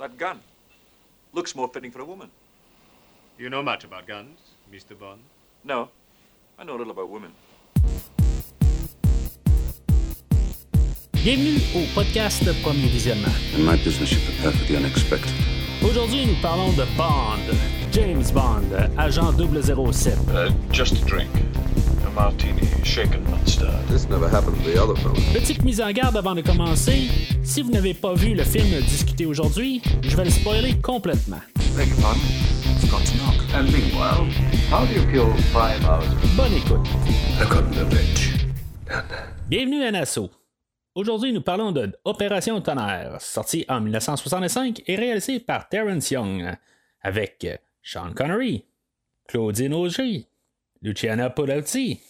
[0.00, 0.40] That gun
[1.34, 2.30] looks more fitting for a woman.
[3.38, 4.38] You know much about guns,
[4.72, 4.98] Mr.
[4.98, 5.20] Bond?
[5.62, 5.90] No,
[6.58, 7.32] I know a little about women.
[11.22, 13.34] Bienvenue au podcast Premier Visionnement.
[13.54, 15.34] In my business, you prepare for the unexpected.
[15.82, 17.42] Aujourd'hui, nous parlons de Bond,
[17.92, 20.30] James Bond, agent 007.
[20.34, 21.28] Uh, just a drink.
[22.06, 23.86] A martini, shaken, not stirred.
[23.88, 25.14] This never happened to the other fellow.
[25.32, 27.08] Petite mise en garde avant de commencer.
[27.44, 31.40] Si vous n'avez pas vu le film discuté aujourd'hui, je vais le spoiler complètement.
[31.76, 32.20] Beg your pardon?
[32.76, 33.36] It's got to knock.
[33.54, 34.26] And meanwhile,
[34.70, 36.08] how do you kill five hours?
[36.36, 36.86] Bonne écoute.
[37.40, 38.46] I've got the bitch.
[39.48, 40.30] Bienvenue à Nassau.
[40.94, 46.56] Aujourd'hui, nous parlons de Opération Tonnerre, sorti en 1965 et réalisé par Terrence Young,
[47.02, 47.46] avec
[47.82, 48.64] Sean Connery,
[49.28, 50.26] Claudine Auger,
[50.82, 52.00] Luciana Polazzi,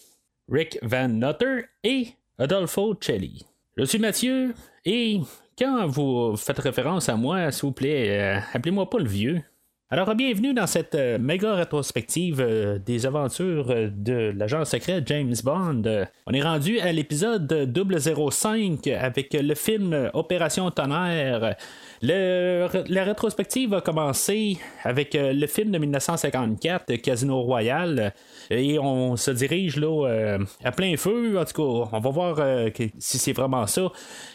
[0.49, 3.45] Rick Van Nutter et Adolfo Celli.
[3.77, 5.21] Je suis Mathieu et
[5.59, 9.43] quand vous faites référence à moi, s'il vous plaît, euh, appelez-moi pas le vieux.
[9.91, 16.07] Alors, bienvenue dans cette euh, méga rétrospective euh, des aventures de l'agent secret James Bond.
[16.27, 21.57] On est rendu à l'épisode 005 avec le film Opération Tonnerre.
[22.03, 28.15] La rétrospective a commencé avec euh, le film de 1954, Casino Royale,
[28.49, 31.39] et on se dirige là euh, à plein feu.
[31.39, 33.93] En tout cas, on va voir euh, si c'est vraiment ça.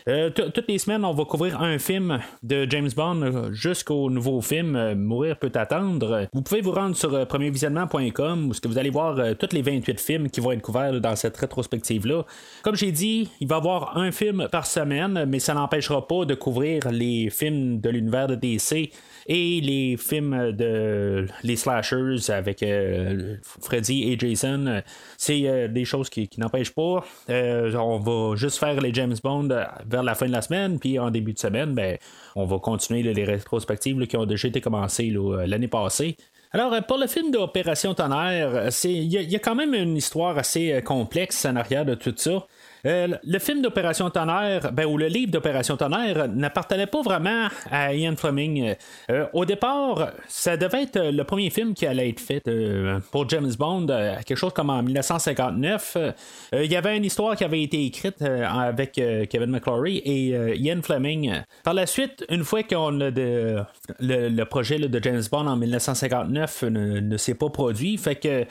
[0.07, 4.41] Euh, toutes les semaines, on va couvrir un film de James Bond euh, jusqu'au nouveau
[4.41, 6.27] film euh, Mourir peut attendre.
[6.33, 9.63] Vous pouvez vous rendre sur euh, premiervisionnement.com où que vous allez voir euh, tous les
[9.63, 12.25] 28 films qui vont être couverts là, dans cette rétrospective-là.
[12.61, 16.25] Comme j'ai dit, il va y avoir un film par semaine, mais ça n'empêchera pas
[16.25, 18.92] de couvrir les films de l'univers de DC
[19.28, 24.81] et les films de les slashers avec euh, Freddy et Jason.
[25.17, 27.03] C'est euh, des choses qui, n'empêchent pas.
[27.30, 29.50] Euh, on va juste faire les James Bond
[29.88, 31.97] vers la fin de la semaine, puis en début de semaine, ben,
[32.36, 35.14] on va continuer les rétrospectives qui ont déjà été commencées
[35.45, 36.17] l'année passée.
[36.52, 41.44] Alors, pour le film d'Opération Tonnerre, il y, a- quand même une histoire assez complexe
[41.46, 42.46] en arrière de tout ça.
[42.85, 47.94] Euh, le film d'Opération Tonnerre, ben, ou le livre d'Opération Tonnerre, n'appartenait pas vraiment à
[47.94, 48.75] Ian Fleming.
[49.09, 53.28] Euh, au départ, ça devait être le premier film qui allait être fait euh, pour
[53.29, 53.88] James Bond,
[54.25, 55.97] quelque chose comme en 1959.
[55.97, 56.12] Euh,
[56.53, 61.41] il y avait une histoire qui avait été écrite avec Kevin McClory et Ian Fleming.
[61.63, 67.17] Par la suite, une fois qu'on le, projet de James Bond en 1959 ne, ne
[67.17, 68.46] s'est pas produit, fait que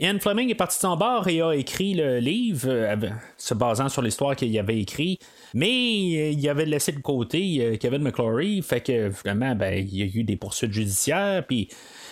[0.00, 2.96] Ian Fleming est parti de son bord et a écrit le livre euh,
[3.36, 5.18] se basant sur l'histoire qu'il avait écrit.
[5.54, 9.96] Mais euh, il avait laissé de côté euh, Kevin McClory, fait que finalement, ben, il
[9.96, 11.68] y a eu des poursuites judiciaires, puis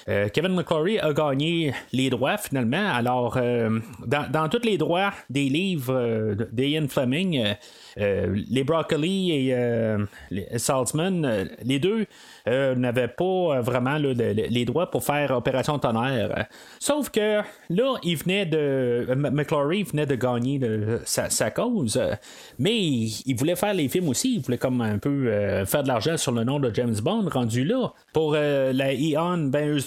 [0.09, 2.93] euh, Kevin McClory a gagné les droits finalement.
[2.93, 7.55] Alors, euh, dans, tous les droits des livres euh, d'Ian Fleming,
[7.97, 9.97] les Broccoli et
[10.57, 12.07] Saltzman, les deux
[12.47, 16.47] n'avaient pas vraiment les droits pour faire Opération Tonnerre.
[16.79, 19.07] Sauf que là, il venait de.
[19.15, 20.61] McClory venait de gagner
[21.05, 22.01] sa, cause,
[22.59, 24.37] mais il, voulait faire les films aussi.
[24.37, 27.65] Il voulait comme un peu faire de l'argent sur le nom de James Bond rendu
[27.65, 27.93] là.
[28.13, 29.79] Pour la Eon, ben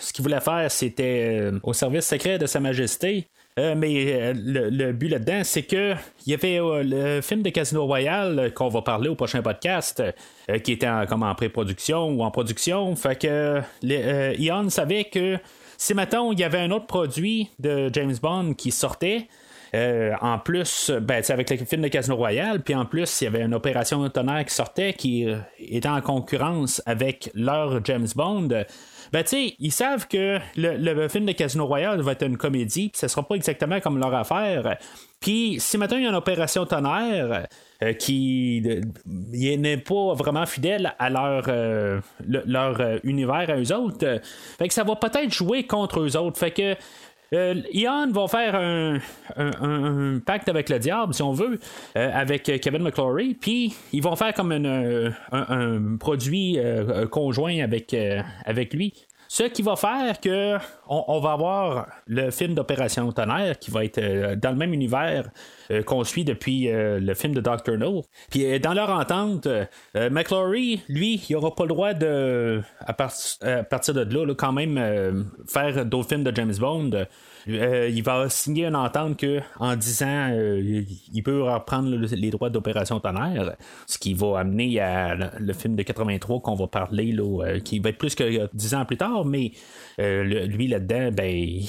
[0.00, 3.26] ce qu'ils voulaient faire, c'était euh, au service secret de Sa Majesté.
[3.58, 5.94] Euh, mais euh, le, but là-dedans, c'est que
[6.24, 10.02] il y avait le film de Casino Royale qu'on va parler au prochain podcast,
[10.62, 12.94] qui était en, comme en pré-production ou en production.
[12.94, 15.36] Fait que les, Eon savait que
[15.76, 19.26] si maintenant il y avait un autre produit de James Bond qui sortait,
[19.74, 23.42] en plus, ben, avec le film de Casino Royale, puis en plus, il y avait
[23.42, 25.26] une opération tonnerre qui sortait qui
[25.58, 28.64] était en concurrence avec leur James Bond.
[29.12, 32.36] Ben, tu sais, ils savent que le, le film de Casino Royale va être une
[32.36, 34.76] comédie, ce sera pas exactement comme leur affaire.
[35.20, 37.46] Puis, si maintenant il y a une opération tonnerre
[37.82, 38.62] euh, qui
[39.06, 44.20] n'est pas vraiment fidèle à leur, euh, le- leur euh, univers à eux autres,
[44.58, 46.38] fait que ça va peut-être jouer contre eux autres.
[46.38, 46.74] Fait que
[47.32, 51.58] euh, Ian va faire un, pacte avec le diable, si on veut,
[51.96, 56.58] euh, avec Kevin McClory, puis ils vont faire comme euh, un, produit
[57.10, 57.94] conjoint avec,
[58.44, 58.94] avec lui.
[59.32, 60.56] Ce qui va faire que
[60.88, 65.30] on, va avoir le film d'Opération Tonnerre qui va être euh, dans le même univers
[65.70, 68.02] euh, qu'on suit depuis euh, le film de Doctor No.
[68.28, 69.46] Puis dans leur entente,
[69.94, 73.12] McClory, lui, il aura pas le droit de, à, par-
[73.42, 76.90] à partir de là, là, quand même, faire d'autres films de James Bond.
[77.48, 80.82] Euh, il va signer une entente que en 10 ans, euh,
[81.12, 83.56] il peut reprendre le- les droits d'Opération Tonnerre,
[83.86, 87.78] ce qui va amener à le, film de 83 qu'on va parler, là, euh, qui
[87.78, 89.24] va être plus que 10 ans plus tard.
[89.24, 89.52] mais
[89.98, 91.60] lui là-dedans, ben,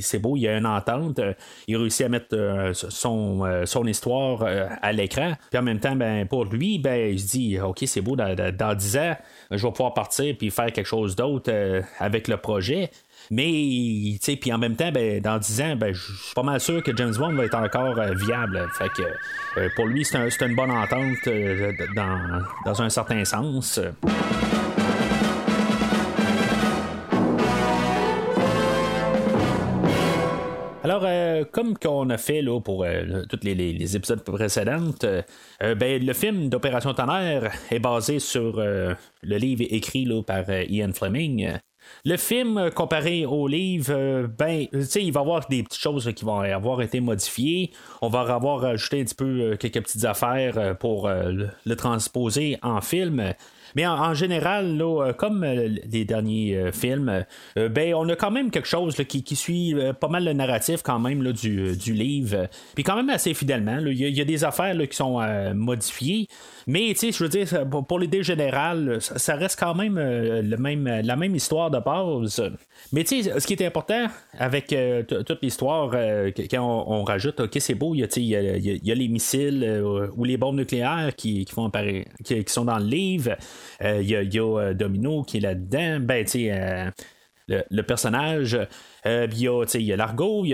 [0.00, 1.20] c'est beau, il y a une entente.
[1.66, 4.44] il réussit à mettre son, son histoire
[4.80, 5.32] à l'écran.
[5.50, 8.34] Puis en même temps, ben, pour lui, ben, il se dit Ok, c'est beau, dans,
[8.34, 9.16] dans 10 ans,
[9.50, 11.52] je vais pouvoir partir puis faire quelque chose d'autre
[11.98, 12.90] avec le projet.
[13.30, 16.42] Mais, tu sais, puis en même temps, ben, dans 10 ans, ben, je suis pas
[16.42, 18.68] mal sûr que James Bond va être encore euh, viable.
[18.76, 19.02] Fait que
[19.58, 23.80] euh, pour lui, c'est une bonne entente euh, dans, un certain sens.
[30.82, 31.06] Alors,
[31.50, 32.84] comme qu'on a fait là, pour
[33.30, 34.92] tous les, épisodes précédents,
[35.60, 41.58] ben, le film d'Opération Tonnerre est basé sur le livre écrit là, par Ian Fleming.
[42.06, 46.10] Le film, euh, comparé au livre, euh, ben, il va y avoir des petites choses
[46.14, 47.70] qui vont avoir été modifiées.
[48.02, 52.80] On va avoir ajouté un petit peu euh, quelques petites affaires pour le transposer en
[52.80, 53.32] film.
[53.76, 57.24] Mais en, général, là, comme les derniers films,
[57.56, 61.22] ben, on a quand même quelque chose qui, suit pas mal le narratif quand même
[61.22, 62.48] là, du, du, livre.
[62.74, 63.78] Puis quand même assez fidèlement.
[63.78, 65.20] Il y, a des affaires qui sont
[65.54, 66.28] modifiées.
[66.68, 71.34] Mais je veux dire, pour, l'idée générale, ça reste quand même, le même la même
[71.34, 71.70] histoire
[72.92, 74.06] Mais tu sais, ce qui est important
[74.38, 74.74] avec
[75.08, 75.90] toute l'histoire,
[76.50, 79.82] quand on, rajoute, ok, c'est beau, il y, a, les missiles
[80.16, 81.70] ou les bombes nucléaires qui, font
[82.24, 83.36] qui, qui, sont dans le livre.
[83.82, 86.00] Il y, a euh, Domino qui est là-dedans.
[86.00, 86.90] Ben, tu sais, euh,
[87.48, 88.58] le, personnage.
[89.06, 90.44] Euh, il y a, l'argot,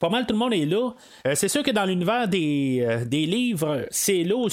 [0.00, 0.90] pas mal tout le monde est là.
[1.34, 4.48] c'est sûr que dans l'univers des, livres, c'est là où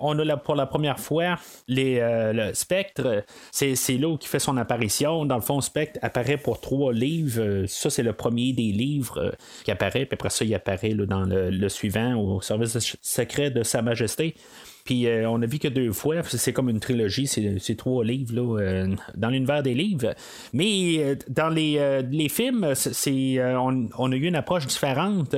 [0.00, 1.36] on a pour la première fois
[1.68, 3.24] le Spectre.
[3.50, 5.24] C'est, là qui fait son apparition.
[5.24, 7.64] Dans le fond, Spectre apparaît pour trois livres.
[7.66, 9.32] Ça, c'est le premier des livres
[9.64, 10.06] qui apparaît.
[10.06, 14.34] Puis après ça, il apparaît dans le, suivant, au service secret de Sa Majesté.
[14.84, 18.34] Puis euh, on a vu que deux fois, c'est comme une trilogie, c'est trois livres
[18.34, 20.14] là, euh, dans l'univers des livres.
[20.52, 25.36] Mais euh, dans les, films, on, a eu une approche différente.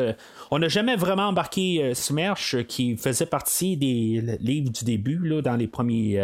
[0.50, 5.56] On n'a jamais vraiment embarqué Smersh qui faisait partie des livres du début, là, dans
[5.56, 6.20] les premiers,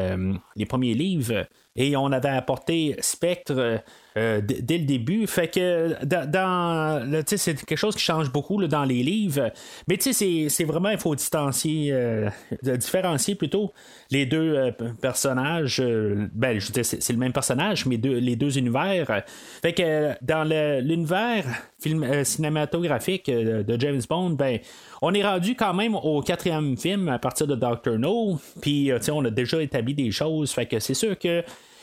[0.57, 1.47] les premiers livres.
[1.77, 3.83] Et on avait apporté Spectre
[4.17, 5.27] euh, dès le début.
[5.27, 9.53] Fait que dans, c'est quelque chose qui change beaucoup dans les livres.
[9.87, 12.29] Mais c'est vraiment, il faut distancier, euh,
[12.63, 13.73] différencier plutôt
[14.11, 14.71] les deux euh,
[15.01, 15.83] personnages.
[16.33, 19.23] ben, je c'est le même personnage, mais les deux univers.
[19.63, 21.45] Fait que dans l'univers
[22.25, 24.59] cinématographique de James Bond, ben,
[25.03, 28.41] on est rendu quand même au quatrième film à partir de Doctor No.
[28.61, 30.51] Puis, on a déjà établi des choses.
[30.51, 31.43] Fait que c'est sûr que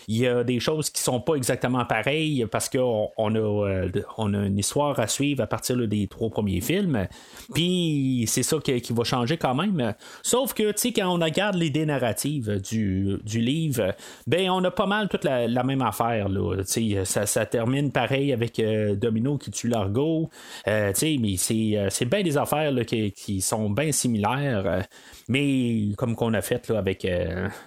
[0.10, 3.90] il y a des choses qui sont pas exactement pareilles parce qu'on on a, euh,
[4.18, 7.08] on a une histoire à suivre à partir des trois premiers films.
[7.54, 9.94] Puis c'est ça qui, va changer quand même.
[10.24, 13.96] Sauf que, tu sais, quand on regarde l'idée narrative du, du, livre,
[14.28, 16.30] ben on a pas mal toute la, même affaire.
[16.30, 16.64] Là.
[16.64, 20.30] Ça, ça termine pareil avec euh, Domino qui tue l'argot.
[20.68, 24.86] Euh, mais c'est, bien des affaires là, qui, qui, sont bien similaires.
[25.30, 27.06] Mais comme qu'on a fait là, avec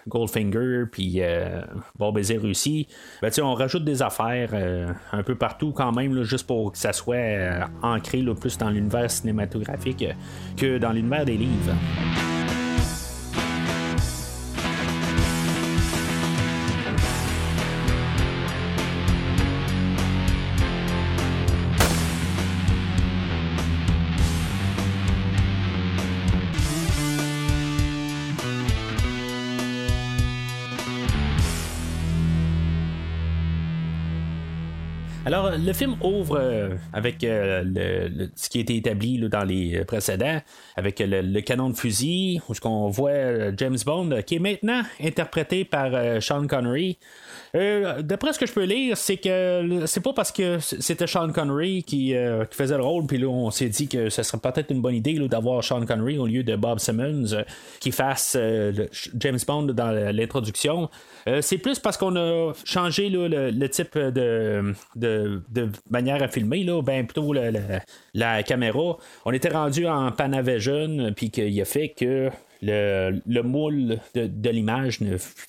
[0.09, 1.21] Goldfinger, puis
[1.99, 2.89] Bob réussi,
[3.23, 6.93] ben, on rajoute des affaires euh, un peu partout quand même, juste pour que ça
[6.93, 10.05] soit euh, ancré plus dans l'univers cinématographique
[10.57, 11.75] que dans l'univers des livres.
[35.27, 37.63] Alors, le film ouvre euh, avec euh,
[38.35, 40.41] ce qui a été établi dans les précédents,
[40.77, 45.67] avec le, canon de fusil, où on voit euh, James Bond, qui est maintenant interprété
[45.67, 45.91] par
[46.23, 46.99] Sean Connery.
[47.53, 51.83] D'après ce que je peux lire, c'est que c'est pas parce que c'était Sean Connery
[51.83, 52.15] qui,
[52.53, 55.19] faisait le rôle, puis là on s'est dit que ce serait peut-être une bonne idée
[55.29, 57.45] d'avoir Sean Connery au lieu de Bob Simmons
[57.81, 58.39] qui fasse
[59.19, 60.89] James Bond dans l'introduction.
[61.41, 64.73] c'est plus parce qu'on a changé le, type de,
[65.91, 68.97] manière à filmer, là, ben plutôt la, caméra.
[69.25, 72.31] On était rendu en Panavision, puis qu'il a fait que
[72.63, 75.01] le, moule de, l'image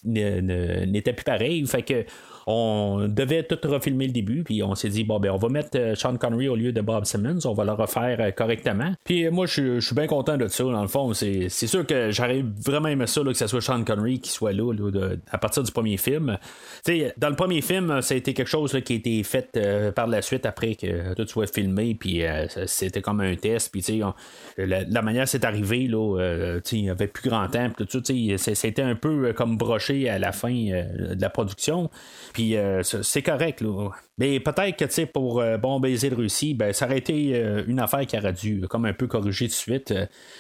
[0.04, 1.66] n'était plus pareil.
[1.66, 2.06] Fait que
[2.48, 5.78] on devait tout refilmer le début, puis on s'est dit, bon, ben, on va mettre
[5.78, 8.94] euh, Sean Connery au lieu de Bob Simmons, on va le refaire euh, correctement.
[9.04, 11.14] Puis euh, moi, je suis bien content de ça, dans le fond.
[11.14, 14.74] C'est sûr que j'aurais vraiment aimé ça, que ce soit Sean Connery qui soit là,
[15.32, 16.38] à partir du premier film.
[17.18, 19.60] dans le premier film, ça a été quelque chose qui a été fait
[19.96, 22.24] par la suite après que tout soit filmé, puis
[22.66, 24.02] c'était comme un test, puis
[24.58, 28.04] la, la, manière c'est arrivé, là, il n'y avait plus grand temps, puis tout
[28.38, 31.90] c'était un peu comme broché à la fin de la production.
[32.34, 33.90] Puis euh, c'est correct, là.
[34.18, 37.36] Mais peut-être que, pour Bon Baiser de Russie, ben, ça aurait été
[37.68, 39.94] une affaire qui aurait dû, comme un peu corriger de suite.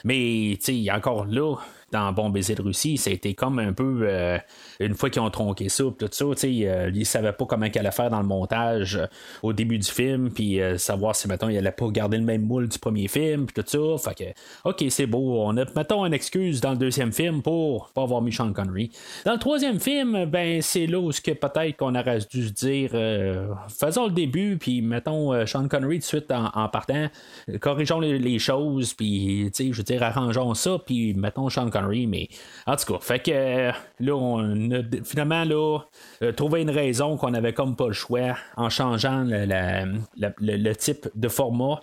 [0.03, 1.55] mais, tu sais, encore là,
[1.91, 4.37] dans Bon Baiser de Russie, été comme un peu euh,
[4.79, 7.85] une fois qu'ils ont tronqué ça, tout ça, tu euh, ils savaient pas comment qu'elle
[7.85, 9.05] allait faire dans le montage euh,
[9.43, 12.67] au début du film, puis savoir si mettons il allait pas garder le même moule
[12.67, 16.13] du premier film, puis tout ça, fait que ok c'est beau, on a mettons une
[16.13, 18.91] excuse dans le deuxième film pour pas avoir mis Sean Connery.
[19.25, 22.91] Dans le troisième film, ben c'est là où que peut-être qu'on aurait dû se dire
[23.67, 27.09] faisons le début, puis mettons Sean Connery tout de suite en, partant,
[27.59, 31.80] corrigeons les, choses, puis tu sais je veux dire arrangeons ça, puis mettons Sean Connery
[31.87, 32.29] mais
[32.67, 35.79] en tout cas, fait que euh, là, on a finalement là,
[36.23, 41.27] euh, trouvé une raison qu'on avait comme pas le choix en changeant le, type de
[41.27, 41.81] format.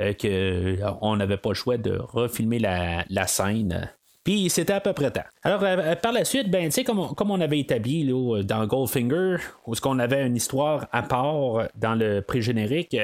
[0.00, 3.90] Euh, qu'on n'avait pas le choix de refilmer la scène
[4.28, 5.22] puis c'était à peu près temps.
[5.42, 9.36] Alors, euh, par la suite, ben, comme, on, comme on avait établi là, dans Goldfinger,
[9.66, 12.94] où ce qu'on avait une histoire à part dans le pré-générique,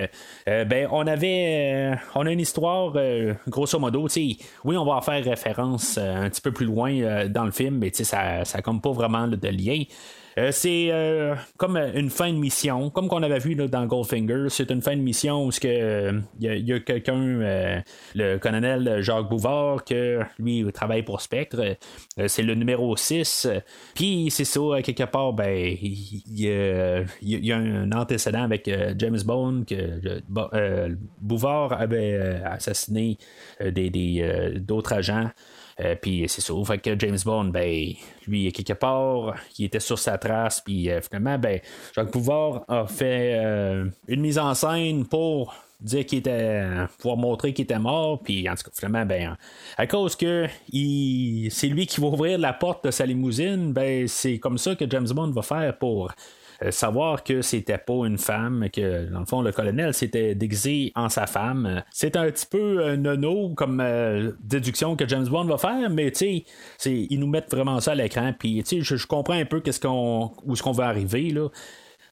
[0.47, 2.95] euh, ben, on avait euh, on a une histoire,
[3.49, 4.39] grosso modo, oui,
[4.77, 8.43] on va en faire référence un petit peu plus loin dans le film, mais ça
[8.43, 9.83] n'a comme pas vraiment de lien.
[10.37, 14.47] Euh, c'est euh, comme une fin de mission, comme qu'on avait vu dans Goldfinger.
[14.49, 17.83] C'est une fin de mission où il euh, y a, quelqu'un,
[18.15, 21.77] le colonel Jacques Bouvard, que lui travaille pour Spectre.
[22.27, 23.49] c'est le numéro 6.
[23.95, 30.21] Puis c'est ça, quelque part, ben, il y, a un antécédent avec James Bond que
[31.21, 33.19] Bouvard avait assassiné
[33.61, 35.31] des, d'autres agents.
[35.81, 36.55] Euh, puis c'est ça.
[36.67, 37.93] Fait que James Bond, ben,
[38.27, 40.61] lui, quelque part, il était sur sa trace.
[40.61, 41.61] Puis euh, finalement, ben,
[41.95, 46.63] Jacques Pouvard a fait euh, une mise en scène pour dire qu'il était
[46.99, 49.37] pouvoir montrer qu'il était mort puis en tout cas finalement ben
[49.77, 54.39] à cause que c'est lui qui va ouvrir la porte de sa limousine ben c'est
[54.39, 56.13] comme ça que James Bond va faire pour euh,
[56.71, 61.09] savoir que c'était pas une femme, que dans le fond, le colonel s'était déguisé en
[61.09, 61.83] sa femme.
[61.91, 66.11] C'est un petit peu un nono comme euh, déduction que James Bond va faire, mais
[66.11, 66.45] tu
[66.79, 69.61] sais, ils nous mettent vraiment ça à l'écran, puis tu sais, je comprends un peu
[69.61, 71.49] qu'est-ce qu'on, où est-ce qu'on va arriver, là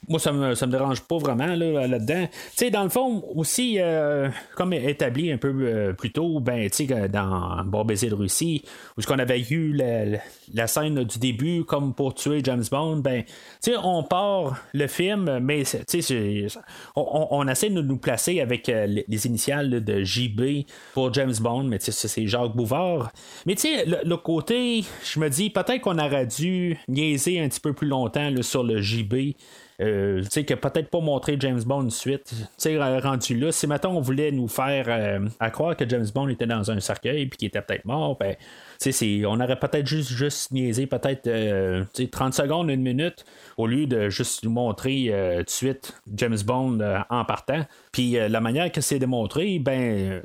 [0.07, 2.27] moi, ça me, ça me dérange pas vraiment là, là-dedans.
[2.71, 6.69] dans le fond, aussi, euh, comme établi un peu euh, plus tôt, ben,
[7.11, 8.63] dans Bon de Russie,
[8.97, 13.23] où qu'on avait eu la, scène du début comme pour tuer James Bond, ben,
[13.81, 15.63] on part le film, mais
[16.95, 21.63] on, on, essaie de nous placer avec euh, les initiales de JB pour James Bond,
[21.63, 23.11] mais c'est Jacques Bouvard.
[23.45, 27.73] Mais sais, le, côté, je me dis, peut-être qu'on aurait dû niaiser un petit peu
[27.73, 29.33] plus longtemps sur le JB.
[29.83, 32.29] Euh, sais, que peut-être pas montrer James Bond suite.
[32.29, 36.05] Tu sais, rendu là, si maintenant on voulait nous faire euh, à croire que James
[36.13, 38.35] Bond était dans un cercueil puis qu'il était peut-être mort, ben,
[39.25, 41.85] on aurait peut-être juste, juste niaisé peut-être 30 euh,
[42.31, 43.25] secondes, une minute,
[43.57, 45.05] au lieu de juste nous montrer
[45.37, 47.65] tout de suite James Bond en partant.
[47.91, 50.21] Puis la manière que c'est démontré, ben,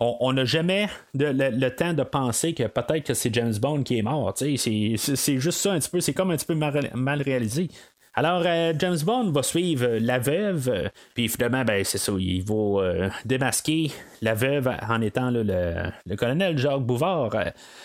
[0.00, 4.02] on n'a jamais le, temps de penser que peut-être que c'est James Bond qui est
[4.02, 4.32] mort.
[4.36, 7.68] C'est juste ça un petit peu, c'est comme un petit peu mal réalisé.
[8.14, 12.42] Alors, euh, James Bond va suivre la veuve, euh, puis finalement, ben, c'est ça, il
[12.42, 17.30] va euh, démasquer la veuve en étant le, colonel Jacques Bouvard.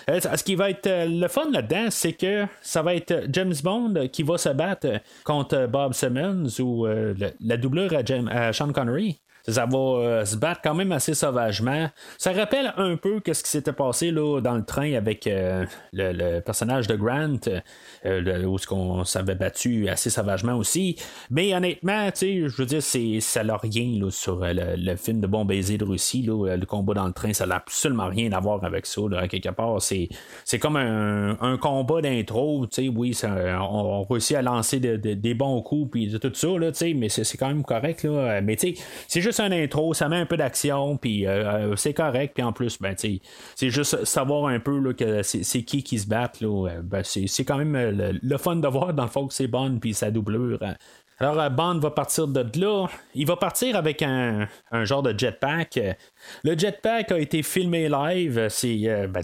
[0.07, 4.23] ce qui va être le fun là-dedans, c'est que ça va être James Bond qui
[4.23, 4.87] va se battre
[5.23, 10.73] contre Bob Simmons ou la doublure à Sean Connery ça va euh, se battre quand
[10.73, 11.89] même assez sauvagement.
[12.17, 16.39] Ça rappelle un peu ce qui s'était passé là, dans le train avec euh, le,
[16.39, 17.37] personnage de Grant,
[18.05, 20.97] euh, où ce qu'on s'avait battu assez sauvagement aussi.
[21.29, 25.45] Mais honnêtement, je veux dire, c'est, ça n'a rien là, sur le, film de Bon
[25.45, 28.63] baiser de Russie, là, le combat dans le train, ça n'a absolument rien à voir
[28.63, 29.01] avec ça.
[29.09, 30.09] Là, quelque part, c'est,
[30.43, 33.29] c'est comme un, un combat d'intro, oui, ça,
[33.61, 37.47] on, réussit à lancer des bons coups puis tout ça, là, mais c'est, c'est quand
[37.47, 38.03] même correct.
[38.03, 38.57] Là, mais
[39.07, 42.33] c'est juste un intro, ça met un peu d'action, puis euh, euh, c'est correct.
[42.33, 46.05] Puis en plus, ben, c'est juste savoir un peu là, que c'est qui qui se.
[46.11, 47.75] Euh, ben, c'est quand même
[48.21, 50.59] le, fun de voir dans le fond que c'est bon, puis sa doublure.
[50.61, 50.75] Hein.
[51.19, 52.87] Alors, Bond va partir de là.
[53.13, 55.79] Il va partir avec un, un genre de jetpack.
[56.43, 58.47] Le jetpack a été filmé live.
[58.49, 59.21] C'est euh, ben,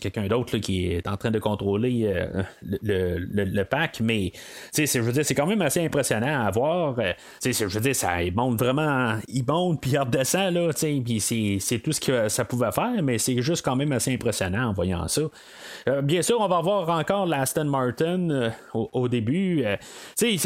[0.00, 4.32] quelqu'un d'autre qui est en train de contrôler euh, le, pack, mais
[4.76, 6.98] je veux dire, c'est quand même assez impressionnant à voir.
[6.98, 7.12] Euh,
[7.44, 12.00] je veux dire, ça il monte vraiment, il monte puis redescend là, c'est tout ce
[12.00, 15.22] que ça pouvait faire, mais c'est juste quand même assez impressionnant en voyant ça.
[16.02, 19.64] bien sûr, on va voir encore l'Aston Martin au, début.
[20.18, 20.38] tu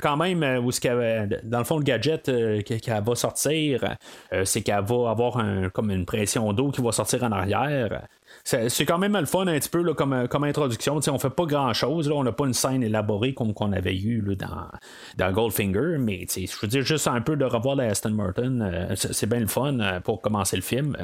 [0.00, 2.24] quand même, ce dans le fond, le gadget
[2.64, 3.96] qu'elle va sortir,
[4.44, 5.31] c'est qu'elle va avoir
[5.72, 8.06] comme une pression d'eau qui va sortir en arrière.
[8.44, 10.98] C'est quand même le fun un petit peu là, comme, comme introduction.
[10.98, 12.10] T'sais, on fait pas grand chose.
[12.10, 15.96] On n'a pas une scène élaborée comme qu'on avait eu là, dans, dans Goldfinger.
[15.98, 19.40] Mais je veux dire, juste un peu de revoir la Aston Martin, euh, c'est bien
[19.40, 20.96] le fun euh, pour commencer le film.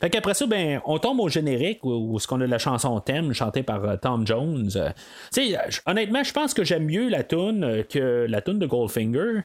[0.00, 2.98] Fait qu'après ça, ben, on tombe au générique où, où ce qu'on a la chanson
[3.00, 4.70] thème chantée par Tom Jones.
[5.86, 9.42] honnêtement, je pense que j'aime mieux la tune que la tune de Goldfinger.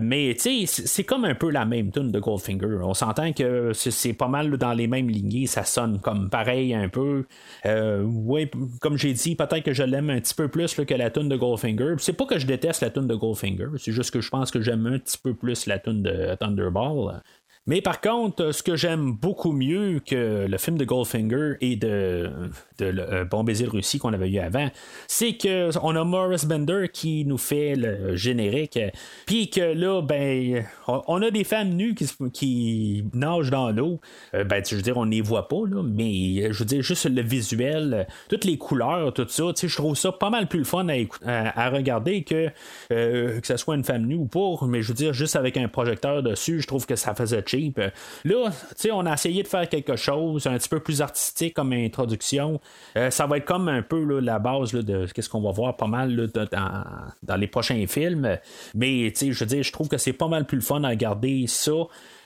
[0.00, 2.78] mais c'est comme un peu la même tune de Goldfinger.
[2.82, 5.46] On s'entend que c'est pas mal dans les mêmes lignées.
[5.46, 7.26] Ça sonne comme pareil un peu.
[7.66, 8.50] Euh, oui,
[8.80, 11.36] comme j'ai dit, peut-être que je l'aime un petit peu plus que la tune de
[11.36, 11.94] Goldfinger.
[11.98, 14.60] C'est pas que je déteste la tune de Goldfinger, c'est juste que je pense que
[14.60, 17.20] j'aime un petit peu plus la tune de Thunderball.
[17.66, 22.30] Mais par contre, ce que j'aime beaucoup mieux que le film de Goldfinger et de,
[22.78, 24.68] de euh, Bon baiser Russie qu'on avait eu avant,
[25.06, 28.78] c'est que on a Morris Bender qui nous fait le générique,
[29.26, 34.00] puis que là, ben, on a des femmes nues qui, qui nagent dans l'eau.
[34.34, 36.82] Euh, ben, je veux dire, on ne les voit pas, là, mais je veux dire,
[36.82, 40.64] juste le visuel, toutes les couleurs, tout ça, je trouve ça pas mal plus le
[40.64, 40.86] fun
[41.26, 42.48] à, regarder que
[42.90, 45.58] euh, que ce soit une femme nue ou pas, mais je veux dire, juste avec
[45.58, 47.90] un projecteur dessus, je trouve que ça faisait euh,
[48.24, 48.50] là,
[48.92, 52.60] on a essayé de faire quelque chose un petit peu plus artistique comme introduction.
[52.96, 55.86] Euh, ça va être comme un peu la base de ce qu'on va voir pas
[55.86, 58.38] mal dans, les prochains films.
[58.74, 61.46] Mais je veux dire, je trouve que c'est pas mal plus le fun à regarder
[61.46, 61.72] ça.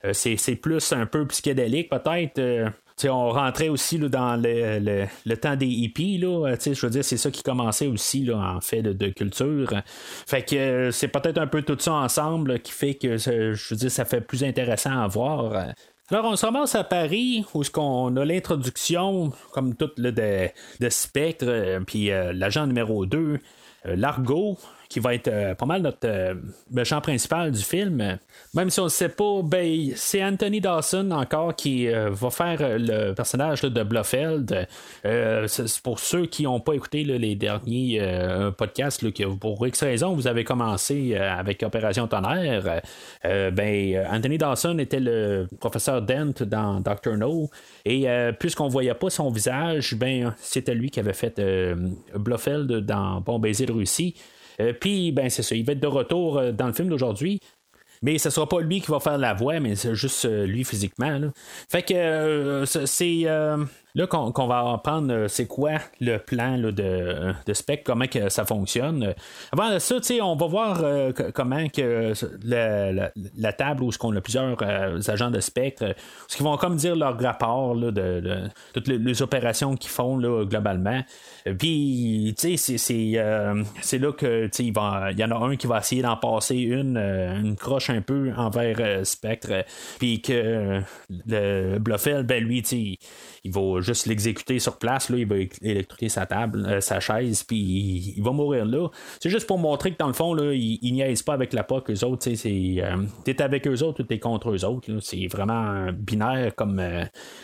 [0.04, 2.40] Euh, c'est plus un peu psychédélique peut-être
[3.04, 7.42] on rentrait aussi dans le, temps des hippies, là, je veux dire, c'est ça qui
[7.42, 9.74] commençait aussi là, en fait de, culture.
[10.26, 13.76] Fait que euh, c'est peut-être un peu tout ça ensemble qui fait que je veux
[13.76, 15.74] dire, ça fait plus intéressant à voir.
[16.10, 21.46] Alors, on se ramasse à Paris où on a l'introduction, comme toute le de, Spectre,
[21.48, 23.40] euh, puis euh, l'agent numéro 2,
[23.86, 26.34] Largo, qui va être euh, pas mal notre euh,
[26.70, 28.18] méchant principal du film.
[28.54, 32.58] Même si on ne sait pas, ben, c'est Anthony Dawson encore qui euh, va faire
[32.60, 34.66] le personnage de Blofeld.
[35.82, 38.00] pour ceux qui n'ont pas écouté les derniers
[38.56, 39.04] podcasts,
[39.38, 42.82] pour X raison, vous avez commencé avec Opération Tonnerre.
[43.22, 47.50] ben, Anthony Dawson était le professeur Dent dans Doctor No.
[47.84, 48.06] Et
[48.38, 51.40] puisqu'on voyait pas son visage, ben, c'était lui qui avait fait
[52.14, 54.14] Blofeld dans Bon baiser de Russie.
[54.60, 55.54] Euh, puis, ben, c'est ça.
[55.54, 57.40] Il va être de retour euh, dans le film d'aujourd'hui.
[58.02, 60.64] Mais ce sera pas lui qui va faire la voix, mais c'est juste euh, lui
[60.64, 61.20] physiquement.
[61.70, 63.26] Fait que c'est
[63.96, 66.72] Là, qu'on va apprendre c'est quoi le plan de,
[67.46, 69.14] de spec, comment que ça fonctionne.
[69.52, 70.82] Avant ça, on va voir
[71.32, 72.12] comment que
[72.44, 74.60] la, table où ce qu'on a plusieurs
[75.08, 75.94] agents de spectre,
[76.26, 81.02] ce qu'ils vont comme dire leur rapport de, toutes les, opérations qu'ils font là, globalement.
[81.58, 82.76] Puis, tu sais,
[83.16, 86.96] euh, c'est là que il, y en a un qui va essayer d'en passer une,
[86.96, 89.64] euh, une croche un peu envers euh, Spectre.
[89.98, 90.80] Puis que
[91.26, 92.96] le Bluffel, ben lui, tu
[93.44, 98.14] il va juste l'exécuter sur place, là, il va électrocuter sa table, sa chaise, puis
[98.16, 98.88] il, va mourir là.
[99.20, 101.62] C'est juste pour montrer que dans le fond, là, il, il niaise pas avec la
[101.62, 102.82] POC, eux autres, tu sais,
[103.24, 104.88] t'es avec eux autres ou t'es contre eux autres.
[105.00, 106.82] C'est vraiment binaire comme,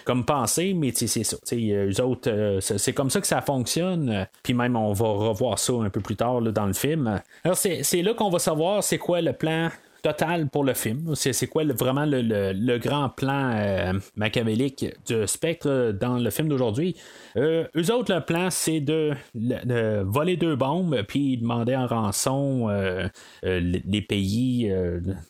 [0.05, 1.37] comme pensée, mais c'est ça.
[1.53, 4.11] Eux autres, c'est comme ça que ça fonctionne.
[4.11, 7.21] Euh, puis même, on va revoir ça un peu plus tard dans le film.
[7.45, 9.71] Alors, c'est là qu'on va savoir c'est quoi le plan
[10.03, 11.15] total pour le film.
[11.15, 16.97] C'est quoi vraiment le, grand plan euh, machiavélique du spectre dans le film d'aujourd'hui?
[17.37, 19.13] Euh, eux autres, le plan, c'est de,
[20.03, 23.09] voler deux bombes, puis demander en rançon euh,
[23.43, 24.69] les, pays,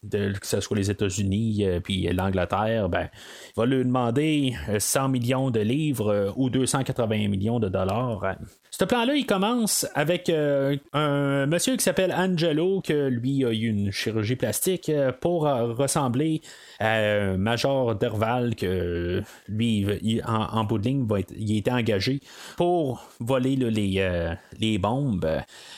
[0.03, 3.09] de, que ce soit les États-Unis, puis l'Angleterre, ben,
[3.57, 8.37] va lui demander 100 millions de livres ou 280 millions de dollars.
[8.81, 13.93] Ce plan-là, il commence avec un monsieur qui s'appelle Angelo, que lui a eu une
[13.93, 16.41] chirurgie plastique euh, pour euh, ressembler
[16.79, 19.87] à euh, Major Derval, que lui,
[20.27, 22.21] en, bout de ligne, il été engagé
[22.57, 25.31] pour voler les, les bombes.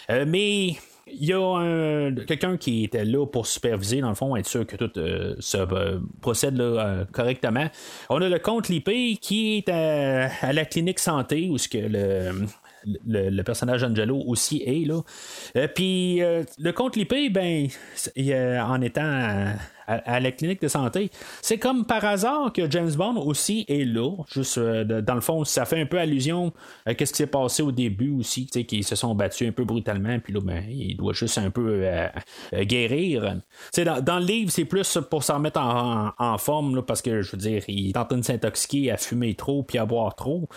[0.08, 0.76] mais
[1.08, 4.76] il y a quelqu'un qui était là pour superviser, dans le fond, être sûr que
[4.76, 4.92] tout
[5.40, 6.62] se procède
[7.10, 7.66] correctement.
[8.10, 12.46] On a le comte Lippé qui est à, la clinique santé où ce que le,
[12.84, 15.02] le, personnage Angelo aussi est là.
[15.74, 17.68] Puis le comte Lippé, ben,
[18.60, 19.54] en étant
[19.86, 21.10] à, la clinique de santé.
[21.40, 24.10] C'est comme par hasard que James Bond aussi est là.
[24.32, 26.52] Juste euh, dans le fond, ça fait un peu allusion
[26.86, 30.18] à ce qui s'est passé au début aussi, qu'ils se sont battus un peu brutalement,
[30.20, 32.06] puis là, ben, il doit juste un peu euh,
[32.54, 33.36] euh, guérir.
[33.76, 37.62] Dans, le livre, c'est plus pour s'en mettre en, forme, parce que je veux dire,
[37.68, 40.48] il est en train de s'intoxiquer à fumer trop puis à boire trop.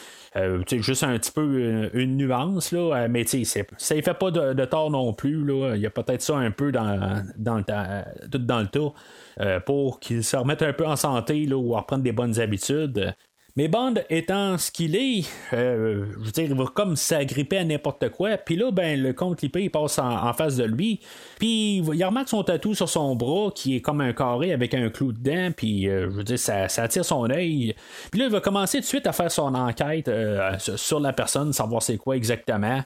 [0.72, 5.14] juste un petit peu une, nuance, là, mais ça ne fait pas de, tort non
[5.14, 5.44] plus.
[5.46, 5.76] Là.
[5.76, 8.94] Il y a peut-être ça un peu dans, dans, le, tout dans le tas.
[9.42, 13.14] Euh, pour qu'ils se remettent un peu en santé là, ou reprendre des bonnes habitudes.
[13.58, 18.36] Mais Bond étant ce qu'il est, euh, il va comme s'agripper à n'importe quoi.
[18.36, 21.00] Puis là, ben, le comte Lipé, il passe en, face de lui.
[21.40, 24.90] Puis il remarque son tatou sur son bras qui est comme un carré avec un
[24.90, 25.54] clou dedans.
[25.56, 27.74] Puis euh, ça, attire son œil.
[28.12, 31.14] Puis là, il va commencer tout de suite à faire son enquête euh, sur la
[31.14, 32.82] personne, savoir c'est quoi exactement.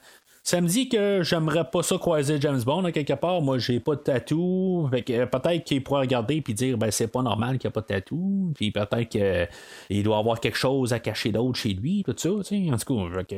[0.50, 3.40] Ça me dit que j'aimerais pas ça croiser James Bond à quelque part.
[3.40, 4.90] Moi, j'ai pas de tatou.
[4.92, 7.86] peut-être qu'il pourrait regarder puis dire ben c'est pas normal qu'il n'y a pas de
[7.86, 8.52] tatou.
[8.56, 12.30] Puis peut-être qu'il doit avoir quelque chose à cacher d'autre chez lui, tout ça.
[12.32, 13.36] En tout cas,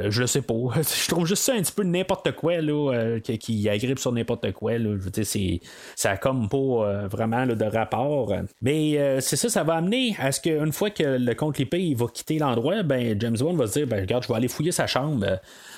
[0.00, 0.54] euh, je sais pas.
[0.76, 4.52] je trouve juste ça un petit peu n'importe quoi là, euh, qui, agrippe sur n'importe
[4.52, 4.78] quoi.
[4.78, 5.60] Je veux c'est,
[5.96, 8.32] ça a comme pas euh, vraiment de rapport.
[8.62, 12.06] Mais c'est ça, ça va amener à ce qu'une fois que le compte Lipé va
[12.06, 14.86] quitter l'endroit, ben James Bond va se dire ben regarde, je vais aller fouiller sa
[14.86, 15.26] chambre.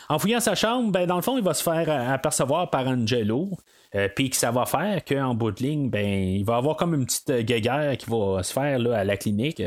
[0.09, 2.87] En fouillant sa chambre, ben, dans le fond, il va se faire euh, apercevoir par
[2.87, 3.51] Angelo.
[3.95, 6.93] Euh, puis que ça va faire qu'en bout de ligne, ben, il va avoir comme
[6.95, 9.63] une petite guéguerre qui va se faire là, à la clinique.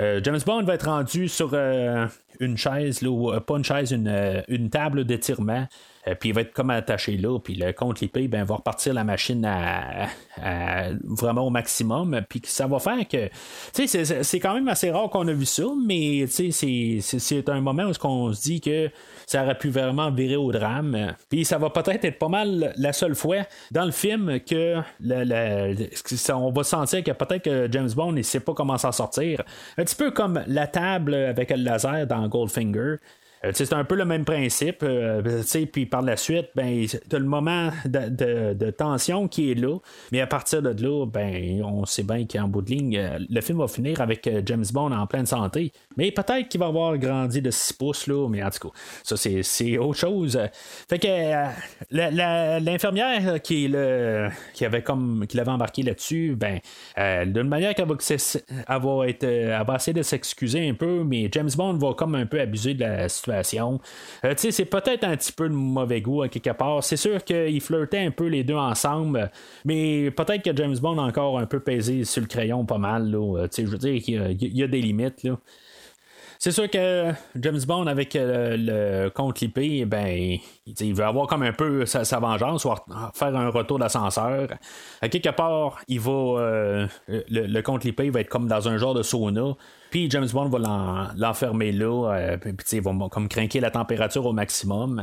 [0.00, 4.70] Euh, James Bond va être rendu sur une chaise, là, pas une chaise, une, une
[4.70, 5.66] table d'étirement.
[6.08, 8.94] Euh, puis il va être comme attaché là, puis le compte l'IP ben, va repartir
[8.94, 10.08] la machine à,
[11.04, 13.28] vraiment au maximum, puis ça va faire que,
[13.74, 17.48] tu sais, c'est quand même assez rare qu'on a vu ça, mais tu sais, c'est
[17.48, 18.90] un moment où on se dit que
[19.26, 21.14] ça aurait pu vraiment virer au drame.
[21.28, 23.38] Puis ça va peut-être être pas mal la seule fois
[23.72, 24.76] dans le film que
[26.32, 29.42] on va sentir que peut-être que James Bond ne sait pas comment s'en sortir.
[29.76, 32.96] Un petit peu comme la table avec le laser dans Goldfinger.
[33.44, 34.82] Euh, c'est un peu le même principe.
[34.82, 39.78] Euh, puis par la suite, ben, tu le moment de, tension qui est là.
[40.12, 43.40] Mais à partir de là, ben, on sait bien qu'en bout de ligne, euh, le
[43.40, 45.72] film va finir avec James Bond en pleine santé.
[45.96, 49.16] Mais peut-être qu'il va avoir grandi de 6 pouces, là, mais en tout cas, ça
[49.16, 50.38] c'est autre chose.
[50.88, 51.08] Fait que
[51.90, 53.72] l'infirmière qui,
[54.54, 56.60] qui avait comme qui l'avait embarqué là-dessus, ben,
[57.26, 57.94] d'une manière qu'elle va,
[58.78, 62.40] va, elle va essayer de s'excuser un peu, mais James Bond va comme un peu
[62.40, 66.50] abuser de la situation euh, c'est peut-être un petit peu de mauvais goût à quelque
[66.50, 66.82] part.
[66.82, 69.30] C'est sûr qu'il flirtait un peu les deux ensemble,
[69.64, 73.14] mais peut-être que James Bond a encore un peu pesé sur le crayon pas mal.
[73.14, 75.26] Euh, je veux dire qu'il y, a des limites.
[76.38, 81.42] C'est sûr que James Bond avec euh, le compte Lipé, ben, il veut avoir comme
[81.42, 82.70] un peu sa, vengeance, ou
[83.14, 84.48] faire un retour d'ascenseur.
[85.00, 88.94] À quelque part, il va le, le compte Lipé va être comme dans un genre
[88.94, 89.56] de sauna.
[89.90, 94.32] Puis James Bond va l'enfermer là, euh, puis il va comme craquer la température au
[94.32, 95.02] maximum.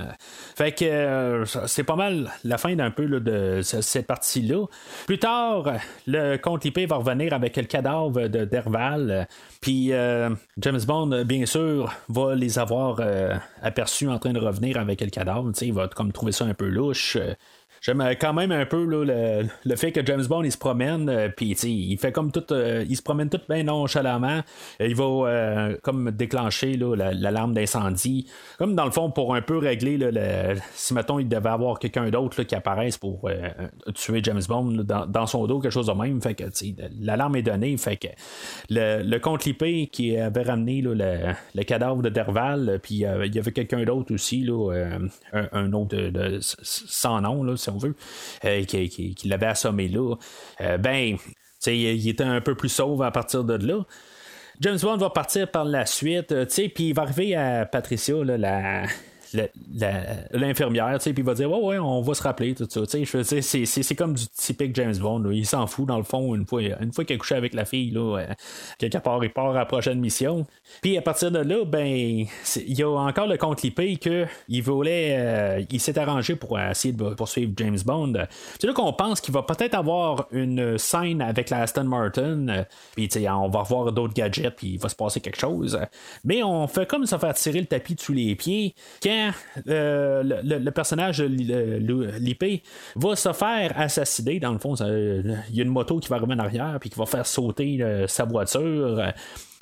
[0.56, 4.65] Fait que euh, c'est pas mal la fin d'un peu de cette partie-là.
[5.08, 5.74] Plus tard,
[6.08, 9.28] le comte IP va revenir avec le cadavre de Derval.
[9.62, 13.02] Puis euh, James Bond, bien sûr, va les avoir
[13.62, 15.52] aperçus en train de revenir avec le cadavre.
[15.62, 17.17] il va comme trouver ça un peu louche.
[17.86, 21.52] J'aime quand même un peu le, fait que James Bond il se promène, euh, puis
[21.52, 24.41] il fait comme tout, euh, il se promène tout bien nonchalamment.
[24.80, 28.26] Il va euh, comme déclencher l'alarme d'incendie,
[28.58, 30.00] comme dans le fond pour un peu régler
[30.74, 33.30] si mettons il devait avoir quelqu'un d'autre qui apparaisse pour
[33.93, 36.19] tuer James Bond dans, son dos, quelque chose de même.
[36.24, 36.45] Fait que
[37.00, 38.08] l'alarme est donnée, fait que
[38.71, 43.02] le, le comte Lipé qui avait ramené le, cadavre de Derval, puis il
[43.36, 44.50] y avait quelqu'un d'autre aussi,
[45.34, 45.98] un, autre
[46.41, 47.95] sans nom, là, veut,
[48.45, 50.15] euh, qui, l'avait assommé là,
[50.61, 51.17] euh, ben,
[51.65, 53.83] il était un peu plus sauve à partir de là.
[54.61, 58.83] James Bond va partir par la suite, euh, puis il va arriver à Patricia, la,
[60.32, 62.82] l'infirmière, puis il va dire Ouais, ouais, on va se rappeler tout ça.
[62.86, 65.30] C'est comme du typique James Bond.
[65.32, 67.65] Il s'en fout, dans le fond, une fois, une fois qu'il a couché avec la
[67.65, 68.26] fille, là, euh,
[68.78, 70.45] quelque part, il part à la prochaine mission.
[70.82, 75.15] Puis à partir de là, ben, il y a encore le compte Lipé qu'il voulait,
[75.17, 78.13] euh, il s'est arrangé pour essayer de poursuivre James Bond.
[78.60, 82.63] C'est là qu'on pense qu'il va peut-être avoir une scène avec la Aston Martin, euh,
[82.95, 85.80] puis on va voir d'autres gadgets, puis il va se passer quelque chose.
[86.24, 89.24] Mais on fait comme se faire tirer le tapis sous les pieds quand
[89.67, 92.63] euh, le, personnage l'IP
[92.95, 96.33] va se faire assassiner, dans le fond, il y a une moto qui va arriver
[96.33, 99.01] en arrière puis qui va faire sauter euh, sa voiture.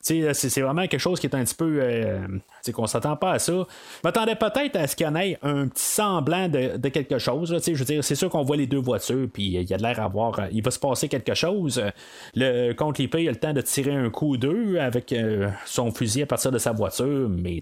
[0.04, 1.80] C'est vraiment quelque chose qui est un petit peu.
[1.82, 2.28] Euh,
[2.74, 3.54] qu'on s'attend pas à ça.
[3.54, 7.58] Je m'attendais peut-être à ce qu'il y en ait un petit semblant de, quelque chose.
[7.66, 9.82] je veux dire, c'est sûr qu'on voit les deux voitures, puis il y a de
[9.82, 10.39] l'air à voir.
[10.52, 11.82] Il va se passer quelque chose.
[12.36, 16.24] Le compte IP a le temps de tirer un coup d'eux avec euh, son fusil
[16.24, 17.62] à partir de sa voiture, mais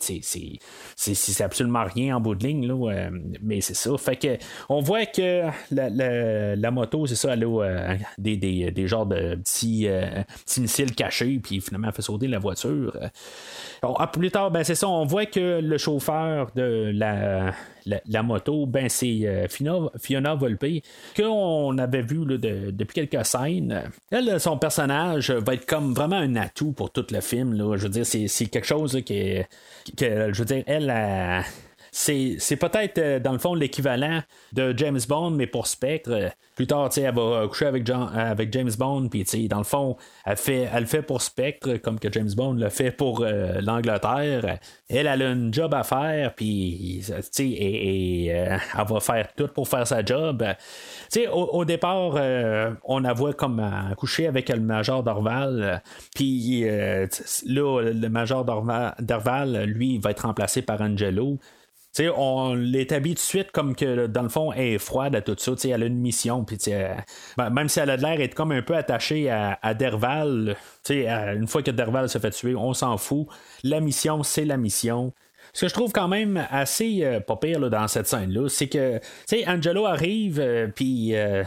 [0.96, 2.68] c'est absolument rien en bout de ligne.
[2.68, 3.10] Là, euh,
[3.42, 3.92] mais c'est ça.
[3.98, 4.38] Fait que
[4.70, 9.88] on voit que la, moto, c'est ça, elle a des, des, genres de petits,
[10.46, 12.98] petits missiles cachés, puis finalement, elle fait sauter la voiture.
[14.14, 17.54] plus tard, ben, c'est ça, on voit que le chauffeur de la,
[17.86, 20.84] la, moto, ben, c'est Fiona, Fiona Volpe,
[21.16, 23.84] qu'on avait vu depuis quelques scènes.
[24.12, 27.54] Elle, son personnage va être comme vraiment un atout pour tout le film.
[27.54, 27.78] Là.
[27.78, 29.42] Je veux dire, c'est, quelque chose qui
[29.98, 31.44] que, je veux dire, elle, a
[31.94, 34.22] c'est, peut-être euh, dans le fond l'équivalent
[34.54, 36.32] de James Bond, mais pour Spectre.
[36.56, 40.70] Plus tard, elle va coucher avec, avec James Bond, puis dans le fond, elle, fait,
[40.74, 44.60] elle le fait pour Spectre, comme que James Bond le fait pour euh, l'Angleterre.
[44.90, 47.04] Elle, elle a un job à faire, puis
[47.40, 50.46] et, euh, elle va faire tout pour faire sa job.
[51.32, 52.16] Au, au, départ,
[52.86, 53.62] on la voit comme
[53.98, 55.82] coucher avec le Major Dorval,
[56.16, 61.38] puis là, le Major Dorval, lui, va être remplacé par Angelo
[62.00, 65.36] on l'établit tout de suite comme que dans le fond elle est froide à tout
[65.38, 66.58] ça, elle a une mission, puis
[67.38, 70.56] ben, même si elle a l'air d'être comme un peu attachée à, Derval,
[70.90, 73.28] une fois que Derval se fait tuer, on s'en fout.
[73.64, 75.14] La mission, c'est la mission.
[75.54, 79.00] Ce que je trouve quand même assez euh, pas pire dans cette scène-là, c'est que
[79.48, 81.44] Angelo arrive, euh, puis euh,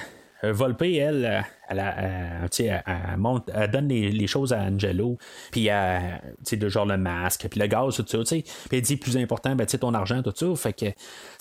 [0.52, 5.18] Volpe, elle, elle, monte, elle donne les, choses à Angelo,
[5.50, 9.54] puis de genre le masque, puis le gaz, tout ça, puis elle dit plus important,
[9.54, 10.54] ben, ton argent, tout ça.
[10.56, 10.86] Fait que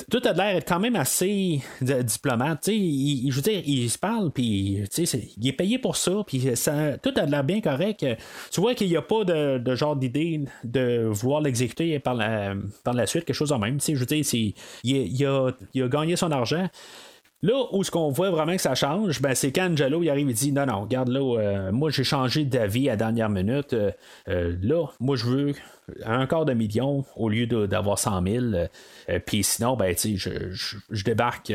[0.10, 2.68] tout a l'air quand même assez diplomate.
[2.68, 4.84] Il, je veux dire, il se parle, puis
[5.38, 6.50] il est payé pour ça, puis
[7.02, 8.06] tout a l'air bien correct.
[8.52, 12.94] Tu vois qu'il n'y a pas de, genre d'idée de vouloir l'exécuter par la, par
[12.94, 13.80] la suite, quelque chose en même.
[13.82, 14.24] Je veux dire,
[14.84, 16.70] il, a, il a gagné son argent.
[17.44, 20.34] Là où ce qu'on voit vraiment que ça change, ben, c'est quand Angelo arrive et
[20.34, 23.74] dit non, non, regarde là, euh, moi j'ai changé d'avis à dernière minute.
[23.74, 23.92] Euh,
[24.30, 25.54] euh, là, moi je veux
[26.06, 28.46] un quart de million au lieu d'avoir 100 000.
[28.46, 31.52] Euh, puis sinon, ben, je, je, je, débarque.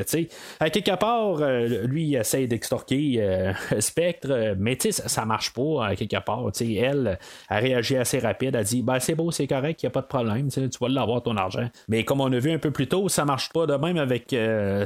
[0.61, 5.87] À quelque part, euh, lui, il essaie d'extorquer euh, Spectre, mais ça, ça marche pas
[5.87, 6.45] à quelque part.
[6.61, 9.91] Elle a réagi assez rapide, a dit ben, c'est beau, c'est correct, il n'y a
[9.91, 11.69] pas de problème, tu vas l'avoir ton argent.
[11.89, 14.35] Mais comme on a vu un peu plus tôt, ça marche pas de même avec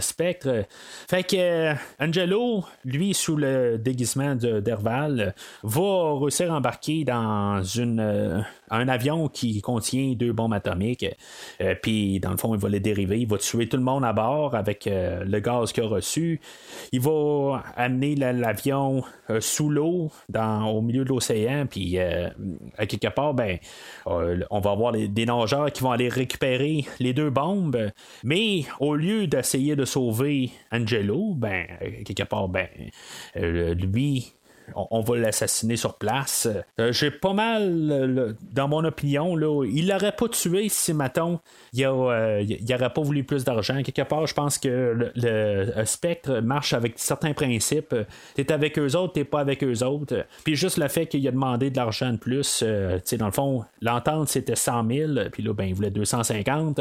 [0.00, 0.64] Spectre.
[1.08, 8.44] Fait que Angelo, lui, sous le déguisement de d'Herval, va réussir à embarquer dans une
[8.72, 11.06] un avion qui contient deux bombes atomiques.
[11.60, 13.20] Euh, puis, dans le fond, il va les dériver.
[13.20, 16.40] Il va tuer tout le monde à bord avec euh, le gaz qu'il a reçu.
[16.90, 21.66] Il va amener l'avion euh, sous l'eau, au milieu de l'océan.
[21.70, 23.58] Puis, à quelque part, ben,
[24.06, 27.90] on va avoir des nageurs qui vont aller récupérer les deux bombes.
[28.24, 31.66] Mais, au lieu d'essayer de sauver Angelo, ben,
[32.04, 32.68] quelque part, ben,
[33.34, 34.32] lui,
[34.74, 36.48] on, va l'assassiner sur place.
[36.78, 41.40] Euh, j'ai pas mal, dans mon opinion, là, il l'aurait pas tué si, mettons,
[41.72, 43.82] il, n'aurait euh, pas voulu plus d'argent.
[43.82, 47.94] Quelque part, je pense que le, spectre marche avec certains principes.
[48.34, 50.24] T'es avec eux autres, t'es pas avec eux autres.
[50.44, 53.64] Puis juste le fait qu'il a demandé de l'argent de plus, euh, dans le fond,
[53.80, 56.80] l'entente c'était 100 000, puis là, ben, il voulait 250.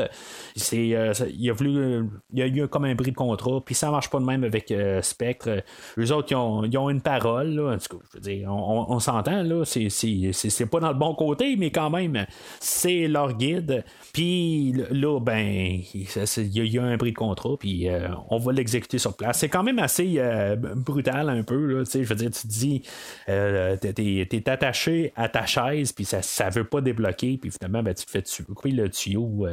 [0.56, 4.10] C'est, il a voulu, il a eu comme un bris de contrat, puis ça marche
[4.10, 5.64] pas de même avec Spectre.
[5.98, 10.92] Eux autres, ils ont, une parole, je veux dire, on, s'entend, là, c'est pas dans
[10.92, 12.26] le bon côté, mais quand même,
[12.60, 13.84] c'est leur guide.
[14.14, 18.98] Puis là, ben, il y, a un prix de contrat, puis euh, on va l'exécuter
[18.98, 19.40] sur place.
[19.40, 22.82] C'est quand même assez euh, brutal un peu, là, je veux dire, tu te dis,
[23.30, 27.94] euh, t'es attaché à ta chaise, puis ça, ça veut pas débloquer, puis finalement, ben,
[27.94, 29.46] tu te fais couper le tuyau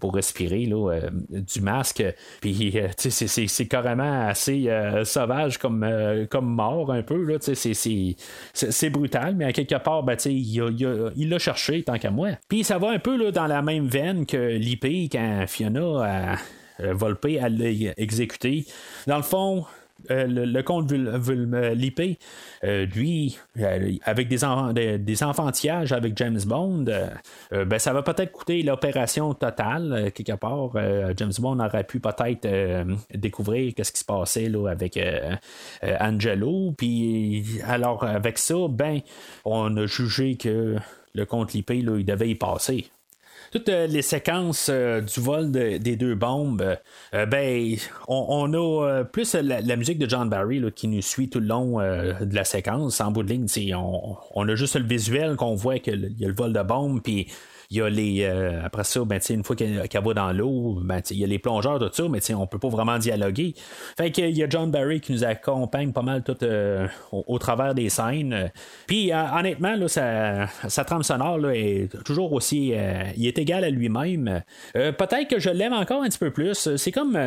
[0.00, 1.00] pour respirer là,
[1.30, 2.04] du masque,
[2.40, 4.68] puis c'est carrément assez
[5.04, 5.86] sauvage comme,
[6.30, 7.22] comme mort un peu.
[7.22, 12.30] Là, c'est, brutal, mais à quelque part, ben, il, l'a cherché tant qu'à moi.
[12.48, 16.34] Puis ça va un peu là, dans la même veine que l'IP quand Fiona
[16.80, 18.66] a, Volpe à l'a exécuté.
[19.06, 19.64] Dans le fond,
[20.10, 22.00] euh, le, comte Vulpe,
[22.64, 26.84] euh, lui, euh, avec des, enfantillages avec James Bond,
[27.50, 30.70] ben, ça va peut-être coûter l'opération totale, quelque part.
[31.16, 32.48] James Bond aurait pu peut-être
[33.14, 34.98] découvrir ce qui se passait là, avec
[36.00, 36.72] Angelo.
[36.76, 39.00] Puis, alors, avec ça, ben,
[39.44, 40.76] on a jugé que
[41.14, 42.86] le comte Lippé, il devait y passer
[43.52, 46.76] toutes euh, les séquences euh, du vol des deux bombes,
[47.14, 47.76] euh, ben,
[48.08, 52.34] on, a plus la, musique de John Barry qui nous suit tout le long de
[52.34, 53.00] la séquence.
[53.00, 56.28] En bout de ligne, on, on, a juste le visuel qu'on voit qu'il y a
[56.28, 57.28] le vol de bombes, puis
[57.72, 58.24] il y a les.
[58.64, 61.78] après ça, ben, une fois qu'elle va dans l'eau, ben, il y a les plongeurs,
[61.78, 63.54] tout ça, mais on peut pas vraiment dialoguer.
[63.96, 66.36] Fait qu'il y a John Barry qui nous accompagne pas mal tout
[67.12, 68.50] au, travers des scènes.
[68.86, 72.74] Puis honnêtement, là, sa, trame sonore là, est toujours aussi.
[73.16, 74.42] il est égal à lui-même.
[74.74, 76.76] Peut-être que je l'aime encore un petit peu plus.
[76.76, 77.18] C'est comme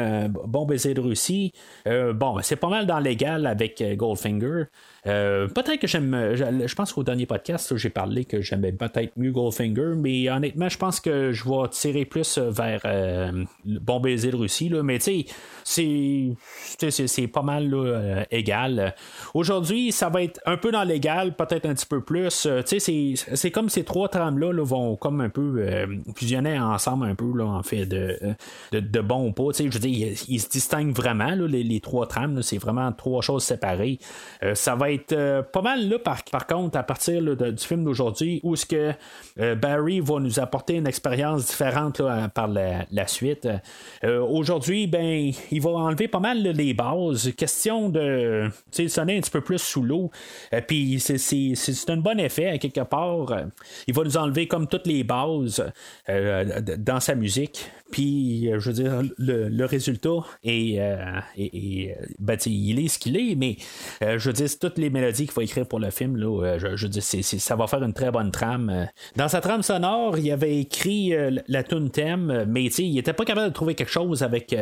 [0.45, 1.53] Bon baiser de Russie.
[1.85, 4.65] bon, c'est pas mal dans l'égal avec Goldfinger.
[5.07, 6.33] Euh, peut-être que j'aime.
[6.35, 10.77] Je pense qu'au dernier podcast, j'ai parlé que j'aimais peut-être mieux Goldfinger, mais honnêtement, je
[10.77, 14.69] pense que je vais tirer plus vers euh, Bon baiser de Russie.
[14.69, 15.25] Là, mais tu
[15.63, 18.95] sais, c'est pas mal euh, égal.
[19.33, 22.47] Aujourd'hui, ça va être un peu dans l'égal, peut-être un petit peu plus.
[22.67, 25.65] tu sais, c'est comme ces trois trames-là vont comme un peu
[26.15, 28.17] fusionner ensemble, un peu, là, en fait, de,
[28.71, 29.51] de, de bon ou pas.
[29.57, 32.41] Je veux dire, ils, se distinguent vraiment, les, les, trois trames.
[32.41, 33.99] C'est vraiment trois choses séparées.
[34.53, 38.39] ça va être euh, pas mal là, par, par contre, à partir du film d'aujourd'hui,
[38.43, 38.91] où ce que
[39.39, 42.01] euh, Barry va nous apporter une expérience différente
[42.33, 43.47] par la, suite.
[44.03, 47.31] Euh, aujourd'hui, ben, il va enlever pas mal les bases.
[47.37, 48.49] Question de
[48.87, 50.11] sonner un petit peu plus sous l'eau.
[50.67, 53.27] Puis c'est un bon effet, à quelque part.
[53.87, 55.63] Il va nous enlever comme toutes les bases
[56.07, 57.69] dans sa musique.
[57.91, 60.79] Puis, je veux dire, le, résultat est,
[62.19, 63.57] ben, il est ce qu'il est, mais
[64.01, 67.01] je veux toutes les mélodies qu'il faut écrire pour le film, là, euh, je, dis,
[67.01, 68.69] ça va faire une très bonne trame.
[68.69, 68.85] Euh.
[69.15, 73.25] Dans sa trame sonore, il avait écrit euh, la tune thème, mais il était pas
[73.25, 74.55] capable de trouver quelque chose avec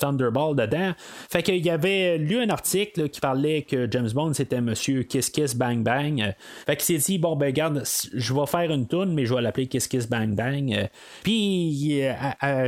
[0.00, 0.92] Thunderball dedans.
[1.30, 5.54] Fait qu'il avait lu un article qui parlait que James Bond c'était Monsieur Kiss Kiss
[5.54, 6.34] Bang Bang.
[6.66, 9.42] Fait qu'il s'est dit bon ben regarde, je vais faire une tune, mais je vais
[9.42, 10.88] l'appeler Kiss Kiss Bang Bang.
[11.22, 12.02] Puis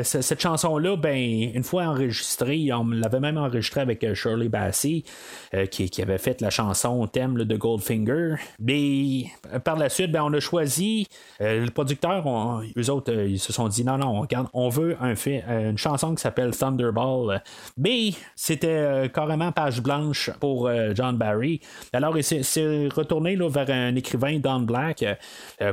[0.02, 1.16] cette chanson là, ben
[1.54, 5.02] une fois enregistrée, on l'avait même enregistrée avec Shirley Bassey
[5.70, 8.36] qui, avait fait la chanson son thème de Goldfinger.
[8.60, 9.26] Mais
[9.64, 11.06] par la suite, ben, on a choisi,
[11.40, 14.96] euh, le producteur, eux autres, euh, ils se sont dit non, non, on, on veut
[15.02, 17.42] euh, une chanson qui s'appelle Thunderball.
[17.76, 21.60] Mais c'était carrément page blanche pour John Barry.
[21.92, 25.04] Alors il s'est retourné là, vers un écrivain, Don Black,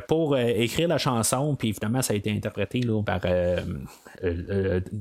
[0.07, 1.55] pour écrire la chanson.
[1.55, 3.21] Puis finalement, ça a été interprété là, par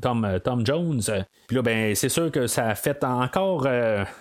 [0.00, 1.02] Tom, Tom Jones.
[1.46, 3.66] Puis là, ben, c'est sûr que ça a fait encore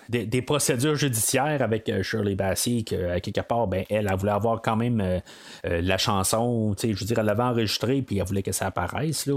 [0.08, 4.60] des, procédures judiciaires avec euh, Shirley Bassey, que quelque part, ben, elle, a voulu avoir
[4.60, 5.18] quand même euh,
[5.66, 9.28] euh, la chanson, je veux dire, elle l'avait enregistrée, puis elle voulait que ça apparaisse,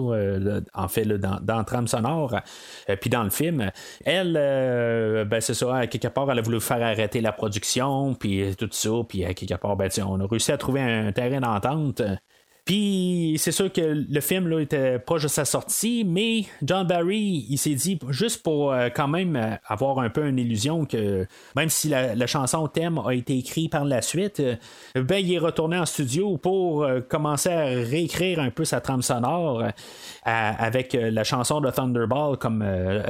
[0.73, 2.35] en fait, dans, dans trame sonore,
[3.01, 3.71] puis dans le film.
[4.03, 4.33] Elle,
[5.27, 8.89] ben, c'est ça, quelque part, elle a voulu faire arrêter la production, puis tout ça,
[9.07, 12.01] puis quelque part, ben, on a réussi à trouver un terrain d'entente.
[12.65, 17.45] Puis c'est sûr que le film là, était proche de sa sortie, mais John Barry,
[17.47, 21.27] il s'est dit juste pour euh, quand même euh, avoir un peu une illusion que
[21.55, 24.55] même si la, chanson thème a été écrite par la suite, euh,
[24.95, 29.63] ben il est retourné en studio pour commencer à réécrire un peu sa trame sonore
[30.23, 32.65] avec la chanson de Thunderball comme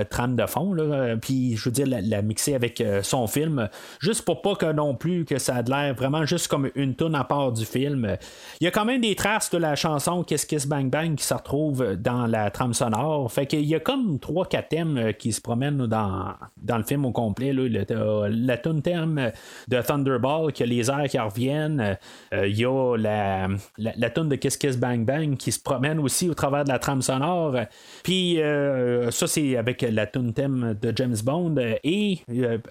[0.10, 0.74] trame de fond.
[0.74, 3.70] Là, puis je veux dire la, mixer avec son film,
[4.02, 7.16] juste pour pas que non plus que ça a l'air vraiment juste comme une tune
[7.16, 8.18] à part du film.
[8.60, 11.24] Il y a quand même des traces de la chanson Kiss Kiss Bang Bang qui
[11.24, 13.32] se retrouve dans la trame sonore.
[13.32, 17.06] Fait qu'il y a comme 3-4 thèmes euh, qui se promènent dans, dans le film
[17.06, 17.54] au complet.
[17.54, 17.84] Là.
[18.30, 19.32] la tune thème
[19.68, 21.98] de Thunderball, qui a les airs qui reviennent.
[22.34, 26.00] Euh, il y a la, la, tune de Kiss Kiss Bang Bang qui se promène
[26.00, 27.56] aussi au travers de la trame sonore.
[28.04, 31.56] Puis euh, ça, c'est avec la tune thème de James Bond.
[31.84, 32.20] Et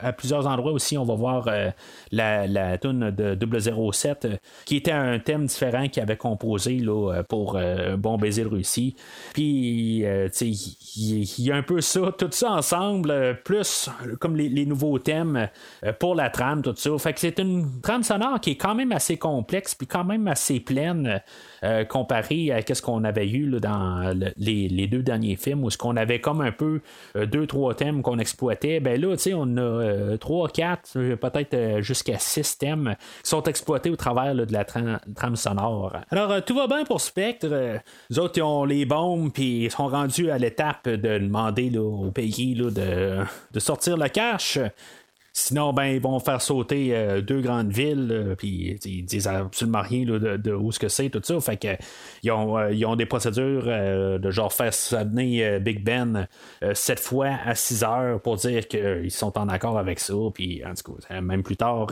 [0.01, 1.49] à plusieurs endroits aussi, on va voir
[2.11, 4.29] la, la tune de 007
[4.65, 8.97] qui était un thème différent qui avait composé là, pour euh, Bon baiser de Russie.
[9.33, 10.29] Puis, euh,
[10.97, 15.49] il y, a un peu ça, tout ça ensemble, euh, plus comme les, nouveaux thèmes
[15.99, 16.91] pour la trame, tout ça.
[16.99, 20.27] Fait que c'est une trame sonore qui est quand même assez complexe, puis quand même
[20.29, 21.21] assez pleine.
[21.89, 26.21] comparé à ce qu'on avait eu dans les, deux derniers films où ce qu'on avait
[26.21, 26.81] comme un peu
[27.15, 32.97] deux trois thèmes qu'on exploitait ben là on a trois quatre peut-être jusqu'à six thèmes
[33.23, 37.49] qui sont exploités au travers de la trame sonore alors tout va bien pour Spectre?
[38.11, 42.55] Les autres, ont les bombes, puis ils sont rendus à l'étape de demander au pays
[42.55, 42.71] de,
[43.53, 44.59] de, sortir le cash.
[45.37, 49.83] Sinon, ben, ils vont faire sauter euh, deux grandes villes, euh, puis ils disent absolument
[49.83, 51.41] rien de, où ce que c'est, tout ça.
[51.41, 51.77] Fait que
[52.23, 56.29] ils ont, euh, ils ont des procédures de genre faire sonner Big Ben
[56.73, 60.15] sept fois à 6 heures pour dire qu'ils sont en accord avec ça.
[60.33, 61.89] Puis, en tout cas, même plus tard,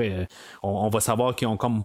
[0.63, 1.83] on, va savoir qu'ils ont comme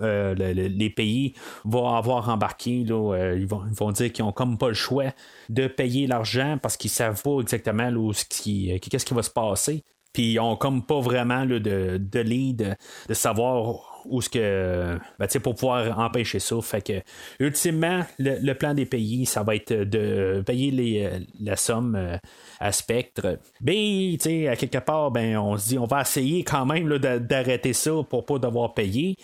[0.00, 4.68] les pays vont avoir embarqué, là, ils, vont, ils vont dire qu'ils ont comme pas
[4.68, 5.06] le choix
[5.48, 9.82] de payer l'argent parce qu'ils savent pas exactement qu'est-ce qui va se passer.
[10.12, 12.76] Puis ils ont comme pas vraiment de, de lead
[13.08, 16.60] de savoir où ce que ben, pour pouvoir empêcher ça.
[16.62, 17.02] Fait que
[17.38, 22.18] ultimement, le, plan des pays, ça va être de payer les, la somme
[22.58, 23.38] à Spectre.
[23.60, 24.16] Mais
[24.48, 28.24] à quelque part, ben on se dit on va essayer quand même d'arrêter ça pour
[28.24, 29.16] pas devoir payer.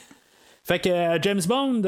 [0.63, 1.83] Fait que James Bond,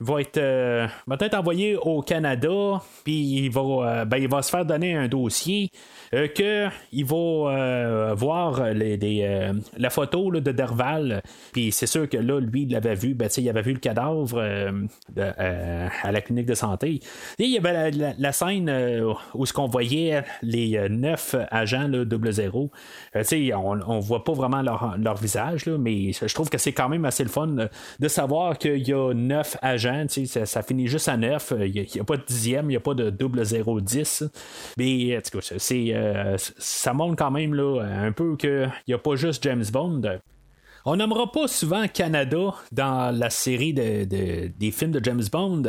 [0.00, 4.50] va être euh, peut-être envoyé au Canada, puis il va, euh, ben, il va se
[4.50, 5.70] faire donner un dossier
[6.14, 12.40] euh, que il va voir les, la photo de Derval, puis c'est sûr que là,
[12.40, 14.40] lui, il l'avait vu, ben, il avait vu le cadavre
[15.16, 17.00] à la clinique de santé.
[17.38, 18.70] Et il y avait la, scène
[19.34, 22.70] où ce qu'on voyait les neuf agents là, double zéro.
[23.14, 26.88] on, on voit pas vraiment leur, leur visage, là, mais je trouve que c'est quand
[26.88, 29.93] même assez le fun de savoir qu'il y a neuf agents
[30.44, 31.54] ça, finit juste à 9.
[31.60, 34.28] Il n'y a, pas de dixième, il n'y a pas de double 0-10.
[34.76, 35.18] Mais
[35.94, 40.02] euh, ça montre quand même un peu qu'il n'y a pas juste James Bond.
[40.86, 45.62] On n'aimera pas souvent Canada dans la série de, des films de James Bond.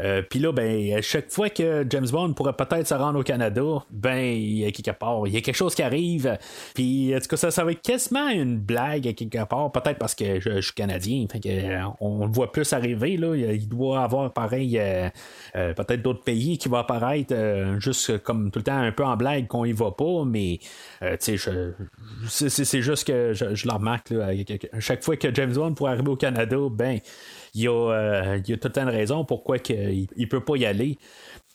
[0.00, 3.62] Euh, Puis là, ben, chaque fois que James Bond pourrait peut-être se rendre au Canada,
[3.90, 6.36] ben, il y a quelque part, il y a quelque chose qui arrive.
[6.74, 9.98] Puis, en tout cas, ça, ça va être quasiment une blague à quelque part, peut-être
[9.98, 11.26] parce que je, suis canadien.
[11.30, 13.16] Fait que, euh, on le voit plus arriver.
[13.16, 13.36] Là.
[13.36, 15.08] Il doit avoir pareil, euh,
[15.54, 17.32] peut-être d'autres pays qui vont apparaître
[17.78, 20.58] juste comme tout le temps un peu en blague qu'on y va pas, mais
[21.20, 21.74] tu sais,
[22.28, 24.32] c'est juste que je, je le remarque là,
[24.80, 26.98] chaque fois que James Bond pourrait arriver au Canada, ben,
[27.54, 30.66] il y a, euh, y a toute une raison pourquoi il ne peut pas y
[30.66, 30.98] aller.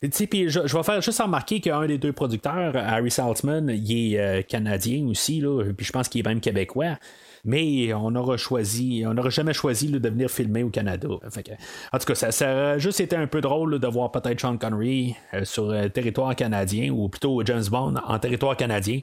[0.01, 4.41] Puis je, vais faire juste remarquer qu'un des deux producteurs, Harry Saltzman, il est euh,
[4.41, 6.97] canadien aussi, là, puis je pense qu'il est même québécois.
[7.43, 11.07] Mais on aura choisi, on n'aura jamais choisi de venir filmer au Canada.
[11.07, 14.57] en tout cas, ça, ça, a juste été un peu drôle de voir peut-être Sean
[14.57, 19.01] Connery euh, sur territoire canadien, ou plutôt James Bond en territoire canadien.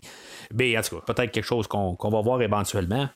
[0.53, 3.09] Mais en tout cas, peut-être quelque chose qu'on va voir éventuellement.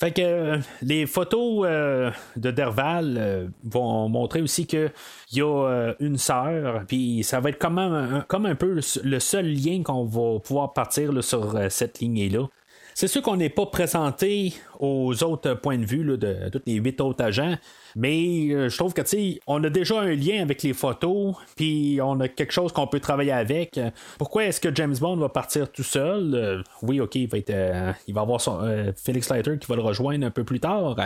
[0.00, 4.92] Fait que euh, les photos euh, de Derval euh, vont montrer aussi qu'il
[5.32, 9.46] y a une sœur, puis ça va être comme un, comme un peu le seul
[9.46, 12.46] lien qu'on va pouvoir partir sur cette lignée-là.
[12.94, 16.74] C'est sûr qu'on n'est pas présenté aux autres points de vue de, de tous les
[16.74, 17.56] huit autres agents,
[17.96, 21.98] mais euh, je trouve que, tu on a déjà un lien avec les photos, puis
[22.02, 23.80] on a quelque chose qu'on peut travailler avec.
[24.18, 26.34] Pourquoi est-ce que James Bond va partir tout seul?
[26.34, 28.58] Euh, oui, ok, il va, être, euh, il va avoir son,
[28.96, 30.96] Felix Leiter qui va le rejoindre un peu plus tard.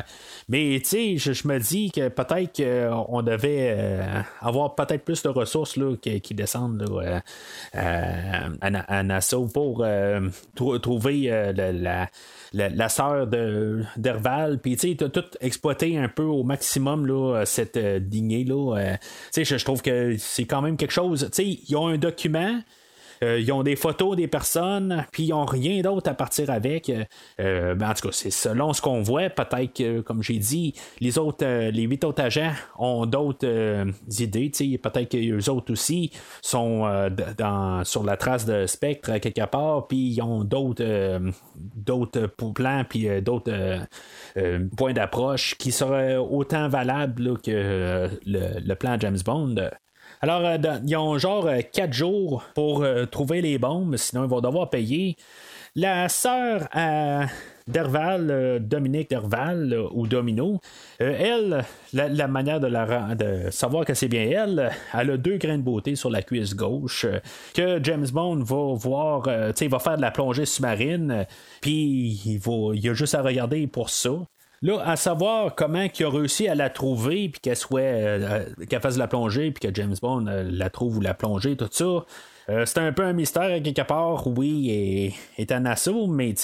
[0.48, 4.04] Mais, tu sais, je, me dis que peut-être qu'on devait
[4.40, 7.12] avoir peut-être plus de ressources là, qui, descendent
[7.72, 9.84] à, Nassau pour
[10.54, 12.08] trouver la
[12.52, 13.26] la, sœur
[13.96, 18.00] d'Herval, puis tu sais, tout exploité un peu au maximum là, cette euh,
[18.44, 18.76] là.
[18.76, 18.96] Euh,
[19.36, 21.28] je, trouve que c'est quand même quelque chose.
[21.32, 22.60] Tu sais, ils ont un document
[23.22, 26.90] euh, ils ont des photos des personnes, puis ils n'ont rien d'autre à partir avec.
[27.40, 29.30] Euh, ben, en tout cas, c'est selon ce qu'on voit.
[29.30, 33.86] Peut-être que, comme j'ai dit, les autres, euh, les huit autres agents ont d'autres
[34.18, 34.50] idées.
[34.50, 36.10] Peut-être que les autres aussi
[36.40, 36.82] sont
[37.84, 43.86] sur la trace de Spectre quelque part, puis ils ont d'autres, plans, puis d'autres
[44.76, 49.70] points d'approche qui seraient autant valables que le, plan James Bond.
[50.24, 50.56] Alors, euh,
[50.86, 54.70] ils ont genre 4 euh, jours pour euh, trouver les bombes, sinon ils vont devoir
[54.70, 55.16] payer.
[55.74, 57.26] La sœur à
[57.66, 60.60] Derval, Dominique Derval ou Domino,
[61.00, 65.96] elle, la, manière de, savoir que c'est bien elle, elle a deux grains de beauté
[65.96, 67.06] sur la cuisse gauche
[67.54, 71.26] que James Bond va voir, il va faire de la plongée sous-marine,
[71.62, 74.10] puis il, va, il a juste à regarder pour ça.
[74.62, 78.80] Là, à savoir comment il a réussi à la trouver, puis qu'elle soit euh, qu'elle
[78.80, 82.04] fasse la plongée, puis que James Bond euh, la trouve ou la plongée, tout ça.
[82.48, 86.34] Euh, c'est un peu un mystère quelque part, oui, et est un assaut, mais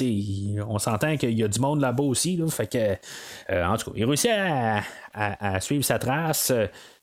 [0.69, 2.37] on s'entend qu'il y a du monde là-bas aussi.
[2.37, 4.31] Là, fait que, en tout cas, il réussit
[5.14, 6.53] à, suivre sa trace.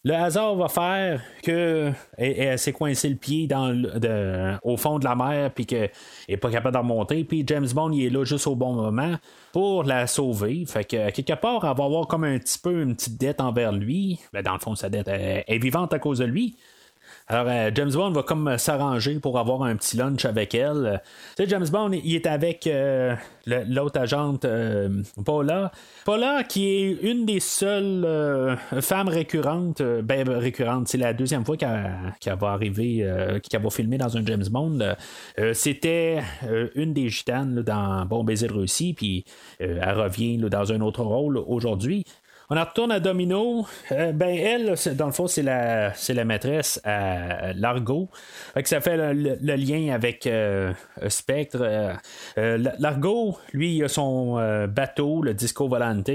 [0.08, 3.76] Le hasard va faire que elle, s'est coincée le pied dans
[4.62, 5.90] au fond de la mer puis qu'elle
[6.30, 7.24] n'est pas capable de remonter.
[7.24, 9.16] Puis James Bond il est là juste au bon moment
[9.52, 10.64] pour la sauver.
[10.68, 13.72] Fait que quelque part, elle va avoir comme un petit peu une petite dette envers
[13.72, 14.20] lui.
[14.32, 16.56] Ben, dans le fond, sa dette est vivante à cause de lui.
[17.28, 20.86] Alors, euh, James Bond va comme euh, s'arranger pour avoir un petit lunch avec elle.
[20.86, 20.98] Euh,
[21.36, 22.70] tu sais, James Bond, il est avec
[23.48, 24.46] l'autre agente
[25.26, 25.72] Paula.
[26.06, 32.36] Paula, qui est une des seules femmes récurrentes, ben récurrente, c'est la deuxième fois qu'elle
[32.40, 33.08] va arriver,
[33.48, 34.80] qu'elle va filmer dans un James Bond.
[35.54, 36.22] C'était
[36.76, 39.26] une des gitanes dans Bon baiser de Russie, puis
[39.60, 42.04] elle revient dans un autre rôle aujourd'hui.
[42.50, 43.66] On en retourne à Domino.
[43.92, 48.10] Euh, ben, elle, dans le fond, c'est la, maîtresse à Largo.
[48.54, 50.74] Fait que ça fait le, lien avec euh,
[51.08, 51.98] Spectre.
[52.38, 56.12] Largo, lui, il a son bateau, le Disco Volante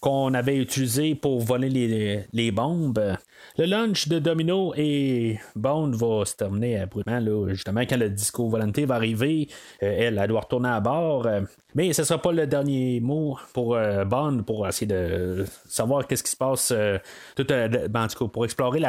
[0.00, 3.16] qu'on avait utilisé pour voler les bombes.
[3.58, 8.86] Le lunch de Domino et Bond va se terminer abruptement, justement, quand le disco volonté
[8.86, 9.48] va arriver.
[9.82, 11.26] Euh, elle, doit retourner à bord.
[11.26, 11.40] Euh,
[11.74, 16.06] mais ce ne sera pas le dernier mot pour euh, Bond pour essayer de savoir
[16.06, 16.72] qu'est-ce qui se passe
[17.36, 18.82] tout, ben, pour explorer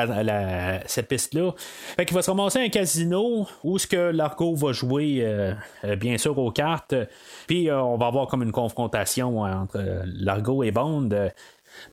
[0.86, 1.52] cette piste-là.
[1.96, 5.54] Fait qu'il va se ramasser un casino où ce que Largo va jouer
[6.00, 6.96] bien sûr aux cartes.
[7.46, 11.10] Puis on va avoir comme une confrontation entre Largo et Bond.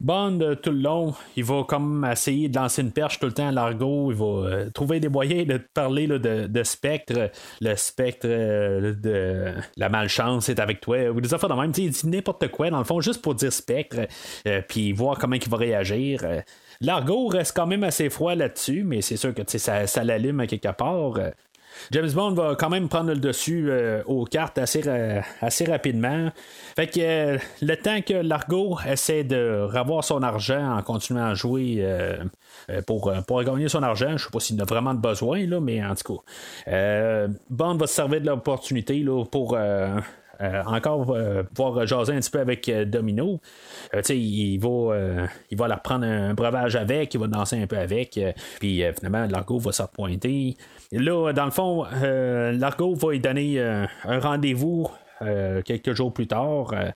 [0.01, 3.32] Bond, euh, tout le long, il va comme essayer de lancer une perche tout le
[3.32, 4.11] temps à l'argot.
[4.11, 7.30] Il va euh, trouver des moyens de parler de, spectre.
[7.61, 11.09] Le spectre euh, de la malchance est avec toi.
[11.11, 11.72] Ou des affaires de même.
[11.76, 14.07] il dit n'importe quoi, dans le fond, juste pour dire spectre.
[14.68, 16.24] Puis voir comment il va réagir.
[16.80, 20.72] L'argot reste quand même assez froid là-dessus, mais c'est sûr que ça, ça l'allume quelque
[20.72, 21.14] part.
[21.90, 24.82] James Bond va quand même prendre le dessus euh, aux cartes assez,
[25.66, 26.30] rapidement.
[26.76, 31.34] Fait que euh, le temps que Largo essaie de revoir son argent en continuant à
[31.34, 32.18] jouer euh,
[32.86, 35.94] pour, pour gagner son argent, je sais pas s'il a vraiment besoin, là, mais en
[35.94, 36.22] tout
[36.66, 39.56] cas, Bond va se servir de l'opportunité pour
[40.66, 43.40] encore euh, pouvoir jaser un petit peu avec Domino.
[44.08, 48.18] il va il va leur prendre un breuvage avec, il va danser un peu avec,
[48.60, 50.56] puis finalement Largo va se repointer.
[50.91, 54.89] Là, dans le fond, Largo va lui donner un rendez-vous
[55.64, 56.72] quelques jours plus tard.
[56.72, 56.91] Euh,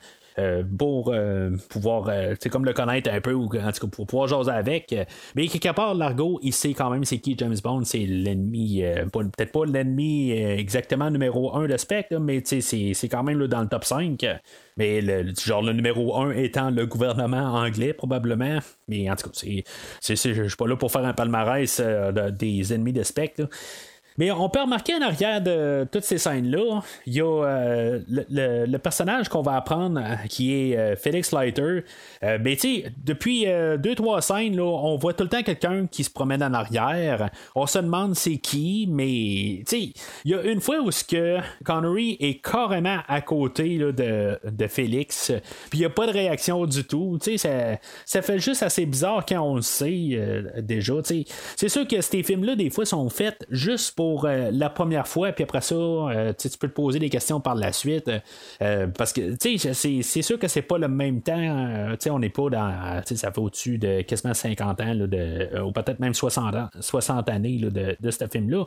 [0.78, 4.28] pour euh, pouvoir euh, comme le connaître un peu ou en tout cas pour pouvoir
[4.28, 4.94] jaser avec.
[5.34, 9.52] mais quelque part, Largo, il sait quand même c'est qui James Bond, c'est l'ennemi, peut-être
[9.52, 14.24] pas l'ennemi exactement numéro 1 de Spectre, mais c'est quand même dans le top 5.
[14.78, 18.58] Mais le, genre le numéro 1 étant le gouvernement anglais, probablement.
[18.88, 21.80] Mais en tout cas, je suis pas là pour faire un palmarès
[22.32, 23.48] des ennemis de Spectre.
[24.18, 28.76] Mais on peut remarquer en arrière de toutes ces scènes-là, il y a euh, le,
[28.78, 31.84] personnage qu'on va apprendre euh, qui est euh, Felix Leiter.
[32.40, 33.46] mais tu depuis
[33.78, 37.30] deux, trois scènes, là, on voit tout le temps quelqu'un qui se promène en arrière.
[37.54, 39.92] On se demande c'est qui, mais il
[40.24, 45.32] y a une fois où que Connery est carrément à côté de, de, Félix,
[45.70, 47.18] puis il n'y a pas de réaction du tout.
[47.20, 50.94] Ça, ça fait juste assez bizarre quand on le sait déjà.
[51.56, 55.32] C'est sûr que ces films-là, des fois, sont faits juste pour euh, la première fois,
[55.32, 58.10] puis après ça, euh, tu peux te poser des questions par la suite.
[58.60, 61.94] Euh, parce que c'est sûr que c'est pas le même temps.
[62.10, 63.02] on n'est pas dans.
[63.04, 67.58] Ça fait au-dessus de quasiment 50 ans, de, ou peut-être même 60, ans, 60 années
[67.58, 68.64] de, ce film-là.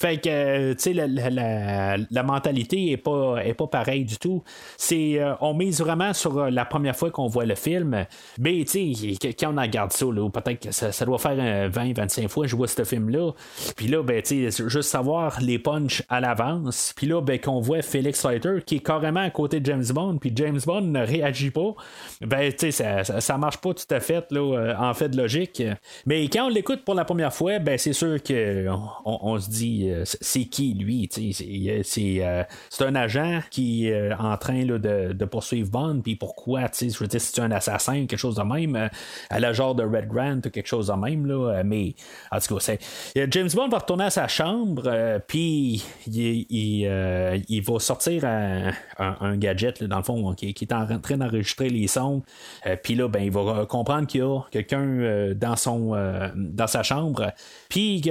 [0.00, 4.42] Fait que la, la, la, mentalité est pas, est pas pareille du tout.
[4.76, 8.06] C'est on mise vraiment sur la première fois qu'on voit le film.
[8.38, 11.36] Mais quand on regarde ça, peut-être que ça, doit faire
[11.70, 13.32] 20-25 fois que je vois ce film-là.
[13.76, 14.22] Puis là, ben,
[14.68, 16.92] juste savoir les punchs à l'avance.
[16.96, 20.18] Puis là, ben, qu'on voit Felix Leiter qui est carrément à côté de James Bond,
[20.18, 21.74] puis James Bond ne réagit pas,
[22.20, 25.16] ben, tu sais, ça, ça, marche pas tout à fait, là, euh, en fait de
[25.16, 25.62] logique.
[26.06, 28.66] Mais quand on l'écoute pour la première fois, ben, c'est sûr que
[29.04, 32.42] on, se dit, euh, c'est qui lui, tu sais, c'est, euh,
[32.80, 36.88] un agent qui est en train là, de, de, poursuivre Bond, puis pourquoi, tu sais,
[36.90, 38.90] je veux dire, c'est un assassin, quelque chose de même,
[39.30, 41.94] à la genre de Red Grant quelque chose de même, là, mais
[42.30, 42.74] en tout cas,
[43.14, 44.51] James Bond va retourner à sa chambre
[44.86, 51.16] euh, puis euh, il, va sortir un, gadget, dans le fond, qui, est en train
[51.16, 52.22] d'enregistrer les sons.
[52.66, 57.32] Euh, puis là, ben, il va comprendre qu'il y a quelqu'un dans, sa chambre.
[57.68, 58.02] Puis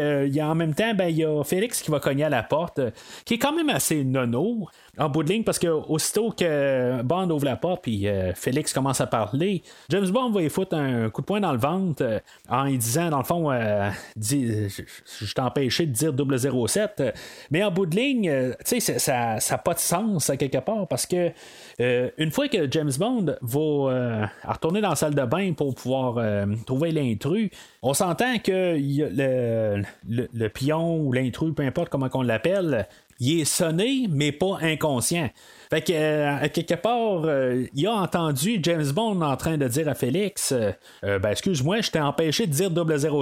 [0.42, 2.80] en même temps, ben, il y a Félix qui va cogner à la porte,
[3.26, 4.68] qui est quand même assez nono
[4.98, 8.74] en bout de ligne parce que aussitôt que Bond ouvre la porte puis euh, Félix
[8.74, 12.04] commence à parler, James Bond va y foutre un coup de poing dans le ventre
[12.04, 12.20] euh,
[12.50, 13.90] en lui disant dans le fond euh,
[14.20, 17.04] je t'ai empêché de dire 007
[17.52, 20.88] mais en bout de ligne tu sais ça n'a pas de sens à quelque part
[20.88, 21.32] parce que
[21.80, 26.22] une fois que James Bond va retourner dans la salle de bain pour pouvoir
[26.66, 27.50] trouver l'intrus
[27.82, 32.88] on s'entend que le, le, le, pion ou l'intrus peu importe comment on l'appelle
[33.22, 35.30] il est sonné, mais pas inconscient.
[35.70, 39.88] Fait que, euh, quelque part, euh, il a entendu James Bond en train de dire
[39.88, 42.72] à Félix euh, ben, excuse-moi, je t'ai empêché de dire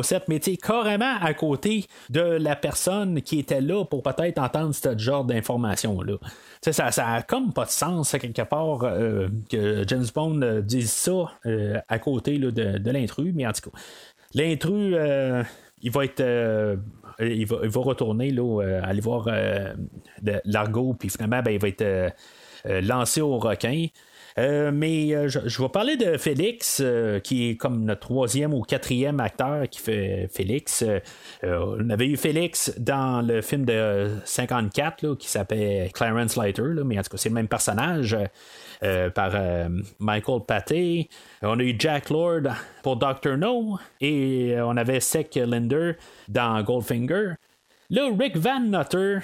[0.03, 4.73] 007, mais tu carrément à côté de la personne qui était là pour peut-être entendre
[4.73, 6.15] ce genre d'informations-là.
[6.61, 8.79] Ça, ça a comme pas de sens, quelque part,
[9.49, 11.33] que James Bond dise ça
[11.87, 13.77] à côté de, l'intrus, mais en tout cas,
[14.33, 14.95] l'intrus
[15.81, 16.23] il va être.
[17.19, 19.73] Il, va, il, va, retourner, là, euh, aller voir euh,
[20.45, 22.13] l'argot, puis finalement, ben, il va être
[22.65, 23.87] lancé au requin.
[24.39, 28.61] Euh, mais euh, je, vais parler de Félix, euh, qui est comme notre troisième ou
[28.61, 30.85] quatrième acteur qui fait Félix.
[31.43, 36.97] On avait eu Félix dans le film de 54 là, qui s'appelle Clarence Leiter, mais
[36.97, 38.17] en tout cas, c'est le même personnage.
[39.13, 39.31] par
[39.99, 41.09] Michael Paté.
[41.41, 42.43] On a eu Jack Lord
[42.81, 43.37] pour Dr.
[43.37, 45.93] No et on avait Sek Linder
[46.29, 47.33] dans Goldfinger.
[47.89, 49.19] Là, Rick Van Nutter,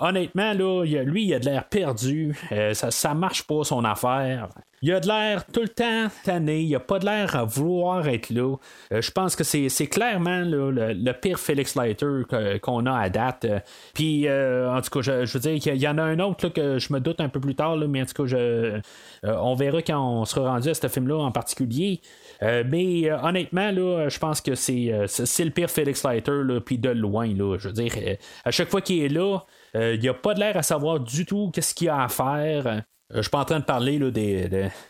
[0.00, 2.36] honnêtement, là, lui, il a de l'air perdu.
[2.52, 4.48] Euh, ça, ça marche pas son affaire.
[4.82, 6.60] Il a de l'air tout le temps tanné.
[6.60, 8.56] Il a pas de l'air à vouloir être là.
[8.92, 12.22] Euh, je pense que c'est, clairement le, pire Felix Leiter
[12.60, 13.46] qu'on a à date.
[13.46, 13.58] Euh,
[13.94, 16.92] Puis, en tout cas, je, veux dire qu'il y en a un autre que je
[16.92, 18.80] me doute un peu plus tard, mais en tout cas, je,
[19.22, 22.00] on verra quand on sera rendu à ce film-là en particulier.
[22.42, 27.26] Mais honnêtement, là, je pense que c'est, le pire Felix Leiter, puis de loin.
[27.26, 27.92] Là, je veux dire,
[28.44, 29.40] à chaque fois qu'il est là,
[29.76, 32.82] euh, il a pas de l'air à savoir du tout qu'est-ce qu'il a à faire.
[33.12, 34.48] Euh, je suis pas en train de parler là, des,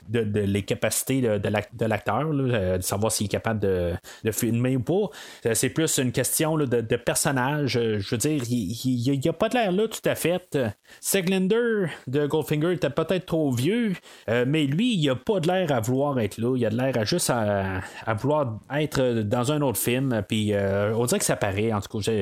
[0.09, 3.93] de, les capacités de, de l'ac- de l'acteur, euh, de savoir s'il est capable de,
[4.25, 5.11] de filmer ou pas.
[5.45, 7.73] Euh, C'est plus une question de, personnage.
[7.73, 10.59] Je veux dire, il n'y a pas de l'air là tout à fait.
[11.01, 13.93] Seglander de Goldfinger était peut-être trop vieux,
[14.29, 16.57] mais lui, il a pas de l'air à vouloir être là.
[16.57, 20.23] Il a de l'air à juste à, à vouloir être dans un autre film.
[20.27, 21.73] Puis on dirait que ça paraît.
[21.73, 22.13] En tout cas,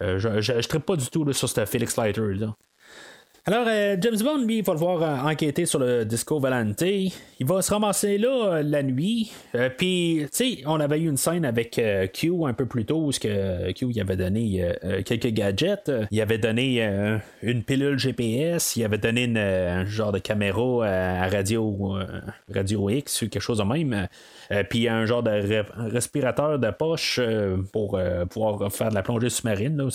[0.00, 2.22] je ne traite pas du tout sur ce Felix Leiter.
[3.46, 6.80] Alors, euh, James Bond, lui, il va devoir euh, enquêter sur le Disco Valente.
[6.80, 9.32] Il va se ramasser là euh, la nuit.
[9.76, 11.78] Puis, tu sais, on avait eu une scène avec
[12.14, 14.66] Q un peu plus tôt, où que Q il avait donné
[15.04, 15.92] quelques gadgets.
[16.10, 16.82] Il avait donné
[17.42, 18.76] une pilule GPS.
[18.76, 21.98] Il avait donné une, un genre de caméra à radio,
[22.52, 24.08] radio X quelque chose de même.
[24.70, 27.20] Puis un genre de re- respirateur de poche
[27.72, 29.86] pour pouvoir faire de la plongée sous-marine.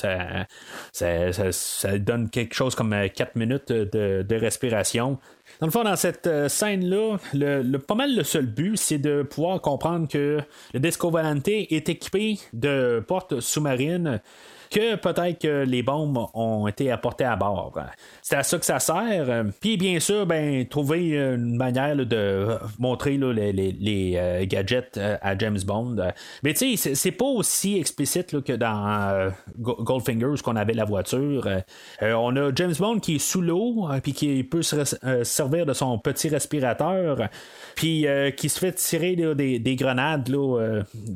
[0.93, 5.17] ça donne quelque chose comme 4 minutes de, respiration.
[5.59, 9.23] Dans le fond, dans cette euh, scène-là, le, pas mal le seul but, c'est de
[9.23, 10.39] pouvoir comprendre que
[10.73, 14.21] le Disco Valente est équipé de portes sous-marines
[14.69, 17.73] que peut-être que les bombes ont été apportées à bord.
[18.21, 19.45] C'est à ça que ça sert.
[19.59, 22.47] Puis bien sûr, ben, trouver une manière de
[22.77, 25.95] montrer les, euh, gadgets euh, à James Bond.
[26.43, 30.73] Mais tu sais, c'est- pas aussi explicite que dans euh, Go- Goldfinger où on avait
[30.73, 31.47] la voiture.
[31.47, 34.75] Euh, on a James Bond qui est sous l'eau, puis qui peut se
[35.23, 37.27] servir de son petit respirateur,
[37.75, 38.05] puis
[38.37, 40.29] qui se fait tirer des, des grenades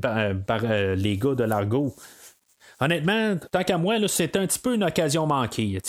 [0.02, 0.62] par,
[0.96, 1.94] les gars de l'argot.
[2.84, 5.80] Honnêtement, tant qu'à moi, c'est un petit peu une occasion manquée.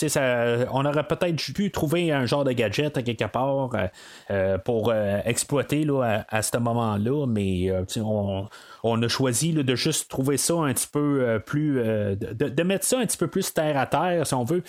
[0.71, 3.87] On aurait peut-être pu trouver un genre de gadget à quelque part euh,
[4.31, 5.85] euh, pour euh, exploiter
[6.29, 11.83] à, ce moment-là, mais on, a choisi de juste trouver ça un petit peu plus.
[11.83, 14.63] de, mettre ça un petit peu plus terre à terre, si on veut.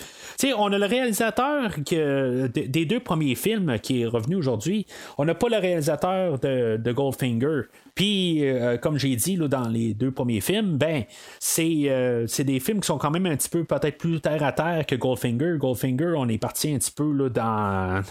[0.57, 4.85] On a le réalisateur des deux premiers films qui est revenu aujourd'hui.
[5.17, 7.67] On n'a pas le réalisateur de Goldfinger.
[7.97, 11.05] Puis, euh, comme j'ai dit là, dans les deux premiers films, ben,
[11.39, 14.43] c'est euh, c'est des films qui sont quand même un petit peu peut-être plus terre
[14.43, 15.55] à terre que Goldfinger.
[15.57, 18.03] Goldfinger, on est parti un petit peu là, dans,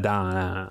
[0.00, 0.66] dans,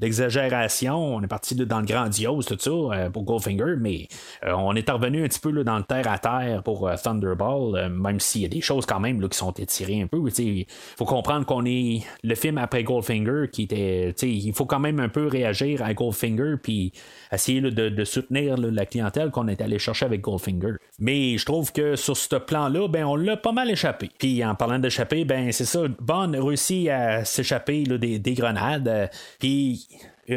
[0.00, 1.16] l'exagération.
[1.16, 4.08] On est parti là, dans le grandiose, tout ça, euh, pour Goldfinger, mais
[4.42, 8.40] on est revenu un petit peu dans le terre à terre pour Thunderball, même s'il
[8.40, 10.22] y a des choses quand même qui sont étirées un peu.
[10.38, 10.64] Il
[10.96, 14.14] faut comprendre qu'on est le film après Goldfinger qui était.
[14.22, 16.92] Il faut quand même un peu réagir à Goldfinger puis
[17.30, 20.74] essayer de, soutenir la clientèle qu'on est allé chercher avec Goldfinger.
[20.98, 24.10] Mais je trouve que sur ce plan-là, ben, on l'a pas mal échappé.
[24.18, 28.88] Puis en parlant d'échapper, ben c'est ça, Bond réussit à s'échapper des, des grenades.
[28.88, 29.06] euh,
[29.38, 29.86] puis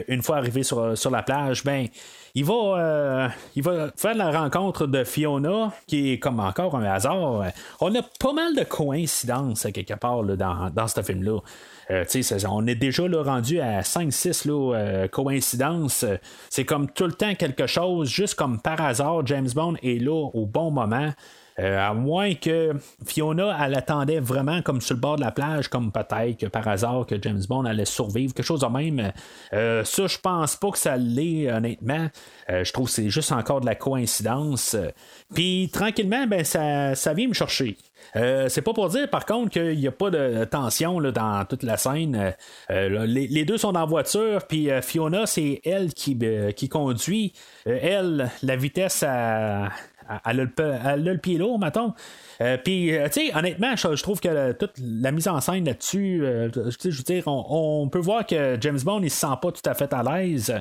[0.07, 1.87] une fois arrivé sur, la plage, ben
[2.35, 6.83] il va, euh, il va faire la rencontre de Fiona, qui est comme encore un
[6.83, 7.45] hasard.
[7.81, 11.39] On a pas mal de coïncidences quelque part dans, dans ce film-là.
[11.91, 12.05] Euh,
[12.47, 16.05] on est déjà là, rendu à 5-6 là, euh, coïncidences.
[16.49, 20.29] C'est comme tout le temps quelque chose, juste comme par hasard, James Bond est là
[20.33, 21.11] au bon moment.
[21.59, 22.73] Euh, à moins que
[23.05, 27.05] Fiona, elle attendait vraiment comme sur le bord de la plage, comme peut-être par hasard
[27.05, 29.11] que James Bond allait survivre, quelque chose de même.
[29.51, 32.07] Euh, ça, je pense pas que ça l'est, honnêtement.
[32.47, 34.77] Je trouve que c'est juste encore de la coïncidence.
[35.33, 37.77] Puis tranquillement, ben ça, ça vient me chercher.
[38.15, 41.45] Euh, c'est pas pour dire par contre qu'il n'y a pas de tension là, dans
[41.45, 42.15] toute la scène.
[42.15, 42.31] Euh,
[42.71, 46.17] euh, les, deux sont en voiture, puis Fiona, c'est elle qui,
[46.55, 47.33] qui conduit.
[47.65, 49.69] Elle, la vitesse à.
[50.25, 51.93] Elle a, le, pied lourd, mettons.
[52.63, 57.03] Puis, tu sais, honnêtement, je, trouve que toute la mise en scène là-dessus, je veux
[57.03, 59.93] dire, on, on peut voir que James Bond, il se sent pas tout à fait
[59.93, 60.51] à l'aise.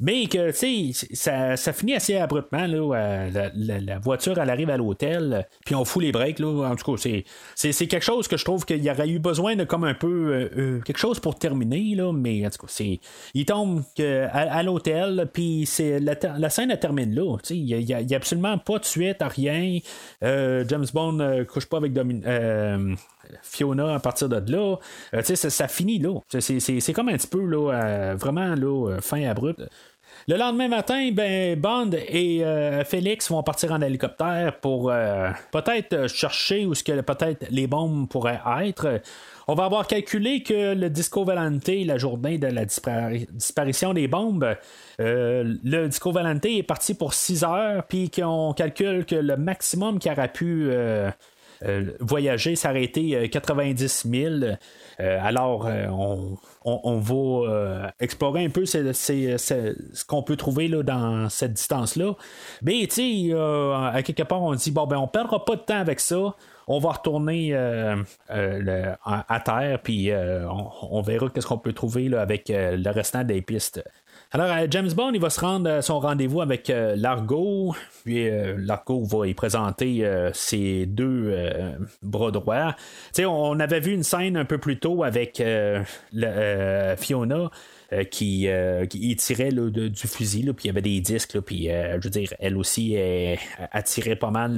[0.00, 2.66] Mais que, tu sais, ça, ça, finit assez abruptement.
[2.66, 6.38] Là, euh, la, voiture, elle arrive à l'hôtel, puis on fout les breaks.
[6.38, 6.70] Là.
[6.70, 7.02] En tout cas,
[7.54, 10.06] c'est, quelque chose que je trouve qu'il y aurait eu besoin de comme un peu
[10.06, 11.94] euh, euh, quelque chose pour terminer.
[11.94, 13.00] Là, mais en tout cas, c'est,
[13.34, 17.36] il tombe à, à l'hôtel, puis c'est, la, scène, elle termine là.
[17.50, 19.78] Il n'y a, a, absolument pas de suite à rien.
[20.22, 21.92] James Bond couche pas avec
[23.42, 24.76] Fiona à partir de là.
[25.22, 26.20] sais ça, ça, finit là.
[26.40, 29.62] C'est, comme un petit peu là, vraiment là, fin abrupte.
[30.26, 36.06] Le lendemain matin, ben, Bond et euh, Félix vont partir en hélicoptère pour euh, peut-être
[36.08, 39.00] chercher où ce que peut-être les bombes pourraient être.
[39.46, 44.54] On va avoir calculé que le Disco Valente, la journée de la disparition des bombes,
[45.00, 49.98] euh, le Disco Valente est parti pour 6 heures, puis qu'on calcule que le maximum
[49.98, 50.70] qui aurait pu
[52.00, 54.34] voyager, ça aurait été 90 000.
[54.98, 61.54] alors, on, on, va euh, explorer un peu ce qu'on peut trouver là, dans cette
[61.54, 62.14] distance-là.
[62.62, 62.94] Mais, tu
[63.28, 66.00] sais, euh, à quelque part, on dit, bon, ben, on perdra pas de temps avec
[66.00, 66.34] ça
[66.70, 67.96] on va retourner euh,
[68.28, 73.82] à, terre, puis on, verra qu'est-ce qu'on peut trouver avec le restant des pistes.
[74.30, 77.74] Alors, euh, James Bond, il va se rendre à son rendez-vous avec euh, Largo.
[78.04, 80.04] Puis euh, Largo va y présenter
[80.34, 81.34] ses deux
[82.02, 82.76] bras droits.
[83.12, 85.42] sais, on avait vu une scène un peu plus tôt avec
[86.98, 87.50] Fiona.
[87.94, 91.98] Euh, qui, euh, qui tirait du fusil, puis il y avait des disques, puis euh,
[91.98, 93.38] je veux dire, elle aussi, elle,
[93.86, 94.56] tirait pas mal,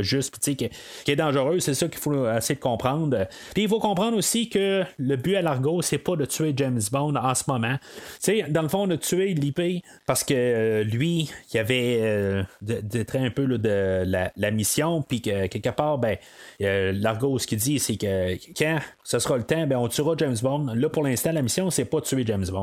[0.00, 3.26] juste, tu sais, qui, est dangereuse, c'est ça qu'il faut essayer de comprendre.
[3.54, 6.82] Puis il faut comprendre aussi que le but à Largo, c'est pas de tuer James
[6.92, 7.78] Bond en ce moment.
[7.78, 13.30] Tu sais, dans le fond, de tuer l'IP parce que lui, il avait de, un
[13.30, 16.18] peu de la, mission, puis que quelque part, ben,
[16.60, 20.36] Largo, ce qu'il dit, c'est que quand ce sera le temps, ben, on tuera James
[20.42, 20.74] Bond.
[20.74, 22.57] Là, pour l'instant, la mission, c'est pas de tuer James Bond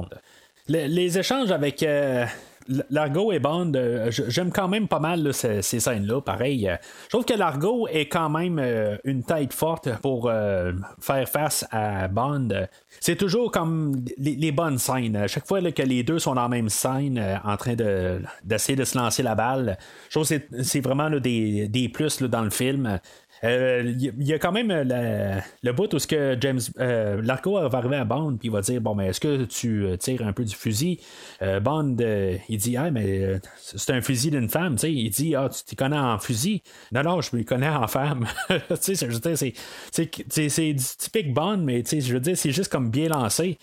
[0.68, 2.26] les échanges avec euh,
[2.89, 6.22] Largo et Bond, euh, j'aime quand même pas mal ces, scènes-là.
[6.22, 8.60] Pareil, euh, je trouve que Largo est quand même
[9.04, 10.32] une tête forte pour
[11.00, 12.50] faire face à Bond.
[13.00, 15.16] C'est toujours comme les, bonnes scènes.
[15.16, 17.76] À chaque fois que les deux sont dans la même scène, en train
[18.43, 19.78] d'essayer de, se lancer la balle,
[20.10, 23.00] je trouve que c'est vraiment des, des, plus dans le film.
[23.44, 27.60] Il euh, y, a quand même euh, le bout où ce que James euh, Larco
[27.68, 30.32] va arriver à Bond puis il va dire bon mais est-ce que tu tires un
[30.32, 31.02] peu du fusil?
[31.62, 31.98] Bond
[32.48, 34.94] il dit ah mais c'est un fusil d'une femme tu sais.
[34.94, 36.64] Il dit ah tu t'y connais en fusil?
[36.94, 38.26] Non non je me connais en femme.
[38.82, 43.10] Tu sais c'est typique Bond mais tu sais je veux dire c'est juste comme bien
[43.10, 43.58] lancé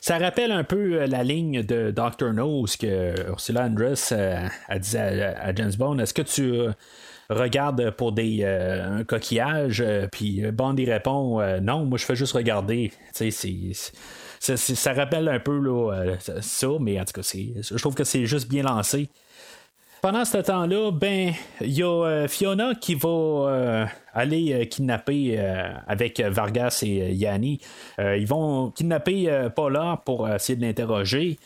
[0.00, 2.32] ça rappelle un peu la ligne de Dr.
[2.32, 5.98] No, ce que Ursula Andress a dit à, James Bond.
[5.98, 6.70] Est-ce que tu
[7.30, 12.04] regarde pour des euh, un coquillage, euh, puis Bond y répond euh, non, moi je
[12.04, 12.92] fais juste regarder.
[14.40, 15.60] Ça rappelle un peu
[16.40, 19.08] ça, mais en tout cas, je trouve que c'est juste bien lancé.
[20.04, 21.32] Pendant ce temps-là, ben,
[21.62, 25.38] il y a Fiona qui va aller kidnapper
[25.88, 27.58] avec Vargas et Yanni.
[27.98, 31.38] ils vont kidnapper Paula pour essayer de l'interroger.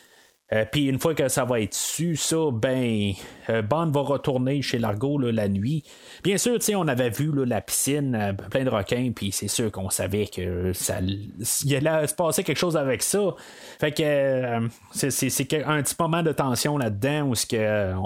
[0.52, 3.12] Euh, puis une fois que ça va être su, ça, ben,
[3.50, 5.84] euh, Bond va retourner chez Largo la nuit.
[6.24, 9.90] Bien sûr, on avait vu la piscine, euh, plein de requins, puis c'est sûr qu'on
[9.90, 13.34] savait que ça, il allait se passer quelque chose avec ça.
[13.78, 17.34] Fait que c'est, un petit moment de tension là-dedans où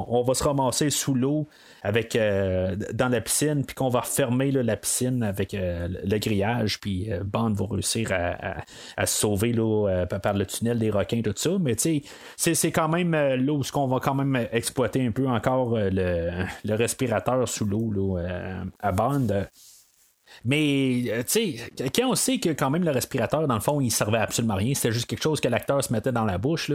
[0.09, 1.47] on va se ramasser sous l'eau
[1.83, 6.80] avec euh, dans la piscine, puis qu'on va refermer la piscine avec euh, le grillage,
[6.80, 11.33] puis euh, Bond va réussir à, se sauver là, par le tunnel des requins, tout
[11.37, 11.51] ça.
[11.61, 12.03] Mais tu
[12.37, 16.30] sais, c'est quand même là où qu'on va quand même exploiter un peu encore le,
[16.64, 18.18] le respirateur sous l'eau
[18.80, 19.47] à Bond.
[20.45, 23.80] Mais, euh, tu sais, quand on sait que quand même le respirateur, dans le fond,
[23.80, 26.70] il servait absolument rien, c'était juste quelque chose que l'acteur se mettait dans la bouche.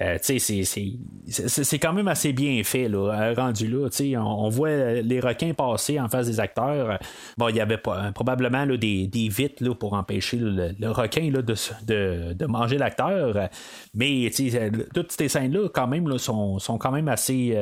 [0.00, 0.64] Euh, tu sais,
[1.26, 3.88] c'est quand même assez bien fait, là, euh, rendu là.
[3.88, 6.98] Tu sais, on, voit les requins passer en face des acteurs.
[7.36, 11.42] Bon, il y avait probablement là, des, des vitres là, pour empêcher le, requin là,
[11.42, 11.54] de,
[11.86, 13.48] de, de manger l'acteur.
[13.94, 17.56] Mais, tu sais, toutes ces scènes-là, quand même, là, sont, sont quand même assez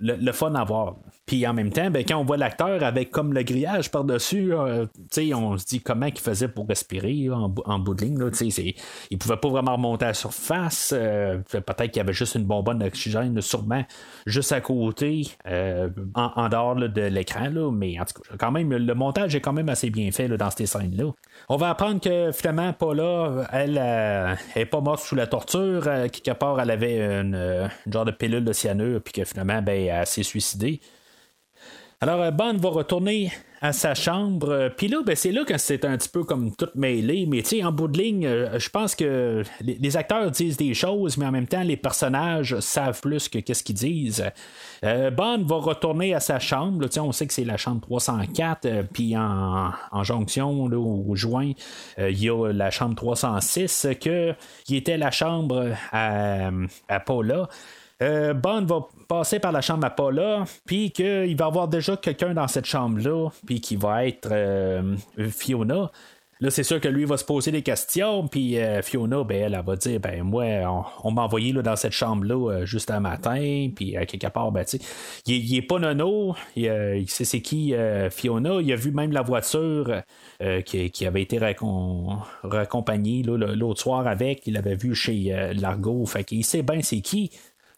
[0.00, 0.96] le, fun à voir.
[1.26, 4.86] Puis en même temps, ben, quand on voit l'acteur avec comme le grillage par-dessus, euh,
[5.34, 7.48] on se dit comment il faisait pour respirer en,
[7.78, 8.18] bout de ligne.
[8.18, 8.28] Là,
[9.10, 10.92] il pouvait pas vraiment remonter à la surface.
[10.94, 13.84] Euh, peut-être qu'il y avait juste une bonbonne d'oxygène, sûrement,
[14.26, 17.48] juste à côté, euh, en, dehors de l'écran.
[17.72, 20.50] Mais en tout cas, quand même, le montage est quand même assez bien fait dans
[20.50, 21.10] ces scènes-là.
[21.48, 25.84] On va apprendre que finalement, Paula, elle, elle est pas morte sous la torture.
[25.84, 30.06] quelque part, elle avait une, genre de pilule de cyanure, puis que finalement, ben, elle
[30.06, 30.80] s'est suicidée.
[32.04, 33.32] Alors, euh, Bond va retourner
[33.62, 34.50] à sa chambre.
[34.50, 37.24] euh, Puis là, ben, c'est là que c'est un petit peu comme tout mêlé.
[37.26, 40.74] Mais tu sais, en bout de ligne, euh, je pense que les, acteurs disent des
[40.74, 44.22] choses, mais en même temps, les personnages savent plus que qu'est-ce qu'ils disent.
[44.84, 46.82] Euh, Bond va retourner à sa chambre.
[46.82, 48.66] là, on sait que c'est la chambre 304.
[48.66, 51.52] euh, Puis en, en jonction, au joint,
[51.96, 54.34] il y a la chambre 306, que,
[54.70, 57.48] était la chambre à Paula.
[58.02, 62.34] Euh, Bond va passer par la chambre à Paula, puis qu'il va avoir déjà quelqu'un
[62.34, 64.96] dans cette chambre-là, puis qui va être euh,
[65.30, 65.90] Fiona.
[66.40, 69.62] Là, c'est sûr que lui va se poser des questions, puis euh, Fiona, ben, elle,
[69.64, 70.44] va dire, ben, moi,
[71.04, 74.64] on, m'a envoyé là, dans cette chambre-là euh, juste un matin, puis quelque part, ben,
[74.64, 74.78] tu
[75.26, 77.72] il, il pas nono, il, sait c'est qui
[78.10, 80.02] Fiona, il a vu même la voiture
[80.66, 81.38] qui, avait été
[82.42, 87.30] raccompagnée l'autre soir avec, il l'avait vu chez Largo, fait qu'il sait bien c'est qui.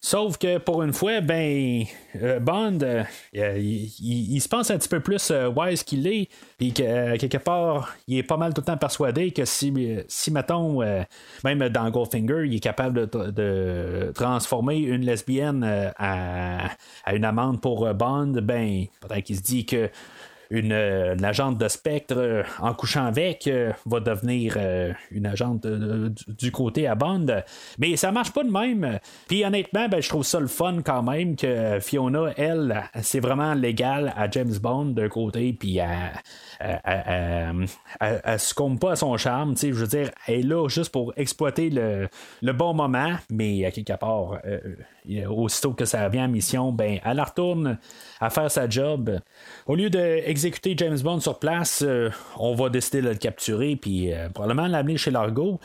[0.07, 1.83] Sauf que pour une fois, ben,
[2.23, 3.03] euh, Bond, euh,
[3.35, 7.93] il, se pense un petit peu plus euh, wise qu'il est, puis que quelque part,
[8.07, 9.75] il est pas mal tout le temps persuadé que si,
[10.07, 10.81] si mettons,
[11.43, 15.65] même dans Goldfinger, il est capable de, transformer une lesbienne
[15.99, 16.71] à,
[17.05, 19.91] à une amende pour Bond, ben, peut-être qu'il se dit que
[20.51, 24.57] une, euh, une agente de spectre euh, en couchant avec euh, va devenir
[25.11, 27.27] une agente du, côté à Bond.
[27.79, 28.99] Mais ça marche pas de même.
[29.29, 33.55] Puis honnêtement, ben, je trouve ça le fun quand même que Fiona, elle, c'est vraiment
[33.55, 37.67] légal à James Bond d'un côté, puis elle, elle,
[38.01, 39.55] elle- succombe pas à son charme.
[39.57, 42.09] Je veux dire, elle est là juste pour exploiter le,
[42.53, 44.39] bon moment, mais à quelque part,
[45.29, 47.79] aussitôt que ça revient en mission, ben, elle retourne
[48.21, 49.21] à faire sa job.
[49.67, 54.13] Au lieu d'exécuter James Bond sur place, euh, on va décider de le capturer, puis
[54.13, 55.61] euh, probablement l'amener chez Largo.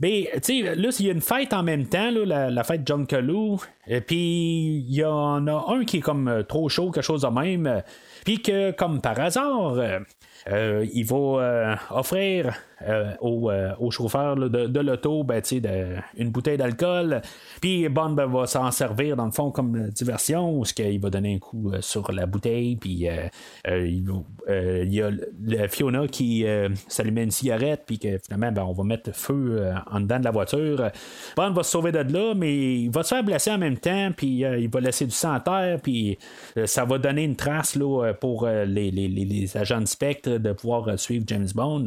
[0.00, 3.06] Mais, tu sais, là, il y a une fête en même temps, la, fête John
[3.88, 7.22] et puis il y en a un qui est comme euh, trop chaud, quelque chose
[7.22, 7.80] de même, euh,
[8.24, 10.00] puis que, comme par hasard, euh,
[10.48, 15.40] euh, il va euh, offrir euh, au, euh, au chauffeur de, l'auto ben,
[16.16, 17.22] une bouteille d'alcool.
[17.62, 21.36] Puis Bond ben, va s'en servir dans le fond comme diversion, ce qu'il va donner
[21.36, 22.76] un coup euh, sur la bouteille.
[22.76, 22.98] Puis il,
[23.66, 26.44] y a le- Fiona qui
[26.88, 30.30] s'allumait une cigarette, puis que finalement ben, on va mettre feu en dedans de la
[30.30, 30.90] voiture.
[31.36, 34.10] Bond va se sauver de là, mais il va se faire blesser en même temps,
[34.16, 36.18] puis il va laisser du sang à terre, puis
[36.66, 41.24] ça va donner une trace là, pour les, les- agents de spectre de pouvoir suivre
[41.28, 41.84] James Bond.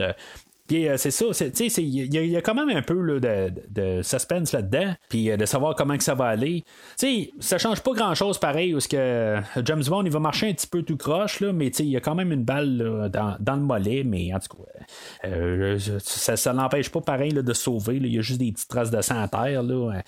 [0.69, 4.53] Puis euh, c'est ça, tu sais, il y, a- quand même un peu de, suspense
[4.53, 6.63] là-dedans, puis euh, de savoir comment que ça va aller.
[6.97, 10.47] Tu sais, ça change pas grand-chose pareil, parce que euh, James Bond, il va marcher
[10.47, 13.35] un petit peu tout croche, là, mais il y a quand même une balle dans,
[13.39, 17.95] dans le mollet, mais en tout cas, ça, ça l'empêche pas pareil de sauver.
[17.95, 19.63] Il y a juste des petites traces de sang à terre.
[19.63, 20.03] Là.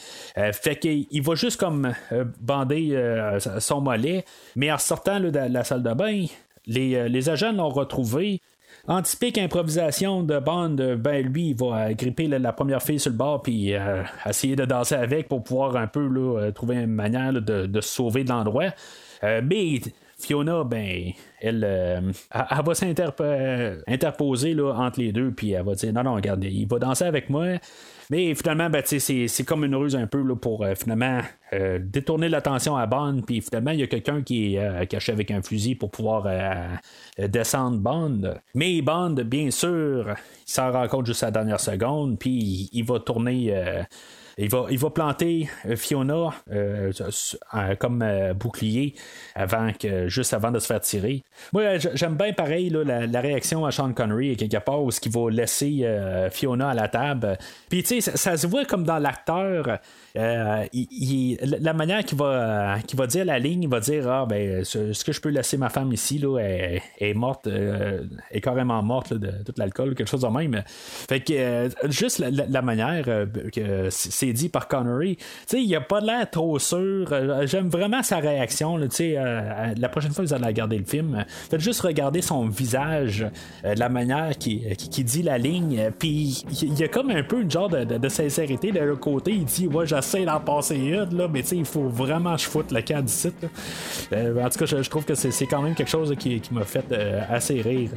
[0.53, 1.91] Fait qu'il il va juste comme
[2.39, 2.95] bander
[3.57, 6.25] son mollet, mais en sortant de la salle de bain,
[6.67, 8.41] les agents l'ont retrouvé.
[8.87, 13.17] En typique improvisation de Bond, ben lui, il va gripper la, première fille sur le
[13.17, 16.87] bord puis euh, essayer de danser avec pour pouvoir un peu là, euh, trouver une
[16.87, 18.73] manière de, se sauver de l'endroit.
[19.23, 19.79] Euh, mais
[20.17, 22.01] Fiona, ben, elle, euh,
[22.31, 27.05] va s'interposer entre les deux, puis elle va dire non, non, regarde, il va danser
[27.05, 27.45] avec moi.
[28.11, 31.21] Mais finalement, ben, c'est, comme une ruse un peu là, pour euh, finalement
[31.53, 33.21] euh, détourner l'attention à Bond.
[33.25, 36.27] Puis finalement, il y a quelqu'un qui est euh, caché avec un fusil pour pouvoir
[37.17, 38.33] descendre Bond.
[38.53, 40.13] Mais Bond, bien sûr,
[40.45, 42.19] il s'en rend compte juste à la dernière seconde.
[42.19, 43.53] Puis il, va tourner.
[44.37, 46.31] il va, il va planter Fiona
[47.79, 48.05] comme
[48.35, 48.95] bouclier
[49.35, 51.23] avant que, juste avant de se faire tirer.
[51.53, 55.29] Moi, j'aime bien pareil là, la, réaction à Sean Connery quelque part où ce va
[55.29, 55.85] laisser
[56.31, 57.37] Fiona à la table.
[57.69, 59.77] Puis tu sais, ça, se voit comme dans l'acteur.
[60.17, 60.65] euh,
[61.41, 65.05] la- manière qu'il va, va dire la ligne, il va dire Ah, ben, ce- est-ce
[65.05, 69.13] que je peux laisser ma femme ici là, elle, est morte, euh, est carrément morte
[69.13, 70.63] de tout l'alcool, quelque chose de même.
[70.65, 73.05] Fait que euh, juste la, manière
[73.53, 77.07] que c'est dit par Connery, tu sais, il a pas l'air trop sûr.
[77.45, 78.77] J'aime vraiment sa réaction.
[78.77, 78.87] là,
[79.77, 83.25] la prochaine fois que vous allez regarder le film, faites juste regarder son visage,
[83.63, 87.41] la manière qu'il qui, qui dit la ligne, puis il y a comme un peu
[87.41, 89.31] une genre de, de- sincérité de l'autre côté.
[89.31, 92.41] Il dit Ouais, j'essaie d'en passer une, là, mais tu sais, il faut vraiment que
[92.41, 93.49] je foute le camp là.
[94.13, 96.53] Euh, en tout cas, je, trouve que c'est c'est quand même quelque chose qui, qui
[96.53, 97.91] m'a fait euh, assez rire.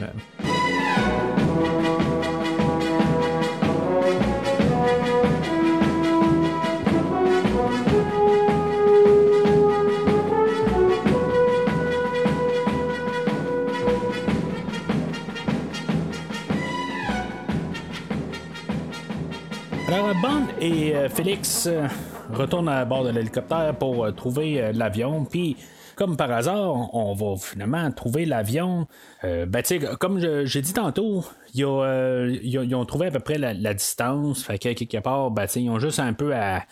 [20.65, 21.87] Et euh, Félix euh,
[22.33, 25.27] retournent à bord de l'hélicoptère pour euh, trouver l'avion.
[25.27, 25.59] Puis,
[25.95, 28.87] comme par hasard, on va finalement trouver l'avion.
[29.25, 29.63] Euh, ben,
[30.01, 31.23] comme j'ai dit tantôt,
[31.55, 34.43] ils ont, trouvé à peu près la, distance.
[34.43, 36.63] Fait que quelque part, ben, ils ont juste un peu à,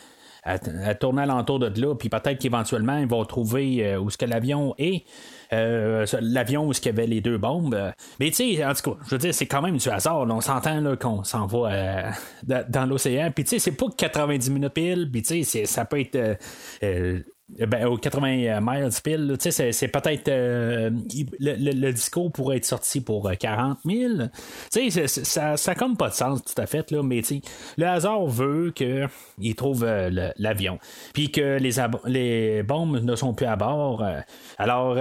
[0.42, 0.58] à,
[0.94, 5.04] tourner alentour de là, puis peut-être qu'éventuellement, ils vont trouver où ce l'avion est.
[5.52, 7.92] Euh, l'avion où il y avait les deux bombes.
[8.18, 10.20] Mais tu sais, en tout cas, je veux dire, c'est quand même du hasard.
[10.22, 13.30] on s'entend qu'on s'en va euh, dans l'océan.
[13.34, 15.08] Puis tu sais, c'est pas 90 minutes pile.
[15.10, 16.34] Puis tu sais, ça peut être euh,
[16.82, 17.20] euh,
[17.58, 20.28] ben, aux 80 miles pile, c'est, c'est peut-être.
[20.28, 20.90] Euh,
[21.38, 24.12] le, discours pourrait être sorti pour 40 000.
[24.70, 27.22] ça n'a comme pas de sens tout à fait, là, mais
[27.76, 30.78] le hasard veut qu'il trouve euh, l'avion.
[31.12, 31.72] Puis que les,
[32.06, 34.04] les bombes ne sont plus à bord.
[34.58, 34.96] alors,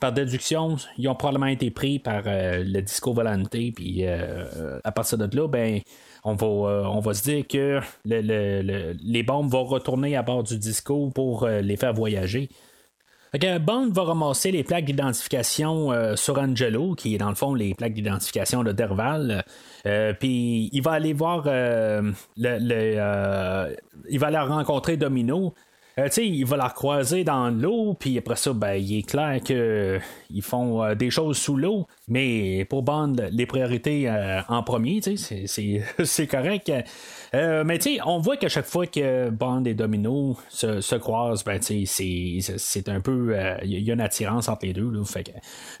[0.00, 3.72] par déduction, ils ont probablement été pris par le disco volonté.
[3.74, 5.80] Puis à partir de là, ben
[6.24, 10.58] on va, euh, on va se dire que les bombes vont retourner à bord du
[10.58, 12.48] disco pour euh, les faire voyager.
[13.62, 17.74] Bond va ramasser les plaques d'identification euh, sur Angelo, qui est dans le fond les
[17.74, 19.44] plaques d'identification de Derval.
[20.20, 22.12] Puis il va aller voir le,
[24.10, 25.54] il va aller rencontrer Domino.
[25.98, 30.42] Euh, il va la croiser dans l'eau, puis après ça, ben, il est clair qu'ils
[30.42, 35.00] font euh, des choses sous l'eau, mais pour Bond, les priorités euh, en premier,
[35.46, 36.72] c'est correct.
[37.34, 43.00] mais on voit qu'à chaque fois que Bond et Domino se, croisent, ben, c'est un
[43.00, 43.36] peu.
[43.62, 44.90] Il y a une attirance entre les deux.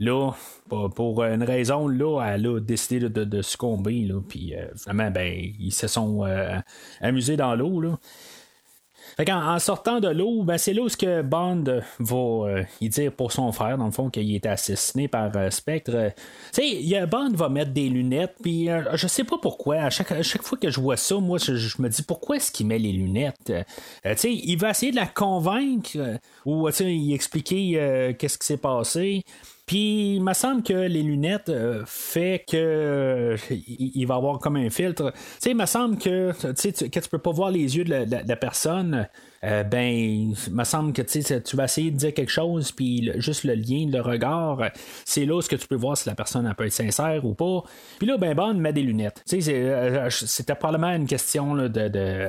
[0.00, 0.32] Là,
[0.68, 6.24] pour, une raison, là, elle a décidé de, succomber, puis finalement, ben, ils se sont
[7.00, 7.96] amusés dans l'eau.
[9.18, 11.64] En, sortant de l'eau, ben, c'est là où que Bond
[11.98, 16.12] va euh, dire pour son frère, dans le fond, qu'il est assassiné par euh, Spectre.
[16.52, 19.76] Tu sais, Bond va mettre des lunettes, puis euh, je sais pas pourquoi.
[19.76, 22.78] À chaque, fois que je vois ça, moi, je, me dis pourquoi est-ce qu'il met
[22.78, 23.52] les lunettes?
[24.04, 25.96] tu sais, il va essayer de la convaincre,
[26.44, 29.22] ou il expliquer qu'est-ce qui s'est passé.
[29.66, 34.56] Puis il me semble que les lunettes euh, fait que euh, il, va avoir comme
[34.56, 35.12] un filtre.
[35.12, 38.28] Tu sais, il me semble que tu, que tu peux pas voir les yeux de
[38.28, 39.08] la personne.
[39.44, 43.42] Euh, ben, il me semble que tu vas essayer de dire quelque chose, puis juste
[43.42, 44.70] le lien, le regard,
[45.04, 47.64] c'est là ce que tu peux voir si la personne peut être sincère ou pas.
[47.98, 49.24] Puis là, ben, Bond met des lunettes.
[49.32, 52.28] Euh, c'était probablement une question de, de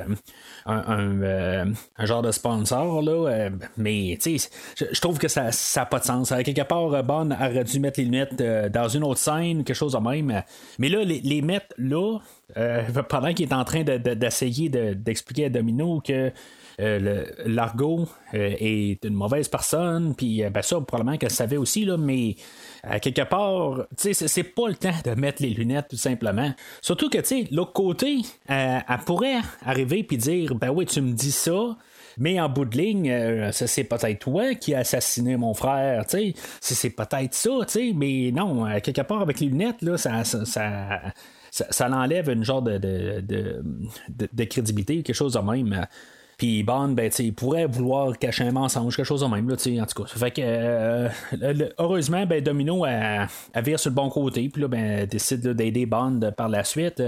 [0.66, 1.64] euh,
[1.96, 6.30] un, genre de sponsor, là, mais je trouve que ça n'a pas de sens.
[6.44, 8.42] quelque part, Bond aurait dû mettre les lunettes
[8.72, 10.42] dans une autre scène, quelque chose de même.
[10.78, 12.18] Mais là, les, les mettre là,
[13.08, 16.32] pendant qu'il est en train d'essayer d'expliquer à Domino que
[16.80, 21.84] euh, l'argot euh, est une mauvaise personne, puis euh, ben ça, probablement qu'elle savait aussi,
[21.84, 22.36] là, mais
[22.82, 26.52] à quelque part, c'est pas le temps de mettre les lunettes, tout simplement.
[26.82, 28.18] Surtout que, tu sais, l'autre côté,
[28.48, 31.76] elle pourrait arriver puis dire, ben oui, tu me dis ça,
[32.18, 36.34] mais en bout de ligne, c'est peut-être toi qui as assassiné mon frère, tu sais.
[36.60, 37.92] C'est peut-être ça, tu sais.
[37.94, 41.00] Mais non, quelque part, avec les lunettes, là, ça, ça,
[41.50, 43.62] ça, l'enlève une genre de, de, de,
[44.30, 45.86] de, crédibilité, quelque chose de même.
[46.38, 49.86] Puis Bond, ben, il pourrait vouloir cacher un mensonge, quelque chose de même, là, en
[49.86, 50.28] tout cas.
[50.38, 51.08] Euh,
[51.78, 53.26] heureusement, ben, Domino, a,
[53.60, 57.02] vire sur le bon côté, puis là, ben, décide d'aider Bond par la suite.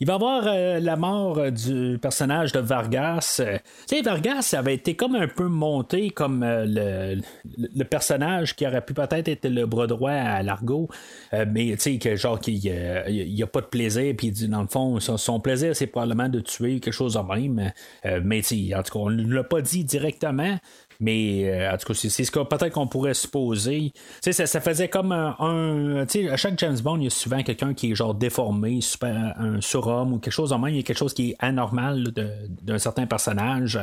[0.00, 3.38] Il va y avoir euh, la mort euh, du personnage de Vargas.
[3.40, 3.58] Euh,
[3.88, 7.20] tu sais, Vargas avait été comme un peu monté comme le,
[7.84, 10.88] personnage qui aurait pu peut-être être le bras droit à Largo,
[11.32, 14.98] mais tu sais, que genre qu'il n'y a, pas de plaisir, puis dans le fond,
[15.00, 17.72] son, plaisir, c'est probablement de tuer quelque chose de même.
[18.24, 20.58] mais tu en tout cas, on ne l'a pas dit directement,
[21.00, 23.92] mais euh, en tout cas, c'est ce que peut-être qu'on pourrait supposer.
[24.20, 26.04] Ça, ça faisait comme un.
[26.04, 29.60] à chaque James Bond, il y a souvent quelqu'un qui est genre déformé, super, un
[29.60, 30.74] surhomme ou quelque chose en même.
[30.74, 32.08] Il y a quelque chose qui est anormal
[32.62, 33.78] d'un certain personnage.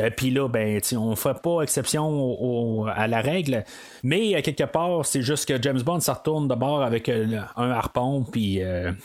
[0.00, 3.64] Euh, Puis là, ben, on ne fait pas exception à la règle.
[4.02, 7.70] Mais à quelque part, c'est juste que James Bond ça retourne d'abord avec euh, un
[7.70, 8.60] harpon, puis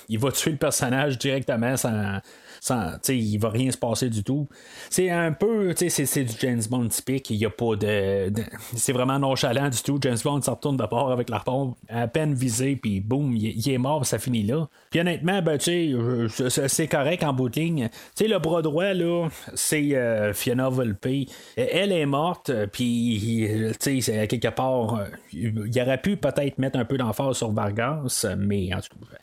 [0.09, 2.19] il va tuer le personnage directement sans
[2.61, 4.47] sans, il va rien se passer du tout.
[4.89, 7.29] C'est un peu, c'est du James Bond typique.
[7.29, 8.31] Il y a pas de,
[8.75, 9.99] c'est vraiment nonchalant du tout.
[10.01, 14.05] James Bond se retourne d'abord avec l'arpon à peine visé, puis boum, il, est mort,
[14.05, 14.67] ça finit là.
[14.89, 17.89] Puis honnêtement, ben, c'est correct en bout de ligne.
[18.19, 21.07] le bras droit, là, c'est euh, Fiona Volpe.
[21.55, 23.47] Elle est morte, puis
[23.79, 28.97] quelque part, il aurait pu peut-être mettre un peu d'emphase sur Vargas, mais en tout
[28.99, 29.17] cas,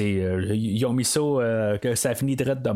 [0.00, 2.70] euh, ils ont mis ça euh, que ça finit direct de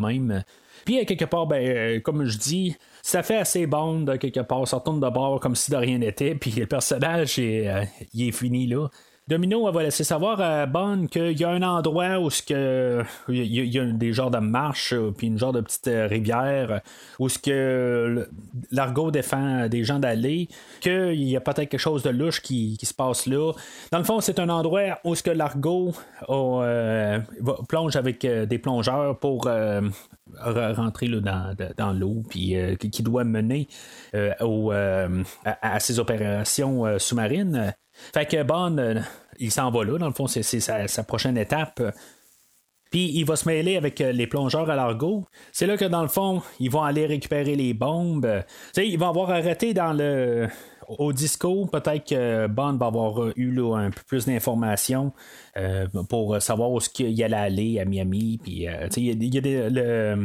[0.84, 4.66] Puis, à quelque part, ben, euh, comme je dis, ça fait assez bande, quelque part.
[4.68, 6.34] Ça tourne de bord comme si de rien n'était.
[6.34, 8.88] Puis, le personnage, il est fini là.
[9.26, 13.74] Domino elle va laisser savoir à Bond qu'il y a un endroit où que il
[13.74, 16.82] y, a des genres de marches puis une genre de petite rivière
[17.18, 18.28] où ce que
[18.70, 20.48] l'argot défend des gens d'aller
[20.80, 23.52] qu'il y a peut-être quelque chose de louche qui, se passe là.
[23.92, 25.92] Dans le fond c'est un endroit où ce que l'argot
[27.66, 29.48] plonge avec des plongeurs pour
[30.38, 33.68] rentrer dans, dans l'eau puis qui doit mener
[34.42, 37.74] au, à, ses opérations sous-marines
[38.12, 39.01] fait que Bond, euh,
[39.38, 41.82] il s'en va là, dans le fond, c'est sa, prochaine étape.
[42.90, 45.24] Puis il va se mêler avec euh, les plongeurs à l'argot.
[45.53, 48.42] C'est là que dans le fond, ils vont aller récupérer les bombes.
[48.72, 50.49] sais, ils vont avoir arrêté dans le
[50.89, 55.12] au disco, peut-être que Bond va avoir eu un peu plus d'informations
[55.57, 58.41] euh, pour savoir où il allait aller à Miami.
[58.43, 60.16] Puis, euh, il y a,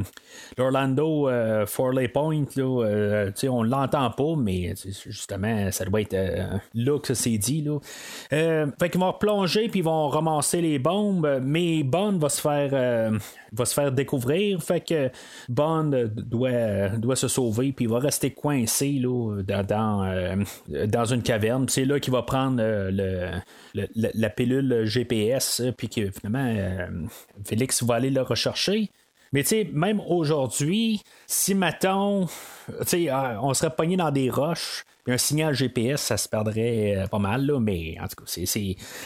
[0.57, 4.73] l'Orlando euh, Forley Point, là, on l'entend pas, mais
[5.05, 6.17] justement, ça doit être
[6.73, 7.61] là que c'est dit.
[7.61, 7.79] Là.
[8.29, 13.11] fait vont replonger puis ils vont ramasser les bombes, mais Bond va se faire
[13.51, 14.61] va se faire découvrir.
[14.61, 15.09] Fait que
[15.47, 19.01] Bond doit, doit se sauver, puis il va rester coincé
[19.47, 20.43] dans,
[20.87, 21.67] dans une caverne.
[21.69, 23.31] C'est là qu'il va prendre le,
[23.73, 26.87] la pilule GPS, puis que finalement, euh,
[27.45, 28.89] Félix va aller le rechercher.
[29.31, 32.27] Mais tu sais, même aujourd'hui, si mettons,
[32.69, 37.19] euh, on serait pogné dans des roches, un signal GPS, ça se perdrait euh, pas
[37.19, 38.43] mal, là, mais en tout cas,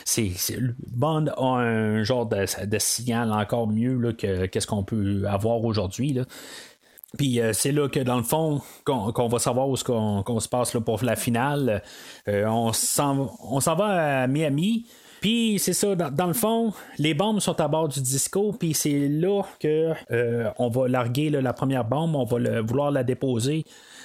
[0.05, 2.45] c'est, Bond a un genre de,
[2.79, 6.19] signal encore mieux là, que qu'est-ce qu'on peut avoir aujourd'hui.
[7.17, 10.81] Puis c'est là que dans le fond, qu'on, va savoir où qu'on, se passe là,
[10.81, 11.83] pour la finale.
[12.27, 14.87] on, s'en, on s'en va à Miami.
[15.23, 19.07] Puis c'est ça, dans, le fond, les bombes sont à bord du disco, puis c'est
[19.07, 23.63] là que euh, on va larguer la première bombe, on va vouloir la déposer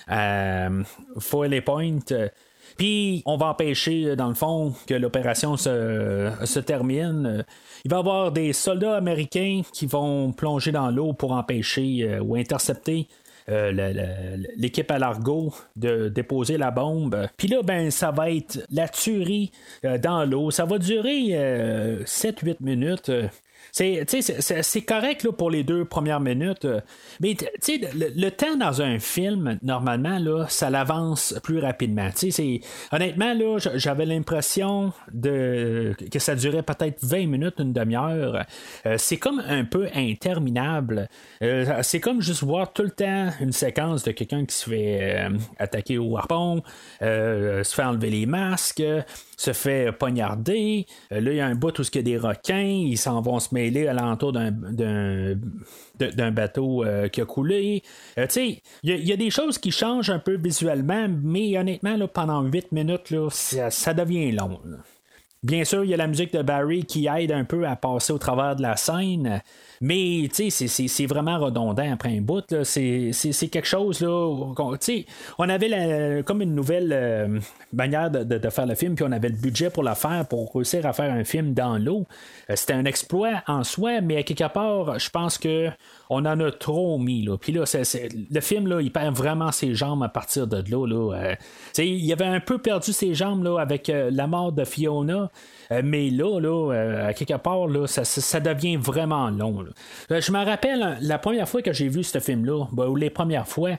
[0.09, 0.69] à
[1.19, 1.99] Foiley Point.
[2.77, 7.45] Puis on va empêcher, dans le fond, que l'opération se, termine.
[7.85, 12.21] Il va y avoir des soldats américains qui vont plonger dans l'eau pour empêcher euh,
[12.21, 13.09] ou intercepter
[13.51, 13.73] euh,
[14.57, 17.29] l'équipe à l'argot de déposer la bombe.
[17.39, 19.53] Puis là, ben, ça va être la tuerie
[19.87, 20.51] euh, dans l'eau.
[20.51, 21.31] Ça va durer
[22.05, 23.11] 7-8 euh, minutes.
[23.73, 26.81] C'est correct là, pour les deux premières minutes, euh,
[27.21, 27.37] mais
[27.69, 32.09] le, le, temps dans un film, normalement, là, ça l'avance plus rapidement.
[32.93, 38.45] Honnêtement, là, j'avais l'impression de que ça durait peut-être 20 minutes, une demi-heure.
[38.87, 41.09] Euh, c'est comme un peu interminable.
[41.43, 45.29] Euh, c'est comme juste voir tout le temps une séquence de quelqu'un qui se fait
[45.59, 46.63] attaquer au harpon,
[47.01, 48.83] se fait enlever les masques
[49.39, 50.85] se fait poignarder.
[51.11, 53.39] là, il y a un bout où il y a des requins, ils s'en vont
[53.39, 57.83] se mêler à l'entour d'un, d'un, bateau euh, qui a coulé.
[58.19, 61.97] Euh, tu sais, il y, a des choses qui changent un peu visuellement, mais honnêtement,
[61.97, 64.61] là, pendant 8 minutes, là, ça, devient long.
[65.45, 68.13] Bien sûr, il y a la musique de Barry qui aide un peu à passer
[68.13, 69.41] au travers de la scène.
[69.81, 72.45] Mais c'est vraiment redondant après un bout.
[72.65, 74.01] C'est quelque chose.
[74.01, 74.09] Là,
[75.39, 77.41] on avait comme une nouvelle euh,
[77.73, 80.87] manière de, faire le film, puis on avait le budget pour la faire, pour réussir
[80.87, 82.07] à faire un film dans l'eau.
[82.51, 85.69] Euh, c'était un exploit en soi, mais à quelque part, je pense que
[86.11, 87.23] on en a trop mis.
[87.23, 87.37] Là.
[87.37, 87.65] Puis là,
[88.31, 91.13] le film, là, il perd vraiment ses jambes à partir de là.
[91.15, 91.35] Euh,
[91.79, 95.31] il avait un peu perdu ses jambes là, avec la mort de Fiona.
[95.71, 99.65] Euh, mais là, là euh, quelque part, là, ça, devient vraiment long.
[100.11, 103.11] Euh, je me rappelle la première fois que j'ai vu ce film-là, ben, ou les
[103.11, 103.73] premières fois,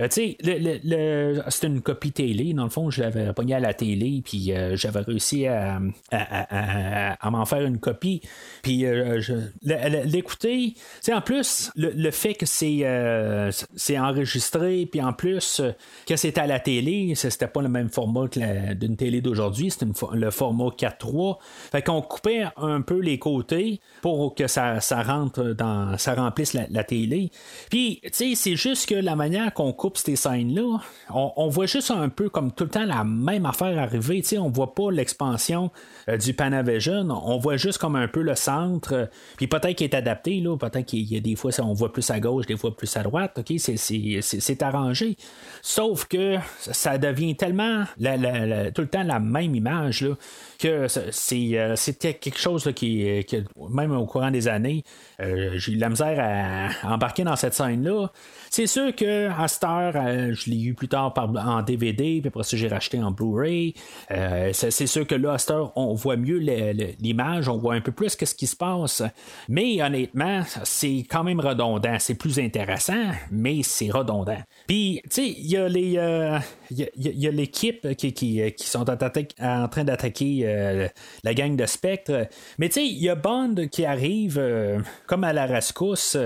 [0.00, 2.52] euh, tu sais, le, c'était une copie télé.
[2.52, 5.80] Dans le fond, je l'avais pogné à la télé, puis euh, j'avais réussi à,
[6.12, 8.22] à, m'en faire une copie.
[8.62, 9.20] Puis euh,
[9.62, 12.84] l'écouter, tu en plus, le, fait que c'est,
[13.74, 15.62] c'est enregistré, puis en plus,
[16.06, 19.86] que c'est à la télé, c'était pas le même format que d'une télé d'aujourd'hui, c'était
[20.12, 21.38] le format 4.3.
[21.72, 26.52] Fait qu'on coupait un peu les côtés pour que ça, ça rentre dans, ça remplisse
[26.54, 27.30] la, la télé.
[27.70, 30.80] Puis, tu sais, c'est juste que la manière qu'on coupe ces scènes-là,
[31.10, 34.22] on, voit juste un peu comme tout le temps la même affaire arriver.
[34.22, 35.70] sais, on voit pas l'expansion
[36.08, 39.84] euh, du Panavision, on voit juste comme un peu le centre, euh, puis peut-être qu'il
[39.84, 42.56] est adapté, là, peut-être qu'il y a des fois on voit plus à gauche, des
[42.56, 45.16] fois plus à droite, ok, c'est arrangé.
[45.62, 50.14] Sauf que ça devient tellement tout le temps la même image là,
[50.58, 53.24] que euh, c'était quelque chose qui,
[53.70, 54.84] même au courant des années,
[55.18, 58.10] j'ai eu la misère à embarquer dans cette scène-là.
[58.50, 59.96] C'est sûr que à.
[59.96, 63.74] Euh, je l'ai eu plus tard en DVD, puis après ça, j'ai racheté en Blu-ray.
[64.10, 68.10] Euh, c'est, sûr que là, à on voit mieux l'image, on voit un peu plus
[68.10, 69.02] ce qui se passe.
[69.48, 71.96] Mais honnêtement, c'est quand même redondant.
[71.98, 74.40] C'est plus intéressant, mais c'est redondant.
[74.66, 75.98] Puis, tu sais, il y a les.
[76.70, 80.88] Il y, a, l'équipe qui, qui, sont en, train d'attaquer
[81.24, 82.28] la gang de Spectre.
[82.58, 84.40] Mais tu sais, il y a Bond qui arrive
[85.06, 86.16] comme à la rescousse.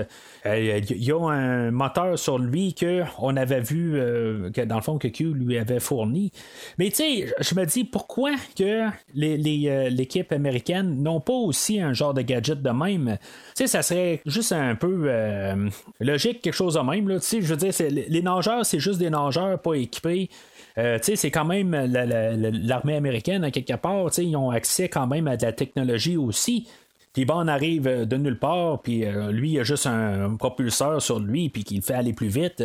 [0.45, 4.97] Il y a un moteur sur lui qu'on avait vu, euh, que dans le fond,
[4.97, 6.31] que Q lui avait fourni.
[6.77, 11.93] Mais tu sais, je me dis pourquoi que euh, l'équipe américaine n'ont pas aussi un
[11.93, 13.17] genre de gadget de même?
[13.55, 15.69] Tu sais, ça serait juste un peu euh,
[16.01, 17.07] logique, quelque chose de même.
[17.19, 20.29] Tu sais, je veux dire, les nageurs, c'est juste des nageurs pas équipés.
[20.75, 25.37] sais c'est quand même l'armée américaine, à quelque part, ils ont accès quand même à
[25.37, 26.67] de la technologie aussi.
[27.13, 31.19] Puis Bond arrive de nulle part, puis euh, lui, il a juste un, propulseur sur
[31.19, 32.63] lui, puis qu'il fait aller plus vite.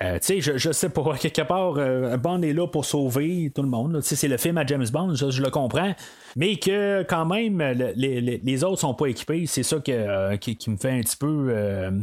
[0.00, 3.50] Euh, tu sais, je, je, sais pas, quelque part, euh, Bond est là pour sauver
[3.52, 4.00] tout le monde.
[4.00, 5.92] C'est le film à James Bond, je, le comprends.
[6.36, 7.60] Mais que quand même,
[7.96, 11.54] les, les, autres sont pas équipés, c'est ça que, qui, me fait un petit peu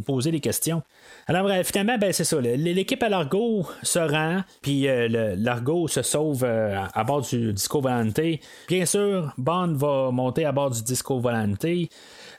[0.06, 0.82] poser des questions.
[1.28, 2.40] Alors, finalement, ben, c'est ça.
[2.42, 8.20] L'équipe à Largo se rend, puis Largo se sauve à bord du Disco Volante.
[8.68, 11.66] Bien sûr, Bond va monter à bord du Disco Volante.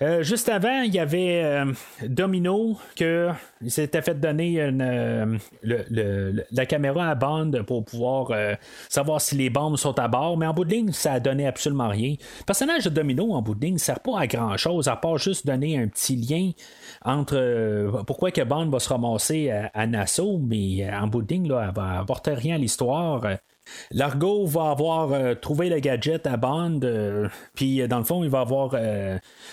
[0.01, 1.73] Euh, juste avant, il y avait euh,
[2.07, 3.31] Domino que
[3.61, 8.31] il s'était fait donner euh, la caméra à bande pour pouvoir
[8.89, 11.47] savoir si les bombes sont à bord, mais en bout de ligne, ça a donné
[11.47, 12.15] absolument rien.
[12.39, 15.19] Le personnage de Domino en bout de ne sert pas à grand chose, à part
[15.19, 16.53] juste donner un petit lien
[17.05, 21.67] entre pourquoi que Bond va se ramasser à, Nassau, mais en bout de ligne, là,
[21.69, 23.23] elle va apporter rien à l'histoire.
[23.91, 28.25] Largo va avoir euh, trouvé le gadget à Bond, euh, puis euh, dans le fond,
[28.25, 28.75] il va avoir.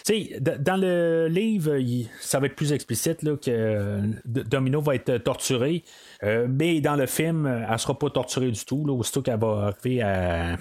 [0.04, 1.78] sais, dans le livre,
[2.20, 5.84] ça va être plus explicite que Domino va être torturé,
[6.22, 8.86] mais dans le film, elle ne sera pas torturée du tout.
[8.86, 10.58] Là, aussitôt qu'elle va arriver à,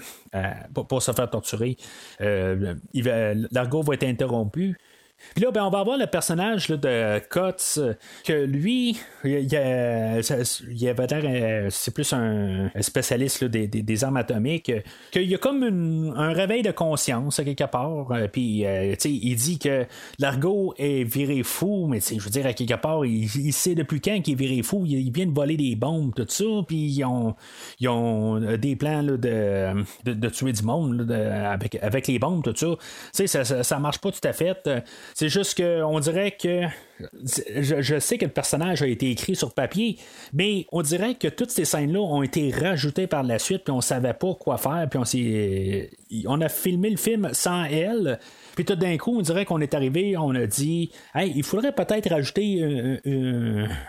[0.73, 1.77] pour, se faire torturer,
[2.19, 4.77] Largo va être interrompu.
[5.33, 7.81] Puis là, ben, on va avoir le personnage de Cots,
[8.23, 14.71] que lui, il, y avait euh, c'est plus un spécialiste des, armes atomiques,
[15.11, 18.11] qu'il y a comme un réveil de conscience, quelque part.
[18.11, 19.85] Euh, puis, euh, il dit que
[20.19, 24.21] l'argot est viré fou, mais je veux dire, à quelque part, il, sait depuis quand
[24.21, 24.83] qu'il est viré fou.
[24.85, 27.35] Il, vient de voler des bombes, tout ça, puis ils ont,
[27.79, 29.17] ils ont des plans de,
[30.03, 33.27] de, tuer du monde avec, avec les bombes, tout ça.
[33.27, 33.63] Ça, ça.
[33.63, 34.69] ça marche pas tout à fait.
[35.15, 36.63] C'est juste qu'on dirait que.
[37.23, 39.97] Je, sais que le personnage a été écrit sur papier,
[40.33, 43.79] mais on dirait que toutes ces scènes-là ont été rajoutées par la suite, puis on
[43.79, 44.99] savait pas quoi faire, puis
[46.25, 48.19] on On a filmé le film sans elle.
[48.55, 51.71] Puis tout d'un coup, on dirait qu'on est arrivé, on a dit, hey, il faudrait
[51.71, 52.99] peut-être rajouter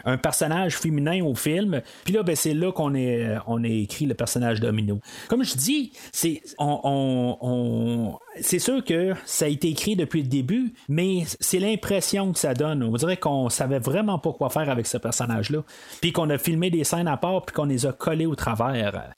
[0.04, 1.82] un, personnage féminin au film.
[2.04, 5.00] Puis là, ben, c'est là qu'on est, on a écrit le personnage Domino.
[5.28, 10.74] Comme je dis, c'est, on, c'est sûr que ça a été écrit depuis le début,
[10.88, 12.82] mais c'est l'impression que ça donne.
[12.82, 15.62] On dirait qu'on savait vraiment pas quoi faire avec ce personnage-là.
[16.00, 19.14] Puis qu'on a filmé des scènes à part, puis qu'on les a collés au travers.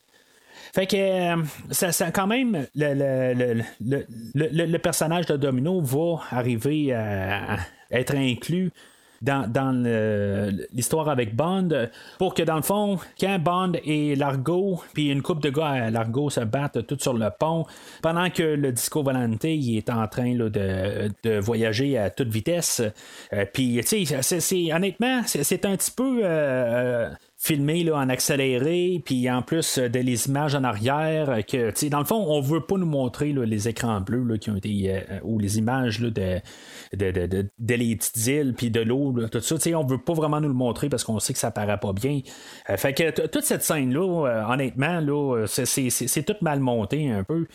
[0.75, 3.63] Fait que euh, ça, quand même, le,
[4.79, 7.59] personnage de Domino va arriver à,
[7.91, 8.71] être inclus
[9.23, 9.73] dans,
[10.73, 11.89] l'histoire avec Bond
[12.19, 15.91] pour que dans le fond, quand Bond et Largo, puis une coupe de gars à
[15.91, 17.67] Largo se battent tout sur le pont,
[18.03, 22.83] pendant que le Disco Volante est en train de, voyager à toute vitesse,
[23.33, 26.21] euh, puis tu sais, honnêtement, c'est un petit peu.
[26.23, 27.11] Euh,
[27.41, 31.89] filmé là, en accéléré, puis en plus euh, de les images en arrière, euh, que
[31.89, 34.93] dans le fond, on veut pas nous montrer les écrans bleus là, qui ont été
[34.93, 36.41] euh, ou les images là, de,
[36.97, 39.57] de, de, de, les petites îles, puis de l'eau, tout ça.
[39.77, 42.21] On veut pas vraiment nous le montrer parce qu'on sait que ça paraît pas bien.
[42.77, 47.47] fait que toute cette scène-là, honnêtement, là, c'est, tout mal monté un peu.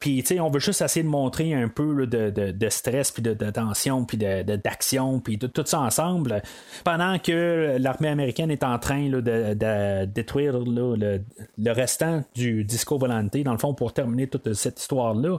[0.00, 4.04] puis on veut juste essayer de montrer un peu de, de, stress, puis de, tension,
[4.04, 6.42] puis d'action, puis tout ça ensemble,
[6.82, 11.20] pendant que l'armée américaine est en train de, détruire le,
[11.66, 15.38] restant du Disco Volante, dans le fond, pour terminer toute cette histoire-là.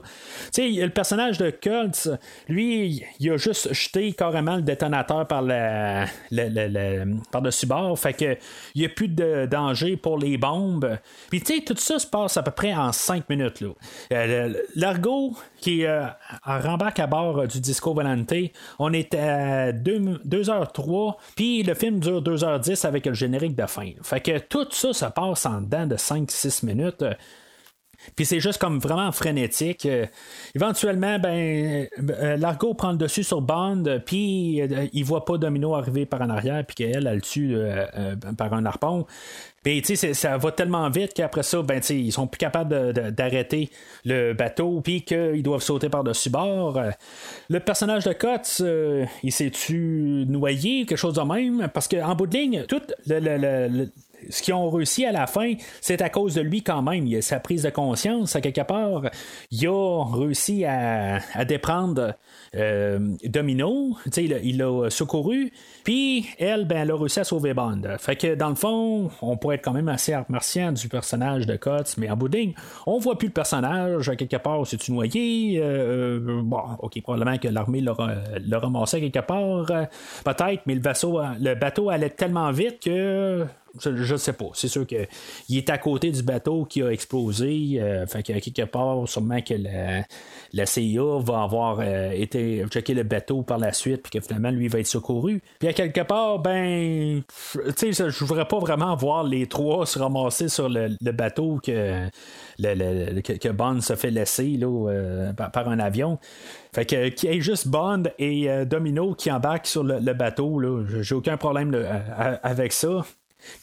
[0.52, 2.10] Tu sais, le personnage de Kultz,
[2.48, 6.06] lui, il a juste jeté carrément le détonateur par, la,
[7.30, 8.36] par dessus bord, fait que
[8.74, 10.98] il n'y a plus de danger pour les bombes.
[11.30, 13.62] Puis tu sais, tout ça se passe à peu près en 5 minutes.
[14.12, 16.06] Euh, L'argot qui euh,
[16.44, 18.32] rembarque à bord du Disco Volante,
[18.78, 23.92] on est à 2h03, puis le film dure 2h10 avec le générique de fin.
[24.02, 27.04] Fait que tout ça, ça passe en dedans de 5-6 minutes.
[28.14, 29.86] Puis c'est juste comme vraiment frénétique.
[29.86, 30.06] Euh,
[30.54, 34.62] éventuellement, ben, euh, Largo prend le dessus sur Bond, puis
[34.92, 37.56] il voit pas Domino arriver par en arrière, puis qu'elle, elle le tue
[38.36, 39.06] par un harpon.
[39.62, 42.92] Puis, tu sais, ça va tellement vite qu'après ça, ben, tu ils sont plus capables
[42.92, 43.68] d'arrêter
[44.04, 46.80] le bateau, puis qu'ils doivent sauter par-dessus bord.
[47.48, 48.64] Le personnage de Cots,
[49.24, 51.68] il s'est-tu noyé, quelque chose de même?
[51.74, 53.88] Parce qu'en bout de ligne, tout le,
[54.30, 57.06] ce qu'ils ont réussi à la fin, c'est à cause de lui quand même.
[57.06, 59.02] Il a sa prise de conscience, à quelque part,
[59.50, 62.14] il a réussi à, à déprendre
[62.54, 65.52] euh, Domino, il, l'a secouru,
[65.84, 67.82] puis elle, ben, elle a réussi à sauver Bond.
[67.98, 71.56] Fait que dans le fond, on pourrait être quand même assez martien du personnage de
[71.56, 72.30] Cots, mais en bout
[72.86, 75.58] on voit plus le personnage, à quelque part, c'est-tu noyé?
[75.58, 79.66] Euh, euh, bon, ok, probablement que l'armée l'a ramassé quelque part,
[80.24, 83.46] peut-être, mais le, le bateau allait tellement vite que
[83.80, 84.46] je ne sais pas.
[84.54, 85.06] C'est sûr qu'il
[85.50, 87.78] est à côté du bateau qui a explosé.
[87.80, 89.54] Euh, fait que quelque part, sûrement que
[90.52, 94.50] la, CIA va avoir euh, été checker le bateau par la suite, puis que finalement,
[94.50, 95.42] lui va être secouru.
[95.58, 97.22] Puis à quelque part, ben,
[97.76, 102.08] tu sais, je voudrais pas vraiment voir les trois se ramasser sur le, bateau que,
[102.58, 106.18] que, Bond se fait laisser là, euh, par, un avion.
[106.74, 110.84] Fait que qu'il y ait juste Bond et Domino qui embarquent sur le, bateau, là,
[111.00, 111.74] j'ai aucun problème
[112.42, 113.04] avec ça.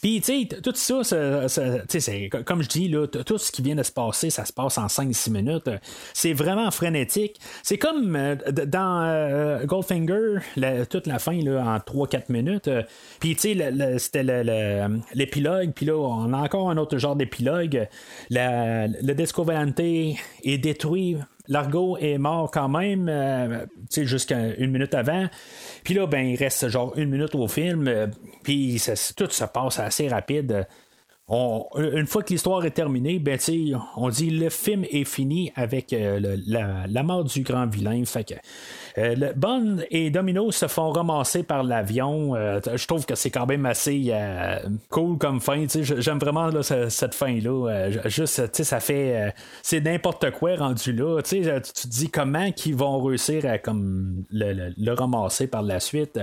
[0.00, 1.02] Puis, tu sais, tout ça,
[1.48, 4.78] c'est, comme je dis, là, tout ce qui vient de se passer, ça se passe
[4.78, 5.70] en 5-6 minutes.
[6.12, 7.38] C'est vraiment frénétique.
[7.62, 8.36] C'est comme euh,
[8.66, 10.38] dans euh, Goldfinger,
[10.90, 12.70] toute la fin là, en 3-4 minutes.
[13.20, 14.22] Puis, tu sais, c'était
[15.14, 15.72] l'épilogue.
[15.74, 17.88] Puis là, on a encore un autre genre d'épilogue.
[18.30, 19.46] Le Disco
[20.44, 21.16] est détruit
[21.48, 25.26] Largo est mort quand même, euh, jusqu'à une minute avant.
[25.82, 27.86] Puis là, ben, il reste genre une minute au film.
[27.86, 28.06] Euh,
[28.42, 28.82] puis
[29.16, 30.66] tout se passe assez rapide.
[31.30, 33.38] Une fois que l'histoire est terminée, ben,
[33.96, 38.04] on dit le film est fini avec euh, la, mort du grand vilain.
[38.04, 38.38] Fait
[38.98, 42.36] euh, le et Domino se font ramasser par l'avion.
[42.36, 44.12] Euh, je trouve que c'est quand même assez
[44.90, 45.64] cool comme fin.
[45.68, 47.90] J'aime vraiment cette fin-là.
[48.04, 49.34] juste, ça fait.
[49.62, 51.22] c'est n'importe quoi rendu là.
[51.22, 56.20] Tu te dis comment qu'ils vont réussir à comme, le, ramasser par la suite.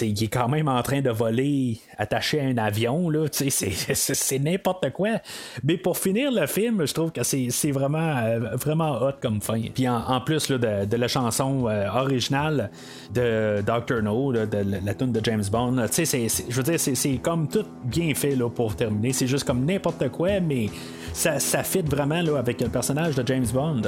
[0.00, 3.10] il est quand même en train de voler attaché à un avion.
[3.30, 3.50] C'est
[4.38, 5.20] n'importe quoi.
[5.64, 8.14] Mais pour finir le film, je trouve que c'est vraiment,
[8.54, 9.60] vraiment hot comme fin.
[9.74, 12.70] Puis en, plus de, de, la chanson original
[13.14, 14.02] de Dr.
[14.02, 14.48] No, de,
[14.84, 15.76] la tune de James Bond.
[15.76, 19.12] je veux dire, c'est comme tout bien fait là, pour terminer.
[19.12, 20.68] C'est juste comme n'importe quoi, mais
[21.12, 23.82] ça, ça fit vraiment là, avec le personnage de James Bond.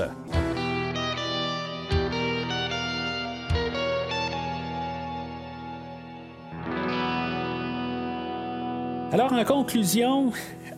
[9.11, 10.33] Alors, en conclusion,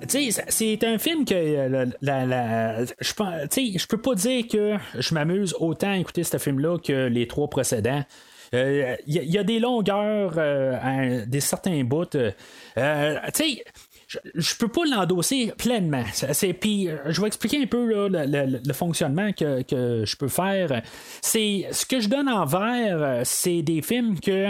[0.09, 5.97] c'est un film que euh, la, je peux pas dire que je m'amuse autant à
[5.97, 8.05] écouter ce film-là que les trois précédents.
[8.53, 12.07] Il euh, y, a des longueurs, euh, des certains bouts.
[12.77, 16.05] je, je peux pas l'endosser pleinement.
[16.61, 20.83] Puis je vais expliquer un peu le, fonctionnement que, que, je peux faire.
[21.21, 24.49] C'est ce que je donne en vert, c'est des films que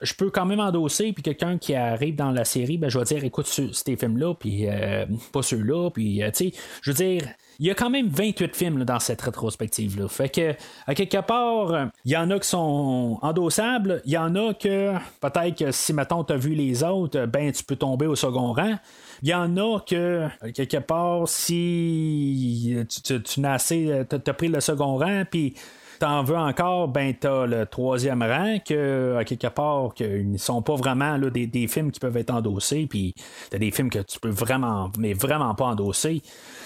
[0.00, 3.04] je peux quand même endosser, puis quelqu'un qui arrive dans la série, ben, je vais
[3.04, 6.52] dire, écoute ces films-là, puis euh, pas ceux-là, puis, euh, tu
[6.82, 7.22] je veux dire,
[7.60, 10.06] il y a quand même 28 films dans cette rétrospective-là.
[10.08, 10.54] Fait que,
[10.86, 14.92] à quelque part, il y en a qui sont endossables, il y en a que,
[15.20, 18.52] peut-être que si, maintenant tu as vu les autres, ben, tu peux tomber au second
[18.52, 18.76] rang.
[19.22, 25.24] Il y en a que, quelque part, si tu, tu, t'as pris le second rang,
[25.28, 25.54] puis
[25.98, 30.62] t'en veux encore, ben t'as le troisième rang que à quelque part qu'ils ne sont
[30.62, 33.14] pas vraiment là, des, films qui peuvent être endossés, puis
[33.50, 36.22] t'as des films que tu peux vraiment, mais vraiment pas endosser.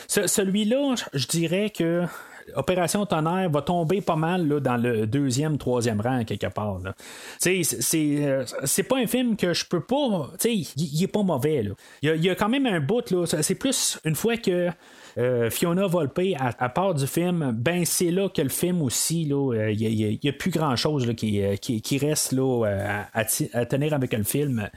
[0.08, 2.06] celui-là, je dirais que
[2.56, 6.78] Opération Tonnerre va tomber pas mal là, dans le deuxième, troisième rang quelque part.
[7.38, 7.62] C'est,
[7.94, 10.30] euh, c'est, pas un film que je peux pas.
[10.44, 11.64] Il est pas mauvais.
[12.02, 13.10] Il y, a, quand même un bout.
[13.10, 14.70] Là, c'est plus une fois que
[15.18, 19.32] euh, Fiona Volpe, à, part du film, ben c'est là que le film aussi, il
[19.32, 23.24] euh, n'y a, plus grand-chose euh, qui, reste là, à,
[23.66, 24.68] tenir avec le film.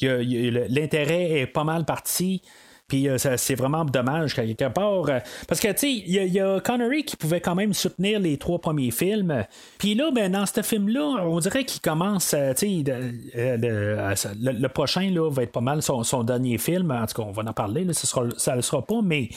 [0.00, 2.42] L'intérêt est pas mal parti.
[2.86, 5.04] Puis c'est vraiment dommage quelque part.
[5.46, 8.58] parce que, tu sais, il y, a Connery qui pouvait quand même soutenir les trois
[8.60, 9.44] premiers films.
[9.76, 12.84] Puis là, ben, dans ce film-là, on dirait qu'il commence, tu sais,
[13.34, 16.90] le, prochain là, va être pas mal son, dernier film.
[16.90, 19.28] En tout cas, on va en parler, ça ne le sera pas, mais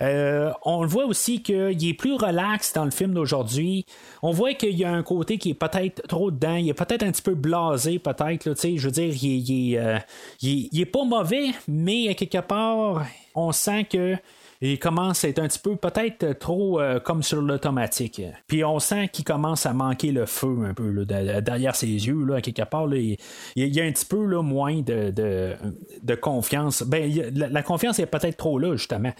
[0.00, 3.84] euh, on le voit aussi qu'il est plus relax dans le film d'aujourd'hui.
[4.22, 6.56] On voit qu'il y a un côté qui est peut-être trop dedans.
[6.56, 8.44] Il est peut-être un petit peu blasé, peut-être.
[8.44, 9.98] Je veux dire, il, euh,
[10.40, 14.16] il, est pas mauvais, mais quelque part, on sent que
[14.60, 18.20] il commence à être un petit peu peut-être trop euh, comme sur l'automatique.
[18.48, 22.24] Puis on sent qu'il commence à manquer le feu un peu là, derrière ses yeux,
[22.24, 22.92] là, quelque part.
[22.92, 23.16] Il,
[23.54, 26.82] y a un petit peu moins de, confiance.
[26.82, 29.12] Ben, la, confiance est peut-être trop là, justement.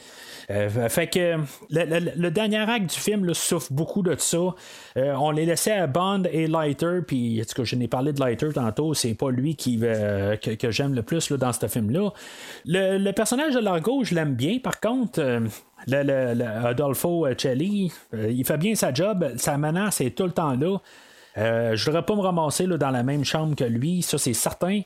[0.51, 1.37] Euh, fait que
[1.71, 4.39] le, dernier acte du film souffre beaucoup de ça.
[4.97, 8.49] Euh, on les laissait à Bond et Lighter, puis que je n'ai parlé de Lighter
[8.55, 12.13] tantôt, c'est pas lui qui que, j'aime le plus dans ce film-là.
[12.67, 15.21] Le, personnage de Largo, je l'aime bien, par contre.
[15.29, 20.79] Euh, Adolfo Celli, il fait bien sa job, sa menace est tout le temps là.
[21.37, 24.83] je voudrais pas me ramasser là, dans la même chambre que lui, ça c'est certain.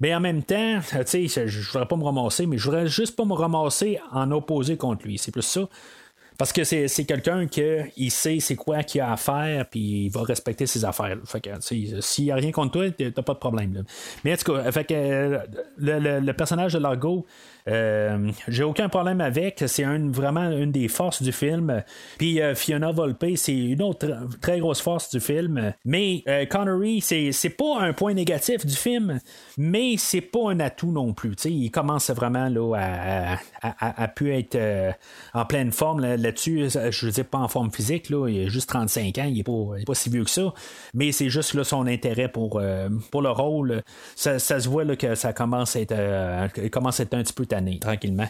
[0.00, 3.16] Mais en même temps, tu sais, je voudrais pas me ramasser, mais je voudrais juste
[3.16, 5.18] pas me ramasser en opposé contre lui.
[5.18, 5.68] C'est plus ça.
[6.38, 10.22] Parce que c'est, quelqu'un qui sait c'est quoi qu'il a à faire, puis il va
[10.22, 11.18] respecter ses affaires.
[11.24, 13.82] Fait que, s'il n'y a rien contre toi, t'as pas de problème.
[14.22, 15.40] Mais en tout cas, fait que,
[15.78, 17.26] le, le, personnage de Largo,
[17.68, 19.62] euh, j'ai aucun problème avec.
[19.66, 21.82] C'est vraiment une des forces du film.
[22.18, 24.08] Puis euh, Fiona Volpe, c'est une autre
[24.40, 25.72] très grosse force du film.
[25.84, 29.20] Mais euh, Connery, c'est, pas un point négatif du film,
[29.56, 31.34] mais c'est pas un atout non plus.
[31.44, 32.74] il commence vraiment là,
[33.62, 34.58] à, à, pu être
[35.34, 36.68] en pleine forme là-dessus.
[36.70, 38.10] je veux dire, pas en forme physique.
[38.10, 40.52] Là, il a juste 35 ans, il est pas, si vieux que ça.
[40.94, 42.62] Mais c'est juste là, son intérêt pour,
[43.10, 43.82] pour le rôle.
[44.14, 47.46] Ça, se voit là, que ça commence à être, commence à être un petit peu
[47.80, 48.28] tranquillement.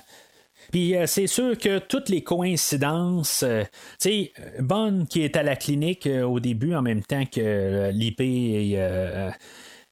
[0.70, 3.62] Puis euh, c'est sûr que toutes les coïncidences, euh,
[4.00, 7.90] tu sais, Bonne qui est à la clinique euh, au début en même temps que
[7.90, 8.78] l'IP et,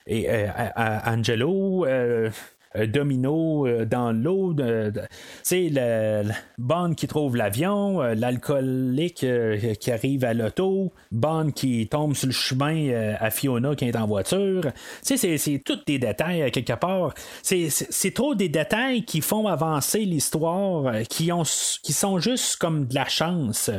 [0.06, 0.48] et
[1.06, 1.86] Angelo,
[2.85, 4.55] domino euh, dans l'eau,
[5.43, 6.24] sais le,
[6.59, 12.27] Bond qui trouve l'avion, euh, l'alcoolique euh, qui arrive à l'auto, Bond qui tombe sur
[12.27, 14.62] le chemin à Fiona qui est en voiture.
[15.03, 17.15] C'est, c'est tous des détails quelque part.
[17.43, 21.31] C'est, c'est trop des détails qui font avancer l'histoire, qui,
[21.82, 23.70] qui sont juste comme de la chance.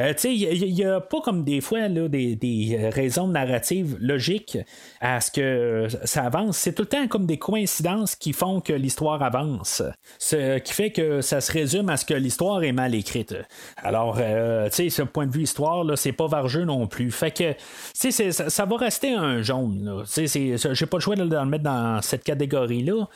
[0.00, 4.58] Euh, il n'y a, pas comme des fois là, des, des, raisons narratives logiques
[5.00, 6.58] à ce que ça avance.
[6.58, 9.82] C'est tout le temps comme des coïncidences qui font que l'histoire avance.
[10.18, 13.34] Ce qui fait que ça se résume à ce que l'histoire est mal écrite.
[13.76, 17.10] Alors, euh, tu sais, ce point de vue histoire, là, c'est pas vargeux non plus.
[17.10, 20.04] Fait que, tu sais, ça, va rester un jaune.
[20.14, 23.08] J'ai pas le choix de le mettre dans cette catégorie-là.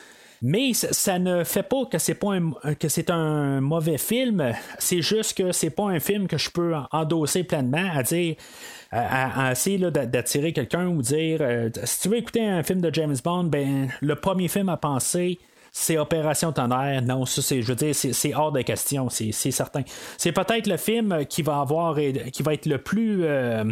[0.43, 4.53] Mais ça ne fait pas que c'est pas un, que c'est un mauvais film.
[4.79, 8.35] C'est juste que c'est pas un film que je peux endosser pleinement à dire
[8.91, 13.15] à, essayer d'attirer quelqu'un ou dire euh, si tu veux écouter un film de James
[13.23, 15.39] Bond, ben le premier film à penser
[15.71, 17.01] c'est Opération Tonnerre.
[17.01, 19.83] Non, ça, c'est, je veux dire, c'est, hors de question, c'est, certain.
[20.17, 21.97] C'est peut-être le film qui va avoir,
[22.31, 23.63] qui va être le plus, euh,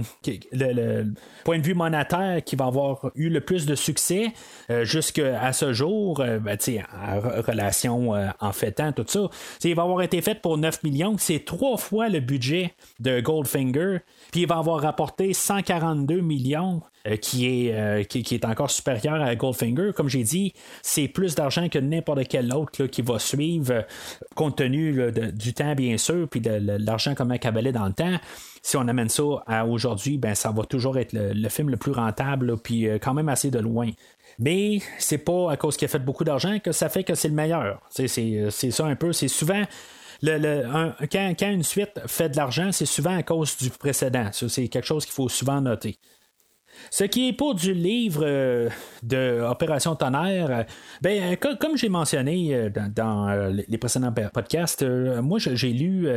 [0.53, 1.03] le,
[1.43, 4.31] point de vue monétaire, qui va avoir eu le plus de succès
[4.69, 6.57] euh, jusqu'à ce jour, euh, ben,
[7.03, 9.29] en relation en fêtant, tout ça.
[9.63, 13.99] il va avoir été fait pour 9 millions, c'est trois fois le budget de Goldfinger,
[14.31, 16.81] puis il va avoir rapporté 142 millions.
[17.07, 19.91] Euh, qui, est, euh, qui, est encore supérieur à Goldfinger.
[19.95, 23.81] Comme j'ai dit, c'est plus d'argent que n'importe quel autre qui va suivre, euh,
[24.35, 28.17] compte tenu du temps, bien sûr, puis de, l'argent comme un cabalet dans le temps.
[28.61, 31.93] Si on amène ça à aujourd'hui, ben, ça va toujours être le, film le plus
[31.93, 33.89] rentable, puis quand même assez de loin.
[34.37, 37.29] Mais c'est pas à cause qu'il a fait beaucoup d'argent que ça fait que c'est
[37.29, 37.81] le meilleur.
[37.89, 38.09] C'est,
[38.49, 39.13] ça un peu.
[39.13, 39.63] C'est souvent.
[40.21, 40.63] Le,
[41.09, 44.29] quand, quand, une suite fait de l'argent, c'est souvent à cause du précédent.
[44.33, 45.97] c'est quelque chose qu'il faut souvent noter.
[46.91, 48.69] Ce qui est pour du livre euh,
[49.03, 50.63] de Opération Tonnerre, euh,
[51.01, 56.07] ben, euh, comme j'ai mentionné dans, les précédents podcasts, moi j'ai lu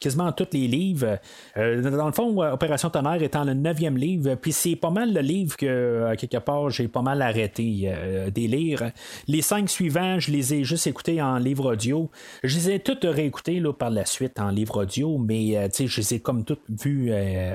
[0.00, 1.18] quasiment tous les livres.
[1.56, 5.56] dans le fond, Opération Tonnerre étant le neuvième livre, puis c'est pas mal le livre
[5.56, 7.92] que, quelque part, j'ai pas mal arrêté
[8.32, 8.90] des lire.
[9.28, 12.10] Les cinq suivants, je les ai juste écoutés en livre audio.
[12.42, 16.14] Je les ai tous réécoutés là, par la suite en livre audio, mais je les
[16.14, 17.12] ai comme toutes vus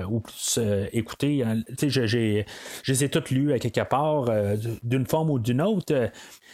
[0.10, 0.60] ou plus
[0.94, 1.44] écoutés.
[1.44, 1.62] Hein.
[1.82, 2.31] J'ai
[2.84, 6.12] je les ai toutes lues à quelque part, euh, d'une forme ou d'une autre.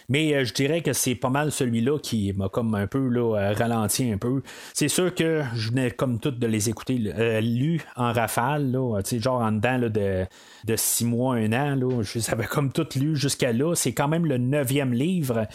[0.09, 3.53] Mais euh, je dirais que c'est pas mal celui-là qui m'a comme un peu euh,
[3.53, 4.41] ralenti un peu.
[4.73, 6.95] C'est sûr que je venais comme toutes de les écouter
[7.41, 10.25] lus en rafale, là, genre en dedans de,
[10.67, 11.75] de six mois, un an.
[11.75, 13.73] Là, je les avais comme toutes lues jusqu'à là.
[13.75, 15.47] C'est quand même le neuvième livre.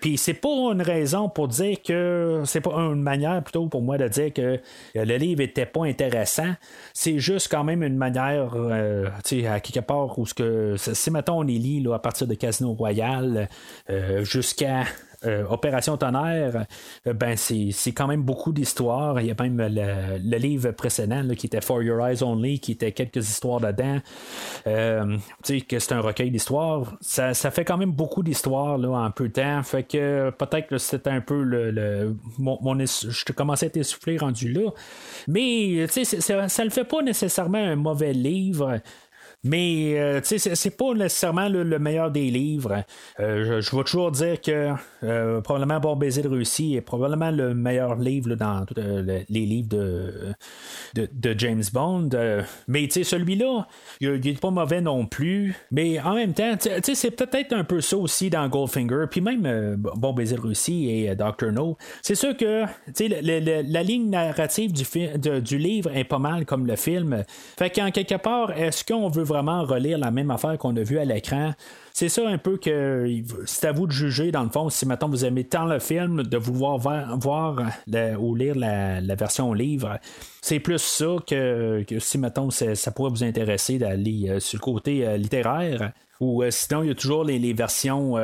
[0.00, 3.98] Puis c'est pas une raison pour dire que c'est pas une manière plutôt pour moi
[3.98, 4.60] de dire que
[4.94, 6.52] le livre était pas intéressant.
[6.92, 8.54] C'est juste quand même une manière,
[9.24, 12.34] sais à quelque part où ce que si mettons on est lit à partir de
[12.34, 13.48] Casino Royal
[13.90, 14.84] euh, jusqu'à
[15.50, 16.66] Opération Tonnerre,
[17.04, 19.20] ben c'est quand même beaucoup d'histoires.
[19.20, 22.92] Il y a même le, livre précédent qui était For Your Eyes Only, qui était
[22.92, 23.98] quelques histoires dedans.
[24.64, 26.96] tu sais, que c'est un recueil d'histoires.
[27.00, 29.62] Ça, fait quand même beaucoup d'histoires en peu de temps.
[29.62, 32.16] Fait que peut-être que c'était un peu le.
[32.38, 34.70] mon, je te commençais à t'essouffler rendu là.
[35.28, 38.80] Mais, ça, ça le fait pas nécessairement un mauvais livre.
[39.44, 42.84] Mais euh, tu sais, c'est pas nécessairement le, meilleur des livres.
[43.18, 47.52] Euh, je, vais toujours dire que euh, probablement Bon baiser de Russie est probablement le
[47.52, 50.34] meilleur livre dans tous les livres de,
[50.94, 52.10] de, James Bond.
[52.68, 53.66] mais tu sais, celui-là,
[54.00, 55.56] il, n'est pas mauvais non plus.
[55.72, 59.06] Mais en même temps, tu sais, c'est peut-être un peu ça aussi dans Goldfinger.
[59.10, 61.76] Puis même Bon baiser de Russie et Doctor No.
[62.02, 62.64] C'est sûr que
[62.94, 64.84] tu sais, la ligne narrative du,
[65.40, 67.24] du livre est pas mal comme le film.
[67.58, 70.98] Fait qu'en quelque part, est-ce qu'on veut vraiment relire la même affaire qu'on a vu
[70.98, 71.52] à l'écran.
[71.92, 73.06] C'est ça un peu que
[73.44, 76.22] c'est à vous de juger, dans le fond, si maintenant vous aimez tant le film,
[76.22, 77.62] de vouloir voir,
[78.18, 79.98] ou lire la, version livre.
[80.40, 85.06] C'est plus ça que, si maintenant ça pourrait vous intéresser d'aller euh, sur le côté
[85.06, 85.92] euh, littéraire.
[86.20, 88.16] Ou euh, sinon, il y a toujours les, versions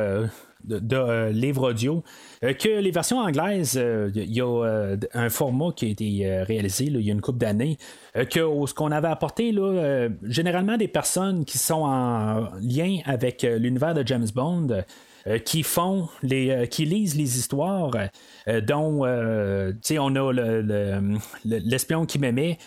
[0.64, 2.02] de, livres audio.
[2.40, 3.80] que les versions anglaises,
[4.14, 7.78] il y a un format qui a été réalisé il y a une couple d'années
[8.16, 12.98] euh, que ce qu'on avait apporté, là, euh, généralement des personnes qui sont en lien
[13.04, 14.84] avec euh, l'univers de James Bond.
[15.44, 17.90] Qui font les qui lisent les histoires
[18.66, 20.32] dont on a
[21.44, 22.58] l'espion qui m'aimait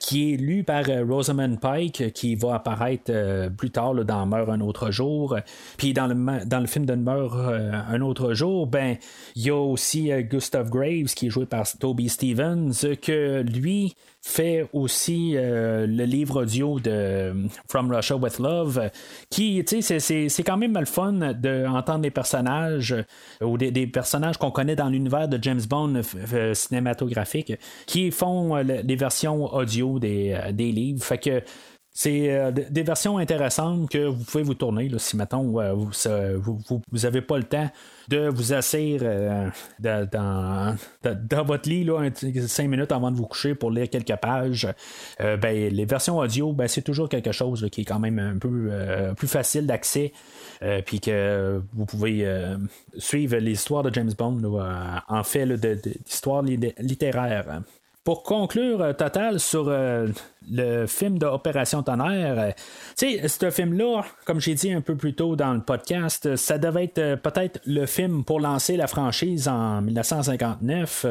[0.00, 4.90] qui est lu par Rosamund Pike qui va apparaître plus tard dans Meurt un autre
[4.90, 5.36] jour.
[5.76, 8.96] Puis dans le dans le film de Meurt un autre jour ben
[9.36, 13.94] il y a aussi Gustav Graves qui est joué par Toby Stevens que lui
[14.26, 17.34] fait aussi euh, le livre audio de
[17.68, 18.90] From Russia with Love,
[19.28, 24.38] qui, tu sais, c'est quand même le fun d'entendre des personnages euh, ou des, personnages
[24.38, 26.00] qu'on connaît dans l'univers de James Bond
[26.32, 27.52] euh, cinématographique
[27.86, 31.04] qui font les versions audio des, des livres.
[31.04, 31.42] Fait que
[31.96, 35.90] c'est euh, des versions intéressantes que vous pouvez vous tourner si maintenant vous
[36.90, 37.70] vous, avez pas le temps
[38.08, 39.48] de vous asseoir euh,
[39.80, 44.66] dans, votre lit là, 5 minutes avant de vous coucher pour lire quelques pages.
[45.20, 48.38] Euh, ben, les versions audio, ben, c'est toujours quelque chose qui est quand même un
[48.38, 48.72] peu
[49.16, 50.12] plus facile d'accès.
[50.86, 52.26] puis que vous pouvez
[52.98, 54.42] suivre l'histoire de James Bond
[55.08, 57.62] en fait d'histoire littéraire.
[58.04, 60.08] Pour conclure, euh, total, sur euh,
[60.50, 62.50] le film d'Opération Tonnerre, euh,
[62.98, 66.58] tu sais, ce film-là, comme j'ai dit un peu plus tôt dans le podcast, ça
[66.58, 71.06] devait être peut-être le film pour lancer la franchise en 1959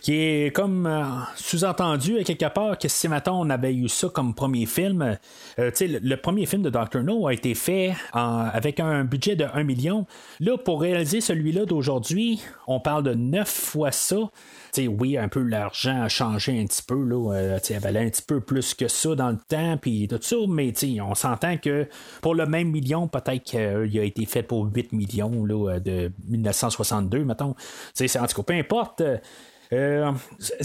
[0.00, 0.88] qui est comme
[1.36, 5.18] sous-entendu à quelque part que si maintenant on avait eu ça comme premier film,
[5.58, 7.02] le, le, premier film de Dr.
[7.02, 10.06] No a été fait avec un budget de 1 million.
[10.40, 14.30] Là, pour réaliser celui-là d'aujourd'hui, on parle de 9 fois ça
[14.78, 18.22] oui, un peu l'argent a changé un petit peu, là, euh, elle valait un petit
[18.22, 21.88] peu plus que ça dans le temps, puis tout ça, mais on s'entend que
[22.22, 27.24] pour le même million, peut-être qu'il a été fait pour 8 millions là, de 1962,
[27.24, 27.54] mettons.
[27.54, 29.02] En tout cas, peu importe.
[29.72, 30.10] Euh,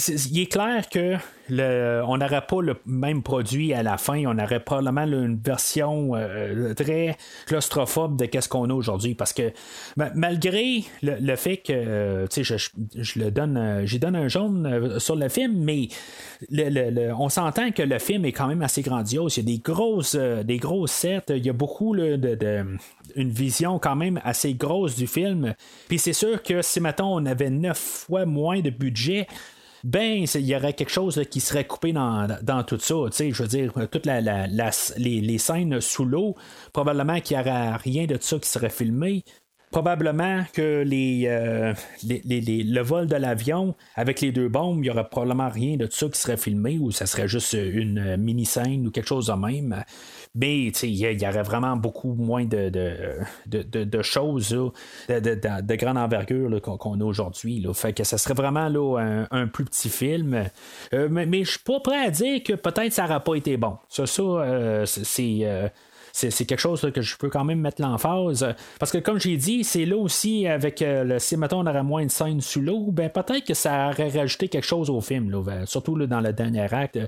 [0.07, 1.15] il est clair que
[1.52, 4.23] on n'aurait pas le même produit à la fin.
[4.26, 7.15] On aurait probablement une version euh, très
[7.45, 9.14] claustrophobe de qu'est-ce qu'on a aujourd'hui.
[9.14, 9.52] Parce que
[9.95, 15.90] malgré le, fait que euh, je, donne, j'y donne un jaune sur le film, mais
[17.15, 19.38] on s'entend que le film est quand même assez grandiose.
[19.38, 21.22] Il y a des grosses, des grosses sets.
[21.30, 22.65] Il y a beaucoup de,
[23.15, 25.53] une vision quand même assez grosse du film.
[25.87, 29.27] Puis c'est sûr que si maintenant on avait neuf fois moins de budget
[29.85, 32.95] ben, il y aurait quelque chose qui serait coupé dans, tout ça.
[33.19, 36.35] Je veux dire, toutes les, scènes sous l'eau,
[36.73, 39.23] probablement qu'il n'y aurait rien de ça qui serait filmé.
[39.69, 41.73] Probablement que les, euh,
[42.03, 46.07] le vol de l'avion avec les deux bombes, il n'y aurait probablement rien de ça
[46.07, 49.83] qui serait filmé ou ça serait juste une mini-scène ou quelque chose de même.
[50.35, 57.03] Mais il y, aurait vraiment beaucoup moins de, de, choses de, grande envergure qu'on a
[57.03, 57.65] aujourd'hui.
[57.73, 58.67] Fait que ça serait vraiment
[59.31, 60.43] un, plus petit film.
[60.93, 63.57] Euh, mais, mais je suis pas prêt à dire que peut-être ça n'aurait pas été
[63.57, 63.77] bon.
[63.89, 64.85] Ça, euh,
[65.19, 65.69] euh,
[66.11, 68.45] c'est quelque chose que je peux quand même mettre l'emphase.
[68.79, 72.05] Parce que comme j'ai dit, c'est là aussi avec le si mettons on aurait moins
[72.05, 75.65] de scènes sous l'eau, ben peut-être que ça aurait rajouté quelque chose au film, là,
[75.65, 76.99] surtout dans le dernier acte.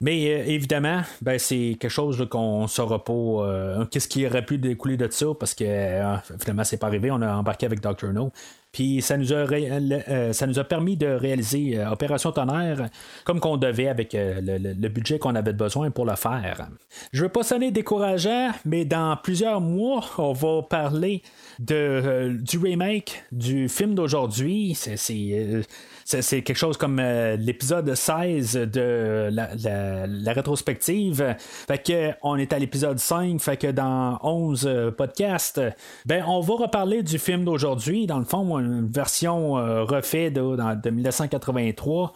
[0.00, 4.44] Mais euh, évidemment, ben, c'est quelque chose qu'on ne saura pas euh, qu'est-ce qui aurait
[4.44, 7.10] pu découler de ça parce que euh, finalement, c'est pas arrivé.
[7.10, 8.12] On a embarqué avec Dr.
[8.12, 8.32] No.
[8.74, 12.88] Puis ça nous a, euh, ça nous a permis de réaliser Opération Tonnerre
[13.24, 16.68] comme qu'on devait avec euh, le, budget qu'on avait besoin pour le faire.
[17.12, 21.22] Je veux pas sonner décourageant, mais dans plusieurs mois, on va parler
[21.60, 24.74] de, du remake du film d'aujourd'hui.
[24.74, 25.62] C'est
[26.04, 31.34] c'est quelque chose comme euh, l'épisode 16 de la, rétrospective.
[31.38, 35.60] Fait que on est à l'épisode 5, fait que dans 11 euh, podcasts,
[36.06, 40.74] ben on va reparler du film d'aujourd'hui, dans le fond, une version euh, refaite de,
[40.74, 42.12] de 1983.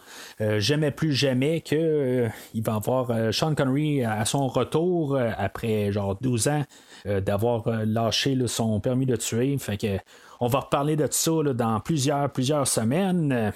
[0.57, 6.47] J'aimais plus jamais que il va avoir Sean Connery à son retour après genre 12
[6.47, 6.63] ans
[7.05, 9.57] d'avoir lâché son permis de tuer.
[9.57, 9.97] Fait que
[10.39, 13.51] on va reparler de ça dans plusieurs, plusieurs semaines.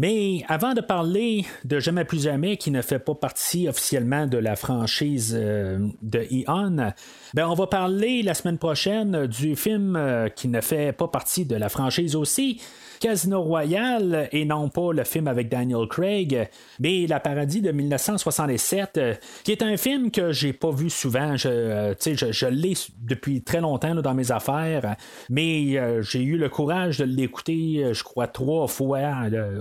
[0.00, 4.38] Mais avant de parler de Jamais plus jamais, qui ne fait pas partie officiellement de
[4.38, 6.94] la franchise euh, de Eon,
[7.34, 11.44] ben on va parler la semaine prochaine du film euh, qui ne fait pas partie
[11.44, 12.62] de la franchise aussi,
[13.00, 16.48] Casino Royale et non pas le film avec Daniel Craig,
[16.78, 21.34] mais La Paradis de 1967, euh, qui est un film que j'ai pas vu souvent.
[21.34, 24.96] Je, euh, je, l'ai depuis très longtemps dans mes affaires,
[25.30, 29.00] mais euh, j'ai eu le courage de l'écouter, je crois, trois fois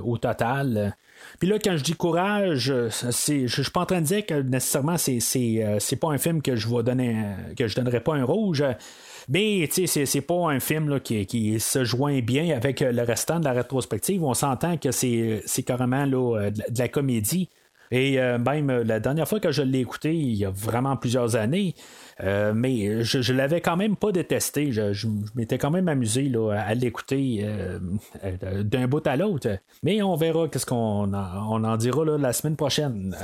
[0.04, 0.98] au total.
[1.40, 4.34] Puis là, quand je dis courage, c'est, je suis pas en train de dire que
[4.34, 7.24] nécessairement c'est, c'est, pas un film que je vais donner
[7.58, 8.64] que je donnerai pas un rouge.
[9.30, 13.54] Mais c'est pas un film qui, se joint bien avec euh, le restant de la
[13.54, 14.24] rétrospective.
[14.24, 17.48] On s'entend que c'est carrément euh, de, la comédie.
[17.92, 21.36] Et euh, même la dernière fois que je l'ai écouté, il y a vraiment plusieurs
[21.36, 21.74] années,
[22.22, 24.72] mais je, l'avais quand même pas détesté.
[24.72, 27.44] Je, m'étais quand même amusé à l'écouter
[28.44, 29.58] d'un bout à l'autre.
[29.82, 33.16] Mais on verra qu'est-ce qu'on en, on en dira la semaine prochaine.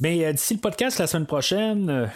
[0.00, 2.10] Mais d'ici le podcast la semaine prochaine,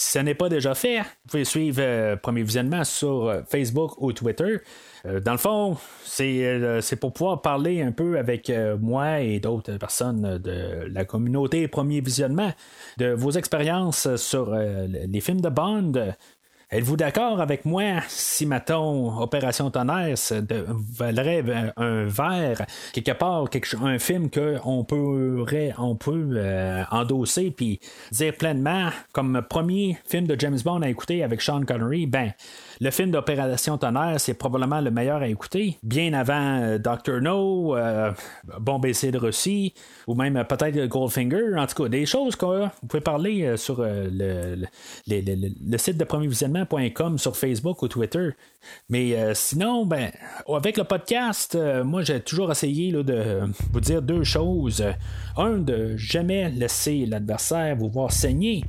[0.00, 4.00] si ce n'est pas déjà fait, vous pouvez suivre euh, Premier Visionnement sur euh, Facebook
[4.00, 4.56] ou Twitter.
[5.04, 8.50] Euh, dans le fond, c'est pour pouvoir parler un peu avec
[8.80, 12.50] moi et d'autres personnes de la communauté Premier Visionnement
[12.96, 16.14] de vos expériences sur les films de Bond,
[16.72, 20.14] Êtes-vous d'accord avec moi si, mettons, Opération Tonnerre
[20.96, 21.42] valerait
[21.76, 25.42] un verre, quelque part, quelque, un film qu'on peut,
[25.78, 27.80] on peut euh, endosser puis
[28.12, 32.34] dire pleinement, comme premier film de James Bond à écouter avec Sean Connery, ben,
[32.82, 35.76] le film d'Opération Tonnerre, c'est probablement le meilleur à écouter.
[35.82, 38.10] Bien avant euh, Doctor No, euh,
[38.58, 39.74] Bon BC de Russie,
[40.06, 41.58] ou même euh, peut-être Goldfinger.
[41.58, 44.64] En tout cas, des choses que vous pouvez parler sur le,
[45.76, 48.30] site de premiervisionnement.com sur Facebook ou Twitter.
[48.88, 50.10] Mais sinon, ben,
[50.48, 53.40] avec le podcast, moi j'ai toujours essayé de
[53.72, 54.84] vous dire deux choses.
[55.36, 58.64] Un, de jamais laisser l'adversaire vous voir saigner.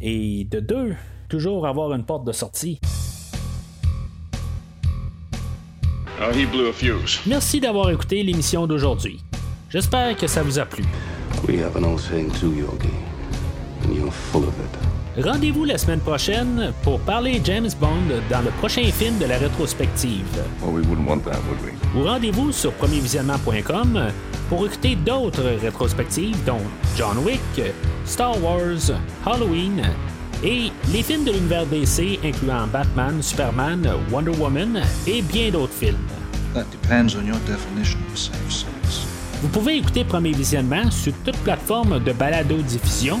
[0.00, 0.94] Et de deux,
[1.28, 2.80] toujours avoir une porte de sortie.
[7.26, 9.20] Merci d'avoir écouté l'émission d'aujourd'hui.
[9.68, 10.84] J'espère que ça vous a plu.
[15.18, 20.24] Rendez-vous la semaine prochaine pour parler James Bond dans le prochain film de la rétrospective.
[21.96, 24.08] Ou rendez-vous sur premiervisionnement.com
[24.48, 26.62] pour écouter d'autres rétrospectives dont
[26.96, 27.40] John Wick,
[28.04, 28.92] Star Wars,
[29.26, 29.82] Halloween
[30.42, 35.96] et les films de l'univers DC incluant Batman, Superman, Wonder Woman et bien d'autres films.
[39.42, 43.20] Vous pouvez écouter Premier Visionnement sur toute plateforme de balado-diffusion,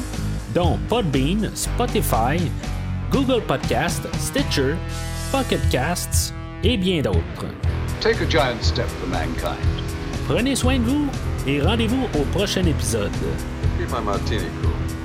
[0.54, 2.38] dont Podbean, Spotify,
[3.10, 4.76] Google Podcast, Stitcher,
[5.30, 7.46] Pocket Casts et bien d'autres.
[10.28, 11.08] Prenez soin de vous
[11.46, 13.10] et rendez-vous au prochain épisode.
[13.78, 15.01] Keep my martini cool.